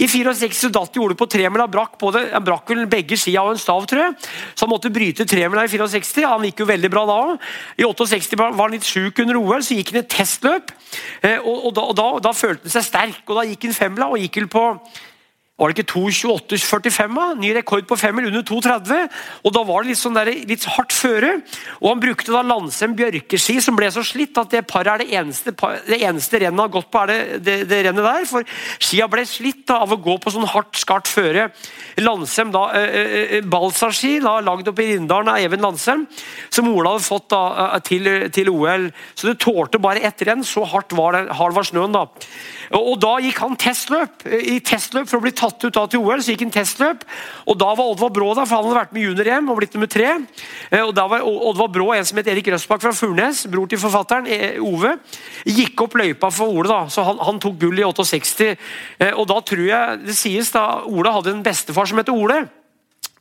I 0.00 0.08
64 0.08 0.56
så 0.56 0.70
datt 0.72 0.96
Ole 1.02 1.16
på 1.18 1.28
tremila, 1.28 1.66
brakk 1.68 1.98
både, 2.00 2.22
han 2.32 2.46
brakk 2.46 2.72
vel 2.72 2.86
begge 2.88 3.18
skia 3.20 3.42
og 3.44 3.52
en 3.52 3.60
stav, 3.60 3.84
tror 3.90 4.06
jeg. 4.06 4.16
Så 4.54 4.64
han 4.64 4.72
måtte 4.72 4.92
bryte 4.94 5.26
tremila 5.28 5.66
i 5.66 5.72
64. 5.74 6.24
Han 6.24 6.46
gikk 6.48 6.64
jo 6.64 6.70
veldig 6.70 6.92
bra 6.94 7.04
da 7.10 7.18
òg. 7.26 7.50
I 7.76 7.84
68 7.84 8.38
var 8.40 8.56
han 8.56 8.76
litt 8.78 8.88
sjuk 8.88 9.20
under 9.24 9.40
OL, 9.42 9.60
så 9.66 9.76
gikk 9.76 9.92
han 9.92 10.00
et 10.00 10.10
testløp. 10.14 10.72
Eh, 11.20 11.36
og, 11.42 11.68
og, 11.68 11.70
da, 11.76 11.84
og 11.84 11.98
da, 11.98 12.08
da, 12.30 12.34
følte 12.36 12.64
han 12.64 12.76
seg 12.78 12.88
sterk, 12.88 13.22
og 13.26 13.42
da 13.42 13.44
gikk 13.50 13.68
han 13.68 13.76
femla 13.76 14.08
og 14.08 14.24
gikk 14.24 14.40
vel 14.40 14.50
på 14.56 14.64
var 15.58 15.72
det 15.72 15.82
ikke 15.82 15.98
2.28,45? 15.98 17.16
Ny 17.40 17.48
rekord 17.56 17.86
på 17.90 17.96
femmil 17.98 18.28
under 18.28 18.44
2,30. 18.46 19.08
og 19.42 19.54
Da 19.56 19.62
var 19.66 19.82
det 19.82 19.90
litt, 19.90 19.98
sånn 19.98 20.14
der, 20.14 20.30
litt 20.46 20.66
hardt 20.70 20.94
føre. 20.94 21.32
og 21.80 21.88
Han 21.90 22.02
brukte 22.04 22.30
da 22.30 22.44
Landsem 22.46 22.94
bjørkeski, 22.98 23.56
som 23.64 23.74
ble 23.74 23.88
så 23.90 24.04
slitt 24.06 24.38
at 24.38 24.54
det 24.54 24.62
paret 24.70 24.92
er 24.92 25.02
det 25.02 25.18
eneste, 25.18 25.50
det 25.88 25.98
eneste 25.98 26.38
rennet 26.44 26.62
har 26.62 26.70
gått 26.76 26.90
på. 26.94 27.02
er 27.02 27.10
det, 27.10 27.40
det, 27.42 27.56
det 27.72 27.80
rennet 27.88 28.06
der, 28.06 28.28
for 28.30 28.46
Skia 28.78 29.08
ble 29.10 29.24
slitt 29.26 29.64
da, 29.66 29.80
av 29.82 29.96
å 29.96 29.98
gå 29.98 30.14
på 30.22 30.30
sånn 30.30 30.46
hardt, 30.46 30.78
skarpt 30.78 31.10
føre. 31.10 31.48
Landsem 31.98 32.54
da, 32.54 32.62
eh, 32.78 33.42
balsaski, 33.42 34.20
da, 34.22 34.36
lagd 34.38 34.70
opp 34.70 34.78
i 34.78 34.92
Rindalen 34.92 35.32
av 35.32 35.42
Even 35.42 35.66
Landsem, 35.66 36.06
som 36.54 36.70
Ola 36.70 36.94
hadde 36.94 37.08
fått 37.08 37.32
da, 37.34 37.82
til, 37.82 38.06
til, 38.30 38.52
OL. 38.54 38.92
Så 39.18 39.32
det 39.32 39.40
tålte 39.42 39.82
bare 39.82 40.06
ett 40.06 40.22
renn, 40.22 40.46
så 40.46 40.62
hardt 40.70 40.94
var, 40.94 41.18
det, 41.18 41.34
hard 41.34 41.58
var 41.58 41.66
snøen. 41.66 41.98
da. 41.98 42.06
Og, 42.76 42.98
Da 43.00 43.14
gikk 43.22 43.38
han 43.40 43.56
testløp. 43.56 44.26
I 44.26 44.58
testløp 44.60 45.08
for 45.08 45.18
å 45.18 45.24
bli 45.24 45.32
tatt 45.32 45.64
ut 45.64 45.74
da 45.74 45.86
til 45.86 46.02
OL, 46.02 46.20
så 46.20 46.34
gikk 46.34 46.46
han 46.46 46.54
testløp. 46.54 47.04
og 47.46 47.58
Da 47.58 47.72
var 47.74 47.92
Oddvar 47.92 48.10
Brå 48.10 48.34
der, 48.34 48.44
for 48.44 48.56
han 48.56 48.64
hadde 48.66 48.80
vært 48.80 48.92
med 48.92 49.06
junior-EM 49.06 49.48
og 49.48 49.58
blitt 49.60 49.74
nummer 49.74 49.88
tre. 49.88 50.26
Eh, 50.70 50.82
og 50.82 50.94
Da 50.94 51.06
var 51.08 51.24
Oddvar 51.24 51.72
Brå 51.72 51.94
en 51.96 52.04
som 52.04 52.18
het 52.18 52.28
Erik 52.28 52.50
Røsbakk 52.52 52.82
fra 52.82 52.92
Furnes, 52.92 53.46
bror 53.46 53.68
til 53.68 53.78
forfatteren, 53.78 54.26
eh, 54.26 54.60
Ove. 54.60 54.98
Gikk 55.46 55.80
opp 55.80 55.94
løypa 55.94 56.30
for 56.32 56.48
Ole, 56.48 56.68
da, 56.68 56.86
så 56.88 57.04
han, 57.04 57.18
han 57.18 57.40
tok 57.40 57.58
gull 57.58 57.78
i 57.78 57.84
68. 57.84 58.56
Eh, 59.00 59.12
og 59.14 59.26
da 59.28 59.40
tror 59.40 59.66
jeg 59.66 60.04
det 60.04 60.16
sies 60.16 60.52
da 60.52 60.82
Ole 60.84 61.12
hadde 61.12 61.32
en 61.32 61.42
bestefar 61.42 61.88
som 61.88 61.98
het 61.98 62.12
Ole. 62.12 62.46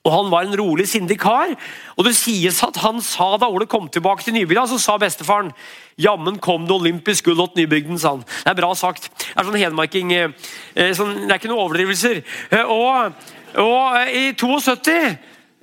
Og 0.07 0.13
Han 0.13 0.31
var 0.31 0.47
en 0.47 0.55
rolig, 0.55 0.87
sindig 0.87 1.19
kar. 1.19 1.51
og 1.97 2.05
Det 2.05 2.15
sies 2.15 2.63
at 2.63 2.79
han 2.79 3.01
sa 3.03 3.35
da 3.37 3.49
Ole 3.51 3.67
kom 3.67 3.89
tilbake 3.89 4.23
til 4.23 4.33
Nybygda, 4.33 4.67
så 4.67 4.79
sa 4.79 4.97
bestefaren 4.97 5.51
Jammen 5.99 6.37
kom 6.39 6.67
det 6.67 6.75
olympisk 6.75 7.25
gull 7.25 7.47
til 7.49 7.65
Nybygden, 7.65 7.99
sa 7.99 8.15
han. 8.15 8.23
Det 8.23 8.53
er 8.53 8.61
bra 8.61 8.73
sagt. 8.77 9.09
Det 9.17 9.33
er 9.35 9.47
sånn 9.47 9.59
hedmarking 9.59 10.13
eh, 10.13 10.29
eh, 10.75 10.93
sånn, 10.95 11.25
Det 11.25 11.31
er 11.31 11.41
ikke 11.41 11.49
noen 11.51 11.65
overdrivelser. 11.65 12.21
Eh, 12.51 12.63
og, 12.63 13.17
og 13.57 14.13
i 14.13 14.29
72 14.37 15.17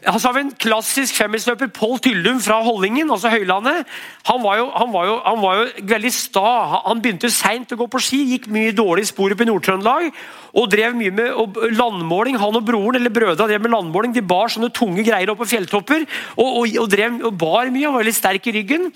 så 0.05 0.29
har 0.29 0.35
vi 0.37 0.41
en 0.45 0.57
klassisk 0.61 1.17
femmilsløper, 1.17 1.71
Pål 1.73 1.99
Tyldum 2.05 2.41
fra 2.45 2.59
Hollingen, 2.61 3.09
altså 3.11 3.31
Høylandet. 3.33 3.87
Han 4.29 4.43
var 4.45 4.59
jo, 4.59 4.67
han 4.75 4.93
var 4.93 5.07
jo, 5.09 5.15
han 5.25 5.41
var 5.41 5.61
jo 5.61 5.87
veldig 5.95 6.13
sta. 6.13 6.51
Han 6.85 7.01
begynte 7.01 7.31
seint 7.33 7.73
å 7.73 7.79
gå 7.81 7.87
på 7.89 8.03
ski, 8.05 8.21
gikk 8.35 8.51
mye 8.53 8.75
dårlig 8.77 9.07
spor 9.09 9.33
opp 9.33 9.41
i 9.41 9.49
Nord-Trøndelag 9.49 10.11
og 10.55 10.71
drev 10.71 10.95
mye 10.97 11.13
med 11.15 11.59
landmåling. 11.75 12.39
Han 12.41 12.59
og 12.59 12.65
broren 12.67 12.99
eller 12.99 13.13
brødrene 13.15 13.51
drev 13.51 13.63
med 13.65 13.75
landmåling. 13.75 14.15
De 14.15 14.23
bar 14.25 14.53
sånne 14.53 14.71
tunge 14.75 15.05
greier 15.07 15.33
opp 15.33 15.41
på 15.43 15.49
fjelltopper 15.51 16.05
og, 16.37 16.47
og, 16.47 16.77
og, 16.85 16.89
drev, 16.91 17.19
og 17.27 17.39
bar 17.41 17.71
mye. 17.75 17.87
Han 17.89 17.97
var 17.97 18.05
veldig 18.05 18.17
sterk 18.17 18.49
i 18.51 18.55
ryggen. 18.59 18.89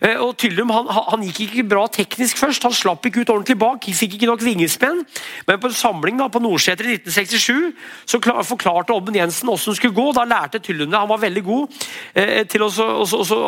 Eh, 0.00 0.18
og 0.18 0.34
Tyllum 0.40 0.72
han, 0.74 0.90
han, 0.90 1.26
gikk 1.28 1.44
ikke 1.46 1.66
bra 1.70 1.86
teknisk 1.92 2.40
først. 2.42 2.66
Han 2.66 2.74
slapp 2.74 3.06
ikke 3.06 3.22
ut 3.22 3.34
ordentlig 3.34 3.58
bak. 3.60 3.86
Fikk 4.02 4.18
ikke 4.18 4.30
nok 4.30 4.42
vingespenn. 4.44 5.04
Men 5.48 5.62
på 5.62 5.70
en 5.70 5.78
samling 5.78 6.18
da, 6.20 6.30
på 6.32 6.42
Nordseter 6.42 6.90
i 6.90 6.98
1967 6.98 8.10
så 8.10 8.20
forklarte 8.20 8.96
Obben 8.96 9.18
Jensen 9.18 9.48
hvordan 9.50 9.74
det 9.74 9.78
skulle 9.80 9.96
gå. 9.96 10.08
Da 10.16 10.26
lærte 10.28 10.62
Tyllum 10.62 10.90
det. 10.90 10.98
Han 10.98 11.12
var 11.12 11.22
veldig 11.22 11.44
god. 11.46 11.84
Eh, 12.14 12.42
til 12.50 12.66
også, 12.66 12.88
også, 13.04 13.22
også, 13.22 13.40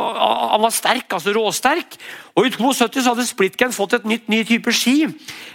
han 0.55 0.62
var 0.62 0.74
sterk, 0.74 1.18
altså 1.18 1.35
råsterk. 1.35 1.98
Og 2.37 2.44
I 2.44 2.51
72 2.53 3.01
så 3.01 3.14
hadde 3.14 3.25
Splitcan 3.25 3.72
fått 3.72 3.94
et 3.96 4.07
nytt 4.09 4.27
ny 4.29 4.42
type 4.44 4.72
ski 4.77 5.07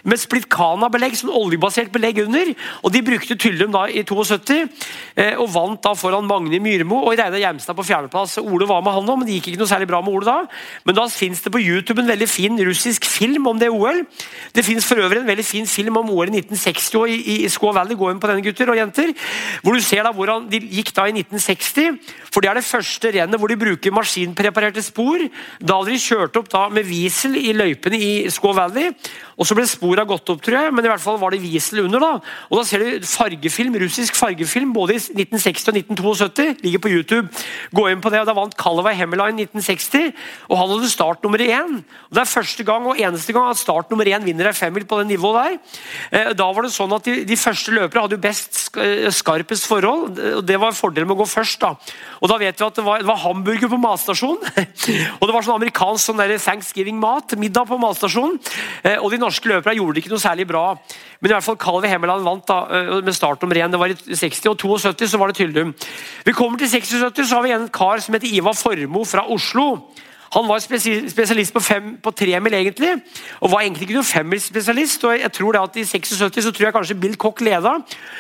med 0.02 0.18
splitkana-belegg, 0.18 1.14
sånn 1.20 1.30
oljebasert 1.38 1.92
belegg 1.94 2.24
under. 2.24 2.54
og 2.82 2.94
De 2.96 3.04
brukte 3.06 3.38
Tyllum 3.38 3.70
da 3.76 3.84
i 3.86 4.02
72 4.02 4.58
eh, 5.16 5.36
og 5.38 5.46
vant 5.54 5.82
da 5.84 5.94
foran 5.98 6.26
Magne 6.26 6.58
Myrmo 6.64 7.04
og 7.04 7.14
Reidar 7.14 7.38
Gjermstad 7.38 7.78
på 7.78 7.86
fjerdeplass. 7.86 8.40
Ole 8.42 8.66
var 8.70 8.82
med 8.82 8.96
han 8.96 9.12
òg, 9.14 9.20
men 9.22 9.30
det 9.30 9.38
gikk 9.38 9.52
ikke 9.52 9.62
noe 9.62 9.70
særlig 9.70 9.92
bra 9.92 10.00
med 10.02 10.16
Ole 10.16 10.26
da. 10.26 10.38
Men 10.88 10.98
da 10.98 11.06
fins 11.14 11.44
det 11.46 11.54
på 11.54 11.62
YouTube 11.62 12.02
en 12.02 12.10
veldig 12.10 12.30
fin 12.30 12.58
russisk 12.66 13.06
film 13.06 13.46
om 13.52 13.62
det 13.62 13.70
OL. 13.70 14.02
Det 14.58 14.66
fins 14.66 14.88
for 14.90 15.06
øvrig 15.06 15.22
en 15.22 15.30
veldig 15.30 15.46
fin 15.46 15.70
film 15.70 16.02
om 16.02 16.10
OL 16.16 16.34
i 16.34 16.42
1960 16.42 16.98
og 16.98 17.14
i, 17.14 17.46
i 17.46 17.52
Squaw 17.52 17.78
Valley. 17.78 18.00
Gå 18.00 18.10
inn 18.10 18.24
på 18.24 18.32
den, 18.32 18.42
gutter 18.48 18.74
og 18.74 18.82
jenter. 18.82 19.14
Hvor 19.62 19.78
du 19.78 19.86
ser 19.86 20.02
da 20.08 20.16
hvordan 20.18 20.50
de 20.50 20.64
gikk 20.80 20.96
da 20.98 21.06
i 21.06 21.14
1960. 21.14 22.02
For 22.34 22.42
det 22.42 22.50
er 22.50 22.58
det 22.58 22.66
første 22.66 23.14
rennet 23.14 23.38
hvor 23.38 23.54
de 23.54 23.62
bruker 23.62 23.94
maskinpreparerte 23.94 24.82
spor. 24.82 25.30
Da 25.62 25.78
hadde 25.78 25.94
de 25.94 26.02
kjørt 26.02 26.42
opp 26.42 26.50
da 26.50 26.71
med 26.74 26.88
Wiesel 26.88 27.38
i 27.40 27.52
løypene 27.56 28.00
i 28.00 28.12
Squaw 28.32 28.56
Valley. 28.58 28.92
Og 29.42 29.48
så 29.48 29.56
ble 29.58 29.64
sporene 29.66 30.06
gått 30.06 30.30
opp, 30.30 30.42
tror 30.46 30.58
jeg, 30.58 30.74
men 30.76 30.86
i 30.86 30.90
hvert 30.92 31.02
fall 31.02 31.18
var 31.18 31.34
det 31.34 31.42
Wiesel 31.42 31.82
under. 31.86 32.04
Da 32.04 32.12
Og 32.52 32.60
da 32.60 32.64
ser 32.68 32.84
du 32.84 33.08
fargefilm, 33.08 33.74
russisk 33.82 34.18
fargefilm 34.20 34.74
både 34.76 35.00
i 35.00 35.02
1960 35.02 35.72
og 35.72 35.80
1972. 35.80 36.46
Ligger 36.62 36.84
på 36.84 36.92
YouTube. 36.94 37.42
Gå 37.74 37.88
inn 37.90 38.04
på 38.04 38.12
det. 38.14 38.22
og 38.22 38.30
Da 38.30 38.36
vant 38.38 38.58
Calaway 38.60 38.94
Hemmeline 39.00 39.48
1960, 39.48 40.12
og 40.50 40.60
han 40.60 40.70
hadde 40.76 40.92
start 40.92 41.26
nummer 41.26 41.42
én. 41.42 41.80
Og 41.82 42.14
det 42.14 42.22
er 42.22 42.30
første 42.30 42.66
gang 42.68 42.86
og 42.86 43.02
eneste 43.02 43.34
gang 43.34 43.50
at 43.50 43.62
start 43.62 43.90
nummer 43.90 44.06
én 44.06 44.28
vinner 44.28 44.52
ei 44.52 44.54
femmil 44.54 44.86
på 44.86 45.02
det 45.02 45.08
nivået 45.10 45.42
der. 45.42 45.58
Eh, 46.12 46.32
da 46.38 46.52
var 46.52 46.68
det 46.68 46.74
sånn 46.76 46.94
at 46.94 47.02
De, 47.02 47.24
de 47.26 47.36
første 47.40 47.74
løpere 47.74 48.04
hadde 48.06 48.20
jo 48.20 48.22
best 48.22 48.78
eh, 48.78 49.10
skarpest 49.10 49.66
forhold. 49.66 50.20
og 50.38 50.46
Det 50.46 50.60
var 50.62 50.78
fordelen 50.78 51.10
med 51.10 51.18
å 51.18 51.24
gå 51.24 51.30
først. 51.34 51.66
da 51.66 51.74
Og 52.22 52.30
da 52.30 52.38
vet 52.38 52.60
vi 52.60 52.68
at 52.68 52.78
det 52.78 52.86
var, 52.86 53.02
det 53.02 53.10
var 53.10 53.24
hamburger 53.26 53.72
på 53.72 53.82
matstasjonen. 53.82 54.46
og 55.20 55.26
det 55.26 55.34
var 55.34 55.42
sånn 55.42 55.58
amerikansk 55.58 56.12
sånn 56.12 56.22
der 56.22 56.38
thanksgiving-mat, 56.62 57.36
middag 57.38 57.66
på 57.68 57.80
matstasjonen. 57.82 58.38
Eh, 58.84 58.98
og 59.02 59.12
de 59.12 59.20
norske 59.22 59.50
løperne 59.50 59.78
gjorde 59.80 59.98
det 59.98 60.04
ikke 60.04 60.14
noe 60.14 60.22
særlig 60.22 60.48
bra. 60.48 60.78
Men 61.20 61.32
i 61.32 61.34
hvert 61.34 61.46
fall 61.46 61.58
Calvi 61.58 61.90
Hemmeland 61.90 62.24
vant 62.24 62.48
da, 62.48 62.60
eh, 62.70 63.02
med 63.02 63.14
start 63.14 63.42
nummer 63.42 63.56
én. 63.56 63.72
Det 63.72 63.80
var 63.80 63.90
i 63.90 63.96
60, 63.96 64.50
og 64.50 64.58
72 64.58 65.10
så 65.10 65.18
var 65.18 65.28
det 65.28 65.38
Tyldum. 65.38 65.74
Vi 66.26 66.32
kommer 66.32 66.58
til 66.58 66.70
76, 66.70 67.28
så 67.28 67.36
har 67.36 67.44
vi 67.44 67.52
en 67.52 67.70
kar 67.70 67.98
som 68.00 68.14
heter 68.14 68.34
Ivar 68.34 68.54
Formoe 68.54 69.06
fra 69.06 69.26
Oslo. 69.28 69.88
Han 70.34 70.48
var 70.48 70.60
spesialist 70.60 71.54
på, 71.54 71.60
fem, 71.60 71.98
på 71.98 72.12
tremil, 72.12 72.54
egentlig, 72.54 73.02
og 73.42 73.52
var 73.52 73.62
egentlig 73.62 73.82
ikke 73.82 73.98
noen 73.98 74.06
femmilsspesialist. 74.06 75.04
og 75.04 75.20
jeg 75.20 75.32
tror 75.32 75.52
det 75.52 75.62
at 75.62 75.76
I 75.76 75.84
76 75.84 76.44
så 76.44 76.52
tror 76.52 76.66
jeg 76.66 76.74
kanskje 76.74 76.96
Bill 76.96 77.18
Cock 77.18 77.42
leda. 77.42 77.80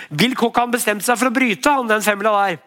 Bill 0.09 0.35
Cock 0.35 0.57
han 0.57 0.71
bestemte 0.71 1.05
seg 1.05 1.17
for 1.17 1.27
å 1.27 1.31
bryte 1.31 1.71
han, 1.71 1.87
den 1.87 2.01
femmila 2.01 2.31
der. 2.31 2.57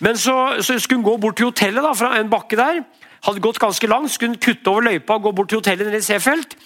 Men 0.00 0.16
så, 0.16 0.62
så, 0.62 0.78
skulle 0.78 1.02
hun 1.02 1.10
gå 1.10 1.16
bort 1.16 1.36
til 1.36 1.50
hotellet 1.50 1.84
da, 1.84 1.92
fra 1.92 2.16
en 2.16 2.30
bakke 2.30 2.56
der 2.56 2.84
hadde 3.24 3.42
gått 3.44 3.60
ganske 3.62 3.88
langt, 3.90 4.12
skulle 4.12 4.40
kutte 4.42 4.70
over 4.70 4.88
løypa 4.88 5.16
og 5.16 5.28
gå 5.28 5.32
bort 5.36 5.48
til 5.52 5.60
hotellet 5.62 5.88
nede 5.88 6.02
i 6.02 6.06
Seefeld. 6.06 6.56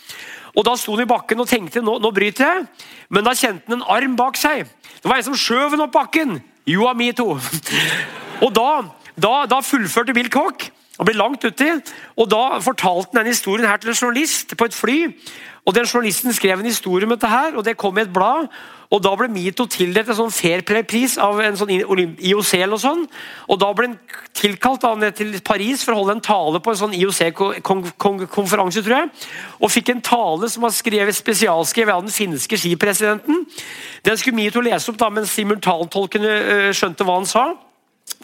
Og 0.57 0.65
Da 0.67 0.75
sto 0.77 0.97
han 0.97 1.05
i 1.05 1.11
bakken 1.11 1.41
og 1.41 1.49
tenkte 1.49 1.83
nå, 1.83 1.99
nå 2.03 2.11
bryter 2.11 2.47
jeg, 2.47 2.65
men 3.09 3.25
da 3.25 3.37
kjente 3.39 3.71
han 3.71 3.79
en 3.79 3.87
arm 3.87 4.17
bak 4.19 4.37
seg. 4.37 4.67
Det 4.99 5.09
var 5.09 5.21
en 5.21 5.29
som 5.31 5.39
skjøv 5.39 5.71
ham 5.77 5.85
opp 5.87 5.95
bakken. 5.95 6.41
You 6.67 6.89
are 6.89 6.95
me 6.95 7.13
too. 7.13 7.39
Og 8.45 8.53
da, 8.57 8.83
da, 9.21 9.45
da 9.47 9.61
fullførte 9.65 10.15
Bill 10.17 10.31
Cock. 10.33 10.71
Han 11.01 11.09
ble 11.09 11.17
langt 11.17 11.45
uti, 11.45 11.71
og 12.21 12.29
Da 12.29 12.59
fortalte 12.61 13.09
han 13.15 13.23
denne 13.23 13.33
historien 13.33 13.69
her 13.69 13.81
til 13.81 13.93
en 13.93 13.97
journalist 13.97 14.53
på 14.57 14.69
et 14.69 14.77
fly. 14.77 14.99
Og 15.65 15.75
den 15.75 15.89
Journalisten 15.89 16.33
skrev 16.33 16.61
en 16.61 16.69
historie 16.69 17.07
om 17.07 17.15
dette, 17.15 17.29
her, 17.29 17.57
og 17.57 17.65
det 17.65 17.79
kom 17.81 17.99
i 17.99 18.05
et 18.05 18.13
blad. 18.13 18.49
Og 18.91 19.03
Da 19.03 19.13
ble 19.15 19.29
Mito 19.31 19.67
tildelt 19.71 20.09
en 20.11 20.19
sånn 20.19 20.33
Fairplay-pris 20.35 21.17
av 21.23 21.39
en 21.45 21.57
sånn 21.57 21.71
IOC. 21.71 22.55
eller 22.55 22.75
noe 22.75 22.79
sånt. 22.83 23.11
Og 23.49 23.59
Da 23.59 23.73
ble 23.73 23.87
han 23.87 23.99
tilkalt 24.35 24.81
da, 24.83 24.95
ned 24.95 25.15
til 25.15 25.41
Paris 25.41 25.85
for 25.85 25.93
å 25.93 25.97
holde 26.03 26.13
en 26.17 26.21
tale 26.21 26.61
på 26.61 26.71
en 26.71 26.77
sånn 26.77 26.95
IOC-konferanse. 26.99 28.83
tror 28.83 28.97
jeg, 28.99 29.11
Og 29.61 29.71
fikk 29.71 29.89
en 29.91 30.01
tale 30.01 30.49
som 30.49 30.63
var 30.63 30.71
skrevet 30.71 31.15
spesialskrevet 31.15 31.95
av 31.95 32.03
den 32.03 32.11
finske 32.11 32.57
skipresidenten. 32.57 33.47
Den 34.03 34.17
skulle 34.17 34.37
Mito 34.37 34.61
lese 34.61 34.89
opp 34.91 34.99
da, 34.99 35.09
mens 35.09 35.31
simultantolkene 35.31 36.29
øh, 36.29 36.73
skjønte 36.73 37.05
hva 37.05 37.15
han 37.15 37.27
sa. 37.27 37.55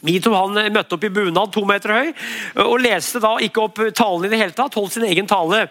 Mito 0.04 0.28
han 0.34 0.58
eh, 0.60 0.66
møtte 0.68 0.92
opp 0.92 1.04
i 1.06 1.08
bunad, 1.08 1.48
to 1.54 1.62
meter 1.64 1.94
høy, 1.94 2.08
eh, 2.10 2.66
og 2.66 2.82
leste 2.84 3.20
da 3.22 3.30
ikke 3.40 3.62
opp 3.62 3.78
talen 3.96 4.26
i 4.26 4.30
det 4.32 4.40
hele 4.42 4.52
tatt. 4.52 4.74
Holdt 4.76 4.92
sin 4.92 5.06
egen 5.08 5.28
tale 5.30 5.62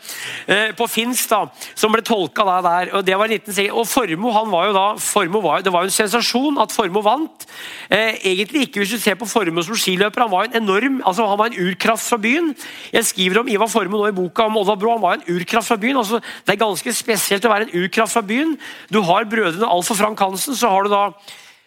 eh, 0.49 0.71
på 0.73 0.87
finsk, 0.89 1.29
da, 1.29 1.43
som 1.77 1.93
ble 1.93 2.01
tolka 2.05 2.41
der. 2.47 2.63
der. 2.65 2.93
og 2.97 3.05
det 3.05 3.19
var 3.21 3.29
1960. 3.29 3.69
Og 3.77 3.85
Formo 3.85 4.33
han 4.33 4.49
var 4.49 4.71
jo 4.71 4.73
da, 4.79 4.87
Formo 4.97 5.43
var, 5.45 5.61
Det 5.61 5.73
var 5.75 5.85
jo 5.85 5.91
en 5.91 5.97
sensasjon 5.99 6.57
at 6.63 6.73
Formo 6.73 7.05
vant. 7.05 7.45
Eh, 7.85 8.17
egentlig 8.31 8.65
ikke 8.65 8.81
hvis 8.81 8.95
du 8.95 9.03
ser 9.03 9.19
på 9.19 9.29
Formo 9.29 9.61
som 9.61 9.77
skiløper. 9.77 10.25
Han 10.25 10.33
var 10.33 10.49
en 10.49 10.57
enorm, 10.63 10.99
altså 11.05 11.29
han 11.29 11.41
var 11.43 11.53
en 11.53 11.61
urkraft 11.67 12.09
fra 12.09 12.17
byen. 12.25 12.55
Jeg 12.97 13.05
skriver 13.11 13.43
om 13.43 13.53
Ivar 13.53 13.69
Formo 13.69 14.01
nå 14.01 14.09
i 14.09 14.17
boka 14.23 14.49
om 14.49 14.57
Odda 14.63 14.73
Brå. 14.73 14.97
Han 14.97 15.05
var 15.05 15.19
en 15.19 15.29
urkraft 15.37 15.69
fra 15.69 15.77
byen. 15.77 16.01
altså 16.01 16.17
Det 16.17 16.57
er 16.57 16.65
ganske 16.65 16.97
spesielt 16.97 17.45
å 17.45 17.53
være 17.53 17.69
en 17.69 17.77
urkraft 17.85 18.17
fra 18.17 18.25
byen. 18.25 18.57
Du 18.89 19.03
har 19.05 19.29
brødrene 19.29 19.69
Alf 19.69 19.93
og 19.93 20.01
Frank 20.01 20.17
Hansen, 20.17 20.57
så 20.57 20.73
har 20.73 20.89
du 20.89 20.95
da 20.97 21.11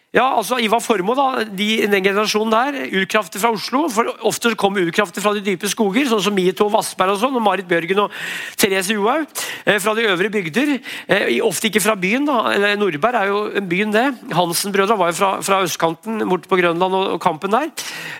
ja, 0.09 0.23
altså 0.25 0.57
Ivar 0.57 0.81
Formoe, 0.81 1.13
da, 1.13 1.43
de, 1.53 1.65
den 1.85 2.01
generasjonen 2.01 2.49
der, 2.49 2.77
urkrafter 2.97 3.37
fra 3.43 3.51
Oslo. 3.53 3.83
for 3.93 4.07
Ofte 4.25 4.55
kommer 4.57 4.81
urkrafter 4.81 5.21
fra 5.21 5.35
de 5.35 5.43
dype 5.45 5.69
skoger, 5.69 6.07
sånn 6.09 6.23
som 6.25 6.33
Mito 6.33 6.65
Vassberg 6.73 7.13
og 7.13 7.19
sånn, 7.21 7.37
og 7.37 7.43
Marit 7.45 7.69
Bjørgen 7.69 8.01
og 8.07 8.15
Therese 8.57 8.95
Johaug. 8.95 9.29
Eh, 9.69 9.77
fra 9.77 9.93
de 9.93 10.07
øvre 10.09 10.31
bygder. 10.33 10.73
Eh, 11.05 11.37
ofte 11.45 11.69
ikke 11.69 11.83
fra 11.85 11.93
byen. 11.93 12.25
da, 12.25 12.39
eller 12.55 12.81
Nordberg 12.81 13.21
er 13.21 13.29
jo 13.29 13.43
en 13.61 13.69
byen, 13.69 13.93
det. 13.93 14.07
Hansen-brødra 14.33 14.97
var 14.97 15.13
jo 15.13 15.19
fra, 15.21 15.31
fra, 15.45 15.61
østkanten, 15.69 16.25
bort 16.25 16.49
på 16.49 16.57
Grønland 16.57 16.89
og, 17.03 17.07
og, 17.13 17.21
kampen 17.21 17.53
der. 17.53 17.69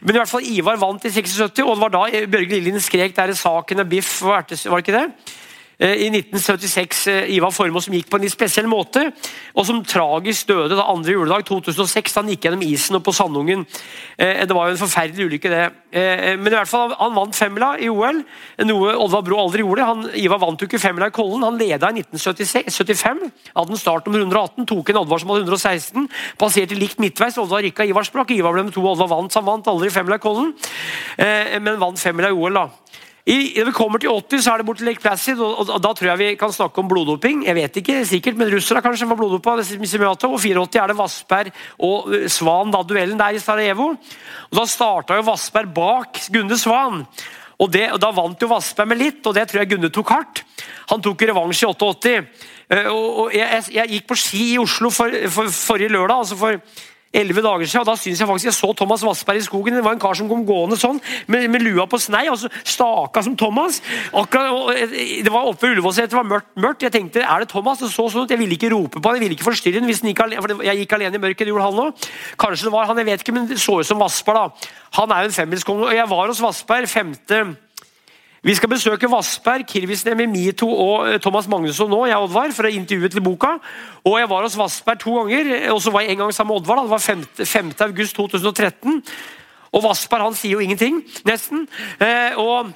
Men 0.06 0.14
i 0.14 0.22
hvert 0.22 0.30
fall 0.30 0.46
Ivar 0.46 0.78
vant 0.78 1.10
i 1.10 1.10
76, 1.10 1.66
og 1.66 1.74
det 1.74 1.82
var 1.88 1.98
da 1.98 2.06
Bjørge 2.30 2.54
Lillien 2.54 2.78
skrek 2.78 3.18
der 3.18 3.34
saken 3.34 3.82
er 3.82 3.90
biff 3.90 4.20
var 4.22 4.46
det 4.46 4.62
ikke 4.62 4.94
det? 4.94 5.08
Eh, 5.80 5.94
i 5.96 6.08
1976 6.12 7.08
eh, 7.08 7.30
Ivar 7.38 7.54
Formoe 7.56 7.80
som 7.80 7.94
gikk 7.96 8.10
på 8.12 8.18
en 8.20 8.26
litt 8.26 8.34
spesiell 8.34 8.66
måte, 8.68 9.06
og 9.56 9.64
som 9.64 9.78
tragisk 9.88 10.50
døde 10.50 10.76
da 10.76 10.90
andre 10.92 11.14
juledag 11.16 11.46
2006. 11.48 12.18
Da 12.18 12.20
Han 12.20 12.32
gikk 12.34 12.48
gjennom 12.48 12.66
isen 12.68 12.98
og 13.00 13.06
på 13.06 13.14
Sandungen. 13.16 13.64
Eh, 14.18 14.44
det 14.44 14.58
var 14.58 14.68
jo 14.68 14.76
en 14.76 14.82
forferdelig 14.82 15.30
ulykke, 15.30 15.54
det. 15.54 15.68
Men 15.90 16.52
i 16.52 16.54
hvert 16.54 16.70
fall, 16.70 16.92
han 17.00 17.16
vant 17.16 17.34
femmila 17.34 17.72
i 17.82 17.88
OL, 17.90 18.20
noe 18.68 18.92
Oddvar 19.02 19.24
Brå 19.26 19.40
aldri 19.42 19.64
gjorde. 19.64 19.88
Han, 19.88 20.04
Ivar 20.20 20.38
vant 20.44 20.62
jo 20.62 20.68
ikke 20.68 20.82
femmila 20.84 21.08
i 21.10 21.16
Kollen. 21.16 21.42
Han 21.48 21.58
leda 21.58 21.90
i 21.90 22.04
1975. 22.04 23.24
Hadde 23.56 23.74
en 23.74 23.80
start 23.80 24.06
nummer 24.06 24.22
118, 24.22 24.68
tok 24.70 24.92
en 24.92 25.00
Oddvar 25.02 25.24
som 25.24 25.32
hadde 25.34 25.48
116. 25.48 26.06
Passerte 26.38 26.78
likt 26.78 27.02
midtveis. 27.02 27.40
Oddvar 27.42 27.66
rykka 27.66 27.88
Ivar 27.90 28.06
sprakk. 28.06 28.36
Ivar 28.36 28.54
ble 28.54 28.68
med 28.68 28.76
to, 28.76 28.84
Oddvar 28.86 29.10
vant. 29.16 29.34
Så 29.34 29.42
han 29.42 29.50
vant 29.50 29.72
aldri 29.72 29.90
femmila 29.96 30.20
i 30.20 30.26
Kollen, 30.28 30.54
men 31.64 31.82
vant 31.82 32.04
femmila 32.04 32.30
i 32.30 32.38
OL. 32.38 32.60
da. 32.60 32.68
I, 33.30 33.36
når 33.60 33.68
vi 33.68 33.74
kommer 33.78 34.02
til 34.02 34.10
80, 34.10 34.42
så 34.42 34.54
er 34.54 34.62
det 34.62 34.66
bort 34.66 34.80
til 34.82 34.88
Lake 34.90 35.04
Placid, 35.04 35.38
og, 35.38 35.52
og, 35.62 35.68
og, 35.76 35.82
da 35.84 35.92
tror 35.94 36.08
jeg 36.10 36.18
vi 36.18 36.30
kan 36.40 36.54
snakke 36.54 36.82
om 36.82 36.88
bloddoping. 36.90 37.44
Jeg 37.46 37.58
vet 37.60 37.76
ikke, 37.82 37.98
sikkert, 38.10 38.40
men 38.40 38.50
russerne 38.50 38.82
kanskje 38.82 39.06
var 39.06 39.20
bloddopa. 39.20 39.54
Og 39.60 40.40
84 40.42 40.80
er 40.82 40.90
det 40.90 40.98
Vassberg 40.98 41.52
og 41.78 42.10
uh, 42.10 42.24
Svan, 42.32 42.74
da 42.74 42.82
duellen 42.82 43.20
der 43.20 43.38
i 43.38 43.44
Sarajevo. 43.44 43.92
Og 44.50 44.58
Da 44.58 44.66
starta 44.66 45.20
jo 45.20 45.28
Vassberg 45.28 45.70
bak 45.76 46.24
Gunde 46.34 46.58
Svan. 46.58 47.04
Og, 47.60 47.70
det, 47.70 47.86
og 47.94 48.02
Da 48.02 48.10
vant 48.18 48.42
jo 48.42 48.50
Vassberg 48.50 48.90
med 48.90 49.02
litt, 49.04 49.22
og 49.22 49.38
det 49.38 49.46
tror 49.52 49.62
jeg 49.62 49.74
Gunde 49.76 49.94
tok 49.94 50.16
hardt. 50.16 50.44
Han 50.90 51.06
tok 51.06 51.28
revansj 51.30 51.68
i 51.68 51.70
88. 51.70 52.18
Uh, 52.74 52.86
og, 52.90 53.24
jeg, 53.38 53.66
jeg, 53.78 53.94
gikk 53.94 54.10
på 54.10 54.18
ski 54.24 54.46
i 54.56 54.62
Oslo 54.64 54.90
for, 54.90 55.14
for, 55.30 55.54
forrige 55.54 55.94
lørdag. 55.94 56.26
altså 56.26 56.40
for 56.40 56.58
11 57.14 57.42
dager 57.42 57.66
siden, 57.66 57.82
og 57.82 57.88
Da 57.90 57.96
synes 57.96 58.20
jeg 58.20 58.28
faktisk 58.28 58.46
jeg 58.46 58.54
så 58.54 58.74
Thomas 58.78 59.04
Vassberg 59.04 59.38
i 59.38 59.42
skogen. 59.42 59.74
Det 59.74 59.84
var 59.84 59.96
en 59.96 60.00
kar 60.00 60.14
som 60.14 60.30
kom 60.30 60.46
gående 60.46 60.78
sånn, 60.78 61.00
med, 61.28 61.48
med 61.50 61.64
lua 61.66 61.88
på 61.90 61.98
snei, 61.98 62.28
og 62.30 62.38
så 62.38 62.50
staka 62.64 63.24
som 63.26 63.36
Thomas. 63.36 63.82
Akkurat, 64.14 64.76
eh, 64.78 65.24
det 65.26 65.34
var 65.34 65.50
oppe 65.50 65.66
ved 65.66 65.78
Ullevålseter, 65.78 66.14
det 66.14 66.20
var 66.20 66.30
mørkt, 66.30 66.52
mørkt. 66.56 66.86
Jeg 66.86 66.94
tenkte 66.94 67.24
er 67.26 67.40
det 67.46 67.50
Thomas? 67.50 67.82
Det 67.82 67.90
så 67.90 68.06
sånn 68.10 68.28
ut. 68.28 68.34
Jeg 68.34 68.42
ville 68.42 68.58
ikke 68.58 68.70
rope 68.74 69.02
på 69.02 69.10
han, 69.10 69.18
jeg 69.18 69.26
ville 69.26 69.38
ikke 69.38 69.50
forstyrre 69.50 69.82
han. 69.82 69.90
Gikk 69.90 70.22
alene, 70.26 70.44
for 70.46 70.66
jeg 70.66 70.84
gikk 70.84 70.94
alene 71.00 71.18
i 71.18 71.24
mørket, 71.26 71.48
det 71.48 71.54
gjorde 71.54 71.70
han 71.70 71.82
òg. 71.88 72.12
Kanskje 72.38 72.70
det 72.70 72.76
var 72.76 72.86
han, 72.90 73.02
jeg 73.02 73.10
vet 73.10 73.26
ikke, 73.26 73.38
men 73.40 73.50
det 73.50 73.58
så 73.62 73.80
ut 73.80 73.90
som 73.90 74.00
Vassberg. 74.02 74.36
da. 74.36 74.70
Han 75.02 75.12
er 75.12 75.26
jo 75.26 75.32
en 75.32 75.38
femmilskonge. 75.40 75.96
Jeg 75.98 76.10
var 76.10 76.30
hos 76.30 76.42
Vassberg 76.42 76.90
5. 76.90 77.58
Vi 78.44 78.56
skal 78.56 78.72
besøke 78.72 79.10
Vassberg, 79.12 79.66
Kirvisnemi, 79.68 80.26
Mito 80.32 80.70
og 80.70 81.10
eh, 81.10 81.20
Thomas 81.20 81.48
Magnusson 81.52 81.90
nå, 81.92 82.06
jeg 82.08 82.16
og 82.16 82.30
Oddvar, 82.30 82.54
for 82.56 82.70
å 82.70 82.72
intervjue 82.72 83.12
til 83.12 83.24
boka. 83.24 83.58
Og 84.08 84.20
Jeg 84.20 84.30
var 84.32 84.46
hos 84.48 84.58
Vassberg 84.58 85.00
to 85.04 85.16
ganger, 85.18 85.72
og 85.74 85.82
så 85.84 85.92
var 85.92 86.06
jeg 86.06 86.16
en 86.16 86.24
gang 86.24 86.36
sammen 86.36 86.54
med 86.56 86.62
Oddvar. 86.62 86.84
Det 86.84 86.94
var 86.94 87.04
5. 87.04 87.26
5. 87.44 87.74
august 87.90 88.16
2013. 88.16 89.02
Og 89.76 89.84
Vassberg 89.84 90.30
han 90.30 90.38
sier 90.38 90.56
jo 90.56 90.64
ingenting, 90.64 91.04
nesten. 91.28 91.68
Eh, 92.00 92.38
og 92.40 92.72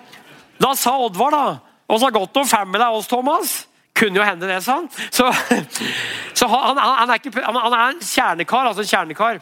Da 0.61 0.75
sa 0.77 0.93
Oddvar 1.01 1.31
da 1.33 1.45
og 1.87 1.99
så 1.99 2.09
godt 2.09 2.37
fem 2.49 2.67
med 2.67 2.79
deg 2.81 2.95
oss, 2.95 3.07
Thomas. 3.07 3.67
Kunne 3.93 4.17
jo 4.17 4.25
hende 4.25 4.47
det, 4.49 4.63
sa 4.63 4.79
han. 4.79 4.87
Så, 5.11 5.27
så 6.39 6.47
han, 6.49 6.77
han, 6.79 7.09
er 7.09 7.19
ikke, 7.19 7.33
han, 7.43 7.73
er 7.73 7.89
en 7.91 7.99
kjernekar. 8.01 8.67
altså 8.67 8.81
en 8.81 8.89
kjernekar. 8.89 9.41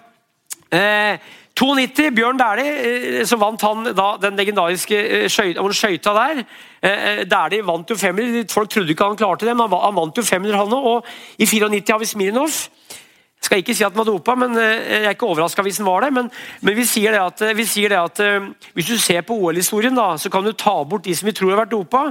Eh, 0.72 1.18
92, 1.56 2.12
Bjørn 2.16 2.40
Dæhlie, 2.40 3.20
eh, 3.20 3.26
så 3.28 3.38
vant 3.38 3.62
han 3.62 3.92
da 3.96 4.16
den 4.22 4.38
legendariske 4.40 4.98
eh, 4.98 5.30
skøyta 5.30 6.14
der. 6.16 6.44
Eh, 6.82 7.24
Dæhlie 7.28 7.66
vant 7.68 7.90
jo 7.90 7.96
femmer. 7.96 8.44
Folk 8.50 8.70
trodde 8.70 8.90
ikke 8.90 9.04
han 9.04 9.18
klarte 9.20 9.46
det, 9.46 9.56
men 9.58 9.70
han 9.70 9.96
vant 9.96 10.18
jo 10.18 10.24
femmer, 10.24 10.56
han 10.56 10.74
òg. 10.74 10.88
Og 10.88 11.06
i 11.38 11.46
94 11.46 11.92
har 11.92 12.00
vi 12.00 12.06
Smirnov. 12.06 12.50
Skal 13.42 13.62
ikke 13.62 13.74
si 13.74 13.84
at 13.84 13.94
den 13.94 13.98
var 13.98 14.06
dopa, 14.06 14.36
men 14.38 14.54
jeg 14.54 15.00
er 15.02 15.16
ikke 15.16 15.26
overraska 15.26 15.64
hvis 15.66 15.80
den 15.82 15.88
var 15.88 16.06
det. 16.06 16.12
Men, 16.14 16.28
men 16.62 16.76
vi 16.78 16.86
sier 16.86 17.16
det 17.16 17.22
at, 17.24 17.42
sier 17.66 17.90
det 17.90 17.98
at 17.98 18.22
hvis 18.78 18.92
du 18.92 19.00
ser 19.02 19.24
på 19.26 19.34
OL-historien, 19.34 19.98
så 20.22 20.30
kan 20.30 20.46
du 20.46 20.52
ta 20.54 20.76
bort 20.86 21.08
de 21.08 21.16
som 21.18 21.26
vi 21.26 21.34
tror 21.34 21.56
har 21.56 21.64
vært 21.64 21.74
dopa. 21.74 22.04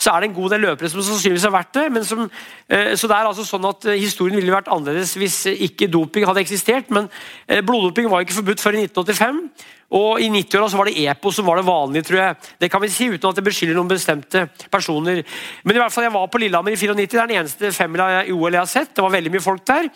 Så 0.00 0.14
er 0.14 0.24
det 0.24 0.30
en 0.30 0.38
god 0.38 0.54
del 0.54 0.64
løpere 0.64 0.88
som 0.88 1.04
sannsynligvis 1.04 1.44
har 1.44 1.54
vært 1.58 1.74
det. 1.76 1.86
men 1.92 2.08
som 2.08 2.24
Eh, 2.68 2.92
så 3.00 3.08
det 3.08 3.16
er 3.16 3.28
altså 3.28 3.46
sånn 3.48 3.64
at 3.64 3.86
eh, 3.88 3.96
Historien 3.96 4.36
ville 4.36 4.52
vært 4.52 4.68
annerledes 4.72 5.14
hvis 5.16 5.38
eh, 5.48 5.62
ikke 5.68 5.88
doping 5.88 6.26
hadde 6.28 6.44
eksistert. 6.44 6.92
Men 6.92 7.08
bloddoping 7.48 8.10
var 8.12 8.24
ikke 8.24 8.40
forbudt 8.42 8.62
før 8.62 8.76
i 8.76 8.84
1985. 8.84 9.42
Og 9.88 10.20
I 10.20 10.28
90-åra 10.28 10.68
var 10.76 10.90
det 10.90 11.00
EPO 11.00 11.30
som 11.32 11.46
var 11.48 11.56
det 11.56 11.64
vanlige, 11.64 12.04
tror 12.10 12.18
jeg. 12.20 12.36
Det 12.60 12.68
kan 12.68 12.82
vi 12.82 12.90
si 12.92 13.06
uten 13.08 13.30
at 13.30 13.38
det 13.38 13.44
beskylder 13.46 13.78
noen 13.78 13.88
bestemte 13.88 14.44
personer. 14.68 15.22
Men 15.64 15.76
i 15.76 15.80
hvert 15.80 15.94
fall, 15.94 16.04
jeg 16.04 16.12
var 16.12 16.26
på 16.28 16.40
Lillehammer 16.42 16.74
i 16.74 16.76
94. 16.76 17.06
Det 17.08 17.16
er 17.16 17.30
den 17.30 17.38
eneste 17.40 17.72
femmila 17.72 18.08
i 18.20 18.34
OL 18.34 18.52
jeg 18.52 18.60
har 18.60 18.68
sett. 18.68 18.92
Det 18.92 19.04
var 19.04 19.14
veldig 19.16 19.32
mye 19.32 19.44
folk 19.46 19.64
der. 19.68 19.88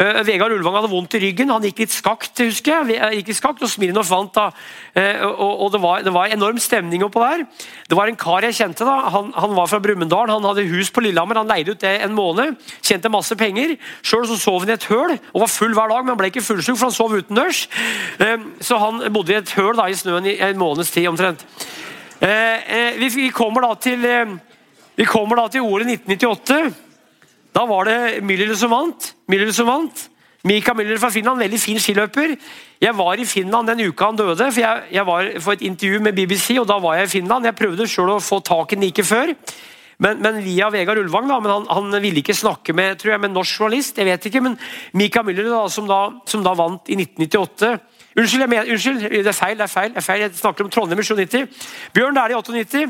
Uh, 0.00 0.20
Vegard 0.24 0.52
Ulvang 0.54 0.76
hadde 0.78 0.90
vondt 0.92 1.16
i 1.16 1.22
ryggen. 1.24 1.50
Han 1.52 1.64
gikk 1.64 1.82
litt 1.82 1.92
skakt, 1.92 2.40
husker 2.44 2.86
jeg. 2.88 3.00
Gikk 3.18 3.32
i 3.32 3.36
skakt, 3.36 3.64
og 3.64 3.68
Smirnov 3.72 4.06
vant 4.08 4.36
da. 4.36 4.46
Uh, 4.94 5.24
og, 5.28 5.64
og 5.64 5.72
det, 5.74 5.80
var, 5.82 6.04
det, 6.04 6.12
var, 6.14 6.32
enorm 6.32 6.60
stemning 6.62 7.04
oppå 7.04 7.24
der. 7.24 7.46
Det 7.88 7.98
var 7.98 8.12
en 8.12 8.20
kar 8.20 8.44
jeg 8.44 8.58
kjente. 8.60 8.84
da. 8.84 9.10
Han, 9.16 9.32
han 9.36 9.56
var 9.56 9.72
fra 9.72 9.80
Brumunddal. 9.80 10.30
Han 10.32 10.46
hadde 10.50 10.68
hus 10.68 10.92
på 10.92 11.04
Lillehammer. 11.04 11.40
Han 11.40 11.48
leide 11.48 11.72
ut 11.72 11.80
det 11.80 11.96
en 12.04 12.16
måned. 12.16 12.60
Tjente 12.84 13.12
masse 13.12 13.36
penger. 13.40 13.76
Sjøl 14.04 14.28
sov 14.30 14.60
han 14.62 14.72
i 14.72 14.76
et 14.76 14.88
høl 14.92 15.16
og 15.16 15.42
var 15.46 15.52
full 15.52 15.72
hver 15.76 15.90
dag, 15.92 16.04
men 16.04 16.14
han 16.14 16.20
ble 16.20 16.30
ikke 16.30 16.44
fullsjuk, 16.44 16.76
for 16.76 16.90
han 16.90 16.96
sov 16.96 17.16
utendørs. 17.16 17.64
Uh, 18.20 18.48
så 18.64 18.80
han 18.80 19.04
bodde 19.12 19.29
i 19.32 19.38
et 19.40 19.54
høl 19.56 19.76
da, 19.78 19.88
i 19.88 19.96
snøen 19.98 20.28
i 20.30 20.36
en 20.44 20.60
måneds 20.60 20.92
tid 20.94 21.08
omtrent. 21.10 21.44
Vi, 22.20 23.08
vi, 23.14 23.30
kommer 23.32 23.64
da 23.64 23.74
til 23.80 24.04
vi 25.00 25.06
kommer 25.08 25.38
da 25.38 25.46
til 25.48 25.64
ordet 25.64 25.88
1998. 25.88 26.74
Da 27.56 27.62
var 27.66 27.88
det 27.88 28.20
Müller 28.20 28.52
som 28.58 28.72
vant. 28.74 29.14
Müller 29.30 29.52
som 29.56 29.70
vant. 29.70 30.08
Mika 30.44 30.72
Müller 30.76 31.00
fra 31.00 31.10
Finland, 31.12 31.40
veldig 31.40 31.60
fin 31.60 31.80
skiløper. 31.80 32.34
Jeg 32.80 32.96
var 32.96 33.20
i 33.20 33.24
Finland 33.28 33.68
den 33.68 33.82
uka 33.88 34.08
han 34.08 34.16
døde, 34.16 34.46
for 34.52 34.60
jeg, 34.60 34.84
jeg 34.92 35.06
var 35.06 35.26
for 35.40 35.56
et 35.56 35.64
intervju 35.68 36.00
med 36.00 36.16
BBC. 36.16 36.56
og 36.60 36.68
da 36.68 36.78
var 36.80 36.96
Jeg 36.96 37.08
i 37.08 37.12
Finland. 37.16 37.44
Jeg 37.44 37.56
prøvde 37.56 37.88
selv 37.88 38.14
å 38.14 38.20
få 38.20 38.40
tak 38.40 38.72
i 38.72 38.76
den 38.76 38.84
like 38.84 39.04
før, 39.04 39.34
men, 39.98 40.22
men, 40.22 40.44
via 40.44 40.70
Vegard 40.72 40.98
Ulvang. 40.98 41.28
da, 41.28 41.40
men 41.40 41.52
han, 41.52 41.66
han, 41.68 42.02
ville 42.02 42.22
ikke 42.22 42.34
snakke 42.34 42.72
med 42.72 42.98
tror 42.98 43.12
jeg, 43.12 43.20
med 43.20 43.32
norsk 43.32 43.60
journalist. 43.60 43.98
jeg 43.98 44.06
vet 44.06 44.26
ikke, 44.26 44.40
men 44.40 44.58
Mika 44.92 45.22
Müller, 45.22 45.48
da, 45.50 45.68
som, 45.68 45.86
da, 45.86 46.08
som 46.26 46.44
da 46.44 46.54
vant 46.56 46.88
i 46.88 46.96
1998 46.96 47.76
Unnskyld, 48.18 48.46
mener, 48.46 48.66
unnskyld, 48.72 49.00
det 49.10 49.26
er 49.26 49.32
feil. 49.32 49.58
det 49.58 49.62
er 49.62 49.70
feil, 49.70 49.90
det 49.90 49.96
er 49.96 50.02
feil. 50.02 50.20
Jeg 50.20 50.30
snakker 50.34 50.64
om 50.64 50.70
Trondheim 50.70 50.98
i 50.98 51.02
97. 51.02 51.46
Bjørn 51.94 52.16
Dæhlie 52.16 52.34
i 52.34 52.38
98. 52.38 52.82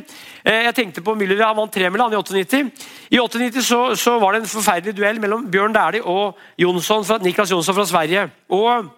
Eh, 0.45 0.65
jeg 0.65 0.75
tenkte 0.75 1.05
på 1.05 1.15
Müller, 1.15 1.43
han 1.45 1.57
vant 1.57 1.73
tremila 1.73 2.07
i 2.09 2.17
98. 2.17 2.63
I 3.11 3.21
98 3.21 3.67
så, 3.67 3.81
så, 3.95 4.17
var 4.19 4.33
det 4.33 4.41
en 4.41 4.49
forferdelig 4.49 4.97
duell 4.97 5.21
mellom 5.21 5.45
Bjørn 5.51 5.77
Dæhlie 5.77 6.03
og 6.05 6.39
Jonsson 6.59 7.05
fra, 7.05 7.19
Niklas 7.21 7.53
Jonsson 7.53 7.75
fra 7.75 7.87
Sverige. 7.87 8.31
Og 8.49 8.89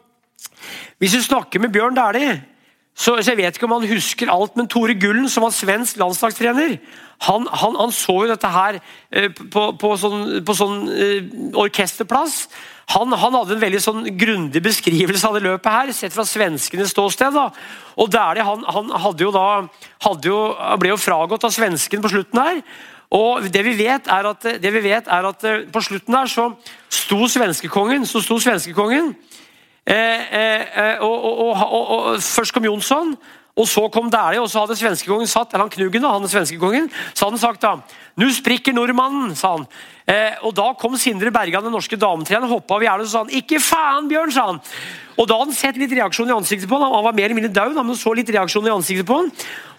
Hvis 0.98 1.12
du 1.12 1.22
snakker 1.22 1.60
med 1.60 1.72
Bjørn 1.72 1.94
Dæhlie, 1.94 2.42
så, 2.94 3.16
så, 3.22 3.30
Jeg 3.30 3.36
vet 3.36 3.56
ikke 3.56 3.66
om 3.66 3.80
han 3.80 3.88
husker 3.88 4.30
alt, 4.30 4.56
men 4.56 4.68
Tore 4.68 4.94
Gullen, 5.00 5.28
som 5.28 5.42
var 5.42 5.50
svensk 5.50 5.96
landslagstrener, 5.96 6.76
han, 7.22 7.46
han, 7.52 7.76
han 7.80 7.92
så 7.92 8.12
jo 8.12 8.28
dette 8.28 8.46
her 8.46 8.78
eh, 9.10 9.30
på, 9.30 9.72
på, 9.80 9.96
sånn, 9.96 10.44
på 10.44 10.54
sånn 10.54 10.88
eh, 10.92 11.32
orkesterplass. 11.54 12.46
Han, 12.90 13.12
han, 13.14 13.34
hadde 13.38 13.54
en 13.56 13.62
veldig 13.62 13.80
sånn 13.80 14.06
grundig 14.18 14.62
beskrivelse 14.64 15.28
av 15.28 15.38
det 15.38 15.44
løpet 15.46 15.72
her, 15.72 15.92
sett 15.96 16.14
fra 16.14 16.24
svenskenes 16.26 16.90
ståsted. 16.92 17.32
da. 17.32 17.48
Og 17.96 18.10
Dæhlie 18.10 18.44
han, 18.44 18.64
han 18.66 18.90
hadde 19.04 19.24
jo 19.24 19.30
da, 19.34 19.46
hadde 20.02 20.28
jo, 20.28 20.40
ble 20.82 20.92
jo 20.92 21.00
fragått 21.00 21.46
av 21.46 21.54
svensken 21.54 22.02
på 22.02 22.12
slutten 22.12 22.42
her. 22.42 22.62
Og 23.12 23.44
det 23.52 23.60
vi 23.66 23.74
vet 23.76 24.08
er 24.08 24.28
at, 24.28 24.46
vet 24.62 25.08
er 25.08 25.28
at 25.28 25.44
eh, 25.44 25.66
på 25.68 25.82
slutten 25.84 26.16
her 26.16 26.30
så 26.32 26.48
sto 26.88 27.28
svenskekongen, 27.28 28.06
så 28.08 28.22
sto 28.24 28.38
svenskekongen 28.40 29.12
eh, 29.84 30.32
eh, 30.32 31.04
og, 31.04 31.12
og, 31.12 31.42
og, 31.52 31.90
og, 31.96 32.22
Først 32.24 32.56
kom 32.56 32.64
Jonsson, 32.64 33.12
og 33.52 33.68
så 33.68 33.84
kom 33.92 34.08
Dæhlie, 34.10 34.40
og 34.40 34.48
så 34.48 34.64
hadde 34.64 34.78
svenskekongen 34.80 35.28
satt 35.28 35.52
eller 35.52 35.66
han 35.66 35.74
Knugen, 35.74 36.08
han 36.08 36.28
svenskekongen, 36.28 36.88
så 37.12 37.26
hadde 37.26 37.36
han 37.36 37.44
sagt 37.44 37.66
da 37.66 37.76
Nå 38.20 38.28
sprikker 38.36 38.74
nordmannen, 38.76 39.32
sa 39.36 39.54
han. 39.56 39.66
Eh, 40.04 40.34
og 40.44 40.52
Da 40.56 40.72
kom 40.78 40.98
Sindre 41.00 41.32
Bergan, 41.32 41.64
den 41.64 41.72
norske 41.72 41.96
dametreneren, 41.96 42.50
hoppa 42.50 42.76
av 42.76 42.84
gjerdet 42.84 43.06
og 43.06 43.12
sa 43.12 43.22
han, 43.24 43.32
'Ikke 43.32 43.60
faen, 43.60 44.08
Bjørn', 44.08 44.32
sa 44.32 44.46
han. 44.46 44.60
Og 45.16 45.28
Da 45.28 45.38
hadde 45.38 45.52
han 45.52 45.54
sett 45.54 45.76
litt 45.76 45.92
reaksjon 45.92 46.28
i 46.28 46.36
ansiktet 46.36 46.68
på 46.68 46.76
han. 46.78 46.92
Han 46.92 47.04
var 47.04 47.12
mer 47.12 47.24
eller 47.24 47.40
mindre 47.40 47.52
død, 47.52 47.84
men 47.84 47.96
så 47.96 48.14
litt 48.14 48.28
reaksjon 48.28 48.66
i 48.66 48.74
ansiktet 48.74 49.06
på 49.06 49.16
han. 49.16 49.30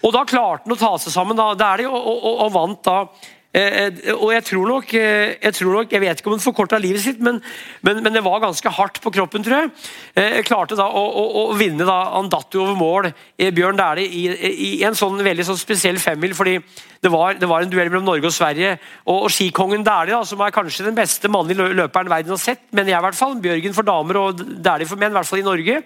Og 0.02 0.12
Da 0.12 0.24
klarte 0.24 0.64
han 0.64 0.76
å 0.76 0.78
ta 0.78 0.96
seg 0.98 1.12
sammen 1.12 1.36
da, 1.36 1.54
Dæhlie, 1.54 1.86
og, 1.86 2.06
og, 2.06 2.40
og, 2.40 2.52
vant 2.52 2.82
da 2.82 3.08
og 3.54 4.30
jeg 4.34 4.42
tror 4.48 4.66
nok 4.66 4.94
eh, 4.98 5.36
Jeg, 5.38 5.54
tror 5.54 5.76
nok, 5.78 5.92
jeg 5.92 6.02
vet 6.02 6.18
ikke 6.18 6.30
om 6.30 6.34
hun 6.34 6.42
forkorta 6.42 6.78
livet 6.82 7.04
sitt, 7.04 7.20
men, 7.22 7.38
men, 7.86 8.00
men, 8.02 8.16
det 8.16 8.24
var 8.24 8.42
ganske 8.42 8.72
hardt 8.78 8.98
på 9.02 9.12
kroppen, 9.14 9.44
tror 9.46 9.60
jeg. 9.60 9.70
Jeg 10.16 10.46
klarte 10.48 10.78
da 10.78 10.88
å, 10.88 11.04
å, 11.04 11.24
å 11.44 11.44
vinne. 11.58 11.86
da, 11.86 11.98
Han 12.16 12.30
datt 12.32 12.54
jo 12.54 12.64
over 12.64 12.78
mål, 12.78 13.10
Bjørn 13.38 13.78
Dæhlie, 13.78 14.10
i, 14.10 14.24
i, 14.54 14.70
en 14.86 14.98
sånn 14.98 15.22
veldig 15.22 15.46
sånn 15.46 15.60
spesiell 15.60 16.00
femmil. 16.02 16.34
fordi 16.34 16.58
det 17.04 17.12
var, 17.12 17.36
det 17.38 17.46
var, 17.50 17.62
en 17.62 17.70
duell 17.70 17.90
mellom 17.92 18.08
Norge 18.08 18.30
og 18.30 18.34
Sverige. 18.34 18.74
Og, 19.04 19.26
og 19.28 19.32
skikongen 19.32 19.86
Dæhlie, 19.86 20.18
som 20.26 20.42
er 20.42 20.54
kanskje 20.54 20.88
den 20.88 20.98
beste 20.98 21.30
mannlige 21.30 21.70
løperen 21.78 22.10
verden 22.10 22.34
har 22.34 22.42
sett, 22.42 22.66
men 22.72 22.90
jeg 22.90 22.98
i 22.98 23.06
hvert 23.06 23.18
fall, 23.18 23.38
Bjørgen 23.44 23.76
for 23.76 23.86
damer 23.86 24.22
og 24.22 24.42
Dæhlie 24.42 24.90
for 24.90 24.98
menn, 24.98 25.14
i 25.14 25.20
hvert 25.20 25.30
fall 25.30 25.44
i 25.44 25.46
Norge. 25.46 25.82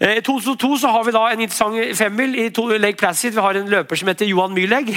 Eh, 0.00 0.16
I 0.16 0.20
2002 0.22 0.76
så 0.78 0.88
har 0.94 1.04
vi 1.04 1.12
da 1.14 1.24
en 1.26 1.40
interessant 1.42 1.96
femmil 1.98 2.36
i 2.38 2.50
Lake 2.78 2.98
Placid. 2.98 3.34
Vi 3.34 3.40
har 3.40 3.56
en 3.58 3.68
løper 3.68 3.96
som 3.96 4.08
heter 4.08 4.26
Johan 4.26 4.54
Myhlegg. 4.54 4.92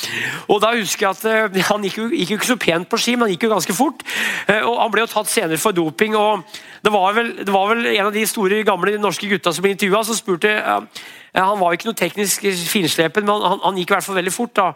og 0.52 0.62
da 0.62 0.72
husker 0.72 1.06
jeg 1.06 1.16
at 1.16 1.52
eh, 1.56 1.62
Han 1.68 1.84
gikk 1.84 1.98
jo, 1.98 2.08
gikk 2.08 2.30
jo 2.30 2.38
ikke 2.40 2.52
så 2.54 2.56
pent 2.56 2.88
på 2.88 2.96
ski, 2.96 3.16
men 3.16 3.26
han 3.26 3.34
gikk 3.34 3.44
jo 3.44 3.52
ganske 3.52 3.76
fort. 3.76 4.06
Eh, 4.48 4.62
og 4.62 4.80
Han 4.80 4.94
ble 4.94 5.04
jo 5.04 5.12
tatt 5.12 5.28
senere 5.28 5.60
for 5.60 5.76
doping. 5.76 6.16
og 6.16 6.44
Det 6.82 6.92
var 6.92 7.14
vel, 7.16 7.30
det 7.44 7.52
var 7.52 7.70
vel 7.72 7.86
en 7.92 8.08
av 8.08 8.12
de 8.14 8.26
store 8.28 8.62
gamle 8.66 8.96
norske 9.00 9.28
gutta 9.30 9.52
som 9.52 9.64
ble 9.64 9.76
intervjua, 9.76 10.04
som 10.04 10.18
spurte 10.18 10.56
han 11.36 11.58
var 11.60 11.74
ikke 11.74 11.90
noe 11.90 11.98
teknisk 11.98 12.44
finslepen, 12.70 13.26
men 13.26 13.42
han, 13.44 13.60
han, 13.60 13.76
gikk 13.76 13.90
i 13.90 13.94
hvert 13.96 14.06
fall 14.06 14.16
veldig 14.16 14.32
fort. 14.32 14.54
da, 14.56 14.70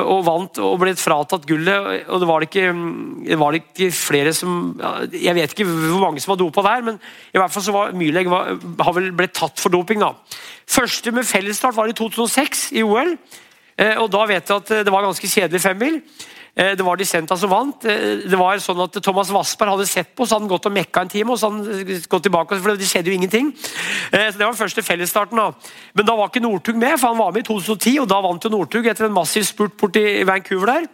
Og 0.00 0.22
vant 0.24 0.60
og 0.64 0.78
ble 0.80 0.94
fratatt 0.96 1.44
gullet. 1.48 2.06
og 2.08 2.22
Det 2.22 2.28
var 2.30 2.46
ikke, 2.46 2.70
det 3.26 3.38
var 3.40 3.58
ikke 3.58 3.90
flere 3.92 4.32
som 4.36 4.78
Jeg 5.12 5.34
vet 5.36 5.52
ikke 5.52 5.68
hvor 5.68 6.06
mange 6.06 6.22
som 6.22 6.32
var 6.32 6.40
dopa 6.40 6.64
der, 6.64 6.86
men 6.88 7.00
i 7.34 7.40
hvert 7.40 7.52
fall 7.52 7.66
så 7.66 7.74
var 7.74 7.92
Myrleg 7.96 8.30
har 8.32 8.96
vel 8.96 9.10
blitt 9.16 9.36
tatt 9.36 9.60
for 9.60 9.72
doping. 9.72 10.00
da. 10.00 10.14
Første 10.66 11.12
med 11.12 11.28
fellesstart 11.28 11.76
var 11.76 11.92
i 11.92 11.96
2006 11.96 12.70
i 12.72 12.86
OL. 12.86 13.16
Eh, 13.76 13.96
og 14.00 14.08
Da 14.10 14.24
vet 14.24 14.48
jeg 14.48 14.56
at 14.56 14.72
det 14.86 14.92
var 14.92 15.04
ganske 15.04 15.28
kjedelig 15.28 15.60
femmil. 15.60 16.00
Eh, 16.56 16.72
det 16.72 16.84
var 16.84 16.96
Dissenta 16.96 17.36
som 17.36 17.50
vant. 17.52 17.84
Eh, 17.84 18.22
det 18.24 18.38
var 18.40 18.56
sånn 18.64 18.80
at 18.80 18.96
Thomas 19.04 19.28
Wassberg 19.28 19.74
hadde 19.74 19.86
sett 19.88 20.14
på, 20.16 20.24
så 20.24 20.36
hadde 20.36 20.46
han 20.46 20.52
gått 20.54 20.68
og 20.70 20.72
mekka 20.72 21.02
en 21.04 21.12
time. 21.12 21.30
og 21.30 21.38
så 21.38 21.50
hadde 21.50 21.68
han 21.68 22.04
gått 22.08 22.22
tilbake, 22.22 22.60
for 22.62 22.76
Det 22.76 22.88
skjedde 22.88 23.12
jo 23.12 23.18
ingenting. 23.18 23.52
Eh, 24.10 24.32
så 24.32 24.38
Det 24.38 24.46
var 24.46 24.54
den 24.54 24.64
første 24.64 24.82
fellesstarten. 24.82 25.36
da. 25.36 25.52
Men 25.94 26.06
da 26.06 26.16
var 26.16 26.28
ikke 26.28 26.40
Northug 26.40 26.76
med, 26.76 26.98
for 26.98 27.08
han 27.08 27.18
var 27.18 27.32
med 27.32 27.44
i 27.44 27.52
2010. 27.52 28.00
og 28.00 28.08
Da 28.08 28.20
vant 28.22 28.42
jo 28.42 28.48
Northug 28.48 28.86
etter 28.86 29.04
en 29.04 29.12
massiv 29.12 29.44
spurt 29.44 29.76
bort 29.76 29.96
i 29.96 30.24
Vancouver 30.24 30.66
der. 30.66 30.86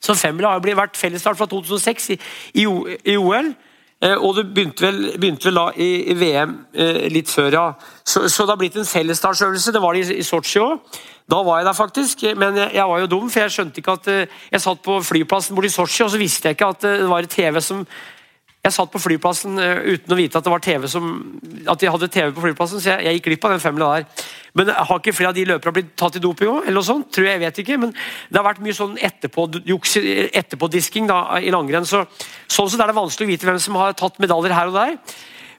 Så 0.00 0.14
femmila 0.14 0.48
har 0.50 0.60
jo 0.60 0.74
vært 0.74 0.96
fellesstart 0.96 1.36
fra 1.36 1.46
2006 1.46 2.10
i, 2.10 2.18
i, 2.54 2.66
i 3.06 3.16
OL. 3.16 3.54
Og 4.00 4.36
det 4.36 4.54
begynte 4.54 4.80
vel, 4.82 5.18
begynte 5.18 5.44
vel 5.44 5.54
da 5.54 5.70
i 5.76 6.14
VM 6.14 6.66
litt 7.10 7.28
før, 7.28 7.50
ja. 7.50 7.72
Så, 8.04 8.28
så, 8.28 8.42
det 8.42 8.50
har 8.50 8.56
blitt 8.56 8.76
en 8.76 8.84
fellesstartsøvelse. 8.84 9.72
Det 9.72 9.82
var 9.82 9.92
det 9.92 10.10
i, 10.10 10.18
i 10.18 10.22
Sotsji 10.22 10.60
òg. 10.60 10.78
Da 11.28 11.42
var 11.44 11.60
jeg 11.60 11.66
der 11.68 11.76
faktisk, 11.76 12.22
men 12.40 12.56
jeg, 12.56 12.70
jeg, 12.74 12.84
var 12.88 13.02
jo 13.02 13.08
dum, 13.12 13.26
for 13.30 13.44
jeg 13.44 13.52
skjønte 13.52 13.82
ikke 13.82 13.96
at 13.98 14.06
eh, 14.08 14.36
Jeg 14.52 14.64
satt 14.64 14.80
på 14.84 14.94
flyplassen 15.04 15.56
borti 15.56 15.68
Sotsji, 15.72 16.06
og 16.06 16.14
så 16.14 16.20
visste 16.20 16.48
jeg 16.48 16.56
ikke 16.56 16.70
at 16.72 16.86
eh, 16.88 17.02
det 17.02 17.10
var 17.10 17.28
TV 17.28 17.60
som 17.60 17.82
Jeg 18.64 18.74
satt 18.74 18.90
på 18.90 18.98
flyplassen 18.98 19.60
uh, 19.60 19.84
uten 19.92 20.12
å 20.12 20.18
vite 20.18 20.40
at 20.40 20.44
det 20.44 20.50
var 20.50 20.64
TV 20.64 20.88
som 20.88 21.04
At 21.68 21.80
de 21.80 21.92
hadde 21.92 22.08
TV 22.08 22.32
på 22.32 22.46
flyplassen, 22.46 22.80
så 22.80 22.94
jeg, 22.94 23.04
jeg 23.06 23.18
gikk 23.18 23.28
glipp 23.28 23.44
av 23.44 23.54
den 23.54 23.62
femmila 23.62 23.92
der. 23.92 24.26
Men 24.56 24.72
har 24.72 24.96
ikke 24.96 25.14
flere 25.14 25.30
av 25.30 25.36
de 25.36 25.44
løperne 25.52 25.76
blitt 25.76 25.94
tatt 26.00 26.16
i 26.16 26.24
doping 26.24 26.50
òg? 26.50 26.62
Eller 26.64 26.80
noe 26.80 26.88
sånt? 26.88 27.12
Tror 27.12 27.28
jeg, 27.28 27.36
jeg 27.36 27.44
vet 27.44 27.62
ikke. 27.62 27.78
Men 27.84 27.92
det 27.94 28.40
har 28.40 28.48
vært 28.48 28.64
mye 28.64 28.78
sånn 28.80 28.96
etterpå-disking 28.98 30.32
etterpå 30.40 31.44
i 31.44 31.52
langrenn. 31.54 31.86
Så, 31.86 32.06
sånn 32.48 32.72
sett 32.72 32.80
er 32.82 32.90
det 32.90 32.98
vanskelig 32.98 33.28
å 33.28 33.32
vite 33.36 33.46
hvem 33.48 33.60
som 33.62 33.76
har 33.78 33.94
tatt 34.00 34.18
medaljer 34.24 34.56
her 34.56 34.72
og 34.72 34.80
der. 34.80 34.96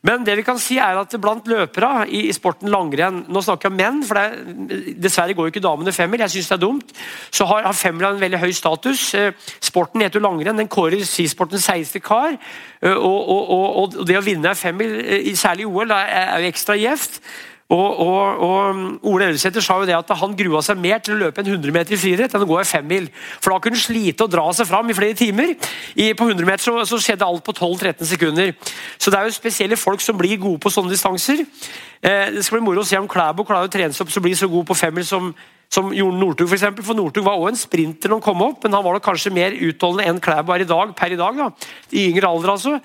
Men 0.06 0.24
det 0.24 0.38
vi 0.40 0.46
kan 0.48 0.60
si 0.62 0.78
er 0.80 1.00
at 1.00 1.16
blant 1.22 1.48
løpere 1.50 2.06
i, 2.08 2.30
sporten 2.36 2.72
langrenn 2.72 3.24
Nå 3.28 3.42
snakker 3.44 3.68
jeg 3.68 3.74
om 3.74 3.80
menn, 3.80 4.00
for 4.08 4.20
det, 4.20 4.96
dessverre 5.02 5.36
går 5.36 5.50
jo 5.50 5.54
ikke 5.54 5.64
damene 5.64 5.94
femmil. 5.96 6.24
Jeg 6.24 6.36
syns 6.38 6.52
det 6.52 6.58
er 6.58 6.64
dumt. 6.64 6.94
Så 7.36 7.48
har, 7.50 7.66
har 7.68 7.76
femmila 7.76 8.14
en 8.14 8.22
veldig 8.22 8.40
høy 8.42 8.54
status. 8.56 9.10
Eh, 9.18 9.52
sporten 9.64 10.04
heter 10.04 10.20
jo 10.20 10.26
langrenn. 10.26 10.60
Den 10.60 10.72
kårer 10.72 11.04
skisportens 11.08 11.68
seigeste 11.68 12.02
kar. 12.04 12.38
Eh, 12.82 12.96
og, 12.96 13.20
og, 13.20 13.54
og, 13.58 13.68
og, 13.84 14.02
det 14.08 14.20
å 14.20 14.26
vinne 14.26 14.56
femmil, 14.56 14.96
eh, 15.04 15.30
særlig 15.40 15.68
i 15.68 15.72
OL, 15.72 15.96
er 15.96 16.46
jo 16.46 16.52
ekstra 16.54 16.80
gjevt. 16.80 17.20
Og, 17.70 18.00
og, 18.02 18.40
og 18.42 19.10
Ole 19.12 19.28
Elvsæter 19.30 19.62
sa 19.62 19.76
jo 19.78 19.86
det 19.86 19.94
at 19.94 20.10
han 20.18 20.32
grua 20.34 20.62
seg 20.66 20.80
mer 20.82 21.04
til 21.06 21.14
å 21.14 21.20
løpe 21.20 21.44
en 21.44 21.52
100 21.52 21.74
meter 21.76 21.94
i 21.94 22.00
friidrett 22.02 22.34
enn 22.34 22.42
å 22.42 22.48
gå 22.50 22.56
en 22.58 22.66
femmil. 22.66 23.10
For 23.38 23.54
da 23.54 23.60
kunne 23.62 23.78
han 23.78 23.84
slite 23.84 24.26
og 24.26 24.32
dra 24.34 24.48
seg 24.58 24.66
fram 24.66 24.90
i 24.90 24.96
flere 24.98 25.18
timer. 25.18 25.54
I, 25.94 26.08
på 26.18 26.26
100 26.26 26.50
meter 26.50 26.66
så, 26.66 26.74
så 26.90 26.98
skjedde 27.04 27.28
alt 27.28 27.44
på 27.46 27.54
12-13 27.54 28.10
sekunder. 28.10 28.56
Så 28.98 29.14
det 29.14 29.20
er 29.20 29.30
jo 29.30 29.36
spesielle 29.38 29.78
folk 29.78 30.02
som 30.02 30.18
blir 30.18 30.40
gode 30.42 30.58
på 30.64 30.72
sånne 30.74 30.90
distanser. 30.96 31.44
Eh, 32.02 32.32
det 32.34 32.42
skal 32.48 32.58
bli 32.58 32.66
moro 32.72 32.82
å 32.82 32.90
se 32.90 32.98
om 32.98 33.10
Klæbo 33.12 33.46
klarer 33.46 33.70
å 33.70 33.74
trene 33.78 33.94
seg 33.94 34.08
opp 34.08 34.16
så 34.16 34.24
blir 34.26 34.40
så 34.40 34.50
god 34.50 34.66
på 34.66 34.78
femmil 34.80 35.06
som, 35.06 35.30
som 35.70 35.92
Jorn 35.94 36.18
Northug. 36.18 36.48
For, 36.48 36.58
eksempel. 36.58 36.88
for 36.88 36.98
Northug 36.98 37.28
var 37.28 37.38
også 37.38 37.54
en 37.54 37.64
sprinter 37.68 38.10
når 38.10 38.18
han 38.18 38.28
kom 38.32 38.46
opp, 38.48 38.64
men 38.66 38.80
han 38.80 38.88
var 38.88 38.98
nok 38.98 39.06
kanskje 39.12 39.36
mer 39.36 39.54
utholdende 39.54 40.10
enn 40.10 40.24
Klæbo 40.26 40.58
er 40.58 40.66
i 40.66 40.72
dag, 40.74 40.98
per 40.98 41.14
i 41.14 41.22
dag. 41.22 41.38
da. 41.38 41.52
I 41.94 42.10
yngre 42.10 42.34
alder, 42.34 42.56
altså. 42.56 42.80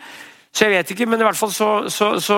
Så 0.53 0.68
jeg 0.68 0.76
vet 0.76 0.93
ikke, 0.93 1.09
men 1.09 1.24
i 1.24 1.26
hvert 1.26 1.41
fall 1.41 1.57
så, 1.57 1.70
så, 1.89 2.18
så 2.22 2.37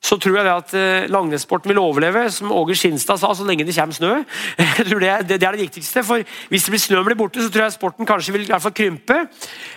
så 0.00 0.16
tror 0.16 0.38
jeg 0.38 0.46
det 0.46 0.52
at 0.52 0.70
eh, 0.78 1.08
langrennssporten 1.12 1.68
vil 1.68 1.78
overleve, 1.78 2.22
som 2.32 2.52
Åge 2.56 2.74
Skinstad 2.78 3.20
sa, 3.20 3.34
så 3.36 3.44
lenge 3.44 3.66
det 3.68 3.76
kommer 3.76 3.96
snø. 3.96 4.12
Jeg 4.80 4.86
tror 4.88 5.02
det, 5.02 5.10
det, 5.28 5.36
det, 5.42 5.46
er 5.46 5.56
det 5.56 5.66
viktigste, 5.66 6.02
for 6.04 6.24
Hvis 6.48 6.64
det 6.64 6.72
blir 6.72 6.80
snø 6.80 7.02
blir 7.04 7.18
borte, 7.20 7.42
så 7.44 7.52
tror 7.52 7.66
jeg 7.66 7.74
sporten 7.74 8.08
kanskje 8.08 8.32
vil 8.32 8.46
i 8.46 8.48
hvert 8.48 8.64
fall 8.64 8.72
krympe. 8.72 9.18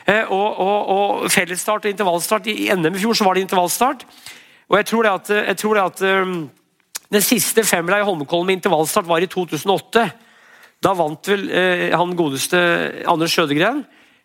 Eh, 0.08 0.32
og, 0.32 0.60
og, 0.64 0.92
og 0.96 1.32
Fellesstart 1.32 1.86
og 1.86 1.92
intervallstart 1.92 2.48
I 2.48 2.72
NM 2.72 2.96
i 2.96 3.02
fjor 3.04 3.20
så 3.20 3.28
var 3.28 3.36
det 3.36 3.44
intervallstart. 3.44 4.06
Og 4.72 4.78
jeg 4.80 4.88
tror 4.90 5.04
det 5.04 5.12
at, 5.12 5.34
jeg 5.50 5.58
tror 5.60 5.76
det 5.76 5.84
at 5.84 6.04
Den 7.14 7.22
siste 7.22 7.64
femmila 7.68 8.00
i 8.00 8.08
Holmenkollen 8.08 8.48
med 8.48 8.56
intervallstart 8.62 9.08
var 9.08 9.22
i 9.22 9.28
2008. 9.28 10.06
Da 10.84 10.94
vant 10.98 11.28
vel 11.28 11.44
han 11.94 12.16
godeste 12.16 12.58
Anders 13.06 13.36
Sjødegren. 13.36 13.84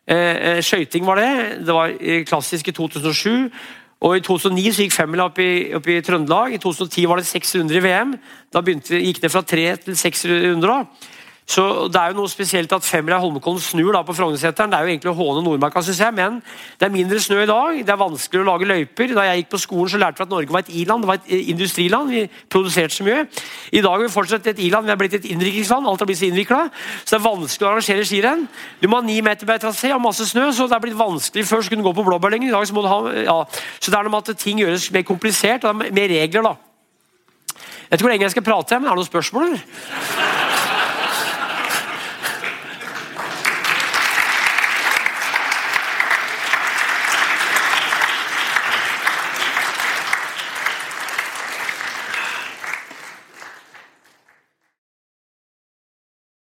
Uh, 0.09 0.63
skøyting 0.65 1.05
var 1.05 1.21
det. 1.21 1.33
Det 1.67 1.75
var 1.75 1.93
klassisk 2.25 2.71
i 2.71 2.73
2007. 2.73 3.51
Og 3.99 4.15
I 4.15 4.23
2009 4.23 4.73
så 4.73 4.85
gikk 4.85 4.95
femmila 4.95 5.27
opp, 5.27 5.41
opp, 5.79 5.89
i 5.91 6.01
Trøndelag. 6.07 6.55
I 6.55 6.61
2010 6.63 7.07
var 7.11 7.19
det 7.19 7.27
600 7.27 7.81
i 7.81 7.83
VM. 7.83 8.13
Da 8.55 8.63
begynte, 8.63 9.01
gikk 9.03 9.23
det 9.25 9.33
fra 9.35 9.43
tre 9.43 9.65
til 9.83 9.97
seks 9.99 10.23
runder. 10.31 10.69
da. 10.69 11.09
Så 11.49 11.89
Det 11.89 11.97
er 11.97 12.13
jo 12.13 12.19
noe 12.19 12.29
spesielt 12.29 12.73
at 12.77 12.85
femmila 12.85 13.17
Holmenkollen 13.23 13.61
snur 13.63 13.95
da 13.97 14.03
på 14.05 14.13
Frognerseteren. 14.13 14.69
Det 14.69 14.77
er 14.77 14.85
jo 14.85 14.91
egentlig 14.93 15.13
å 15.15 15.17
håne 15.17 15.45
Nordmarka, 15.47 15.81
synes 15.81 16.03
jeg, 16.03 16.13
men 16.13 16.43
det 16.77 16.85
er 16.85 16.93
mindre 16.93 17.21
snø 17.25 17.39
i 17.41 17.49
dag. 17.49 17.79
Det 17.87 17.95
er 17.95 18.01
vanskeligere 18.03 18.45
å 18.45 18.51
lage 18.51 18.69
løyper. 18.69 19.15
Da 19.17 19.25
jeg 19.31 19.43
gikk 19.43 19.55
på 19.55 19.61
skolen, 19.63 19.89
så 19.89 20.01
lærte 20.03 20.21
vi 20.21 20.27
at 20.27 20.35
Norge 20.35 20.53
var 20.53 20.67
et 20.67 20.75
i-land. 20.77 21.07
Det 21.07 21.09
var 21.09 21.21
et 21.23 21.33
eh, 21.33 21.49
industriland. 21.55 22.13
Vi 22.13 22.27
produserte 22.53 22.99
så 22.99 23.07
mye. 23.09 23.25
I 23.73 23.81
dag 23.81 23.97
er 23.97 24.05
vi 24.05 24.13
fortsatt 24.13 24.51
et 24.53 24.61
i-land. 24.61 24.91
Vi 24.91 24.93
er 24.93 25.01
blitt 25.01 25.17
et 25.17 25.31
innenriksland. 25.33 25.89
Alt 25.89 26.05
har 26.05 26.11
blitt 26.13 26.21
så 26.21 26.29
innvikla. 26.29 26.61
Så 27.01 27.15
det 27.15 27.21
er 27.23 27.27
vanskelig 27.31 27.65
å 27.65 27.73
arrangere 27.73 28.05
skirenn. 28.13 28.45
Du 28.83 28.89
må 28.93 29.01
ha 29.01 29.09
ni 29.09 29.17
meter 29.25 29.49
med 29.49 29.65
trasé 29.65 29.95
og 29.97 30.05
masse 30.05 30.29
snø, 30.29 30.51
så 30.53 30.69
det 30.69 30.77
er 30.77 30.85
blitt 30.85 31.01
vanskelig. 31.01 31.49
Før 31.49 31.65
så 31.65 31.73
kunne 31.73 31.81
du 31.81 31.89
gå 31.89 31.97
på 31.97 32.05
blåbærlenge. 32.11 32.53
I 32.53 32.57
dag 32.59 32.69
så 32.69 32.77
må 32.77 32.85
du 32.85 32.93
ha 32.93 33.01
ja. 33.25 33.41
Så 33.81 33.89
det 33.89 33.97
er 33.97 34.05
noe 34.05 34.19
med 34.19 34.29
at 34.29 34.45
ting 34.45 34.61
gjøres 34.61 34.91
mer 34.93 35.09
komplisert. 35.09 35.65
og 35.65 35.81
det 35.81 35.89
er 35.89 35.97
Mer 35.97 36.13
regler, 36.13 36.45
da. 36.53 36.57
Jeg 37.89 38.05
hvor 38.05 38.13
lenge 38.13 38.29
jeg 38.29 38.37
skal 38.37 38.45
prate, 38.45 38.77
men 38.77 38.91
er 38.91 38.99
det 38.99 39.01
noen 39.01 39.09
spørsmål? 39.09 39.57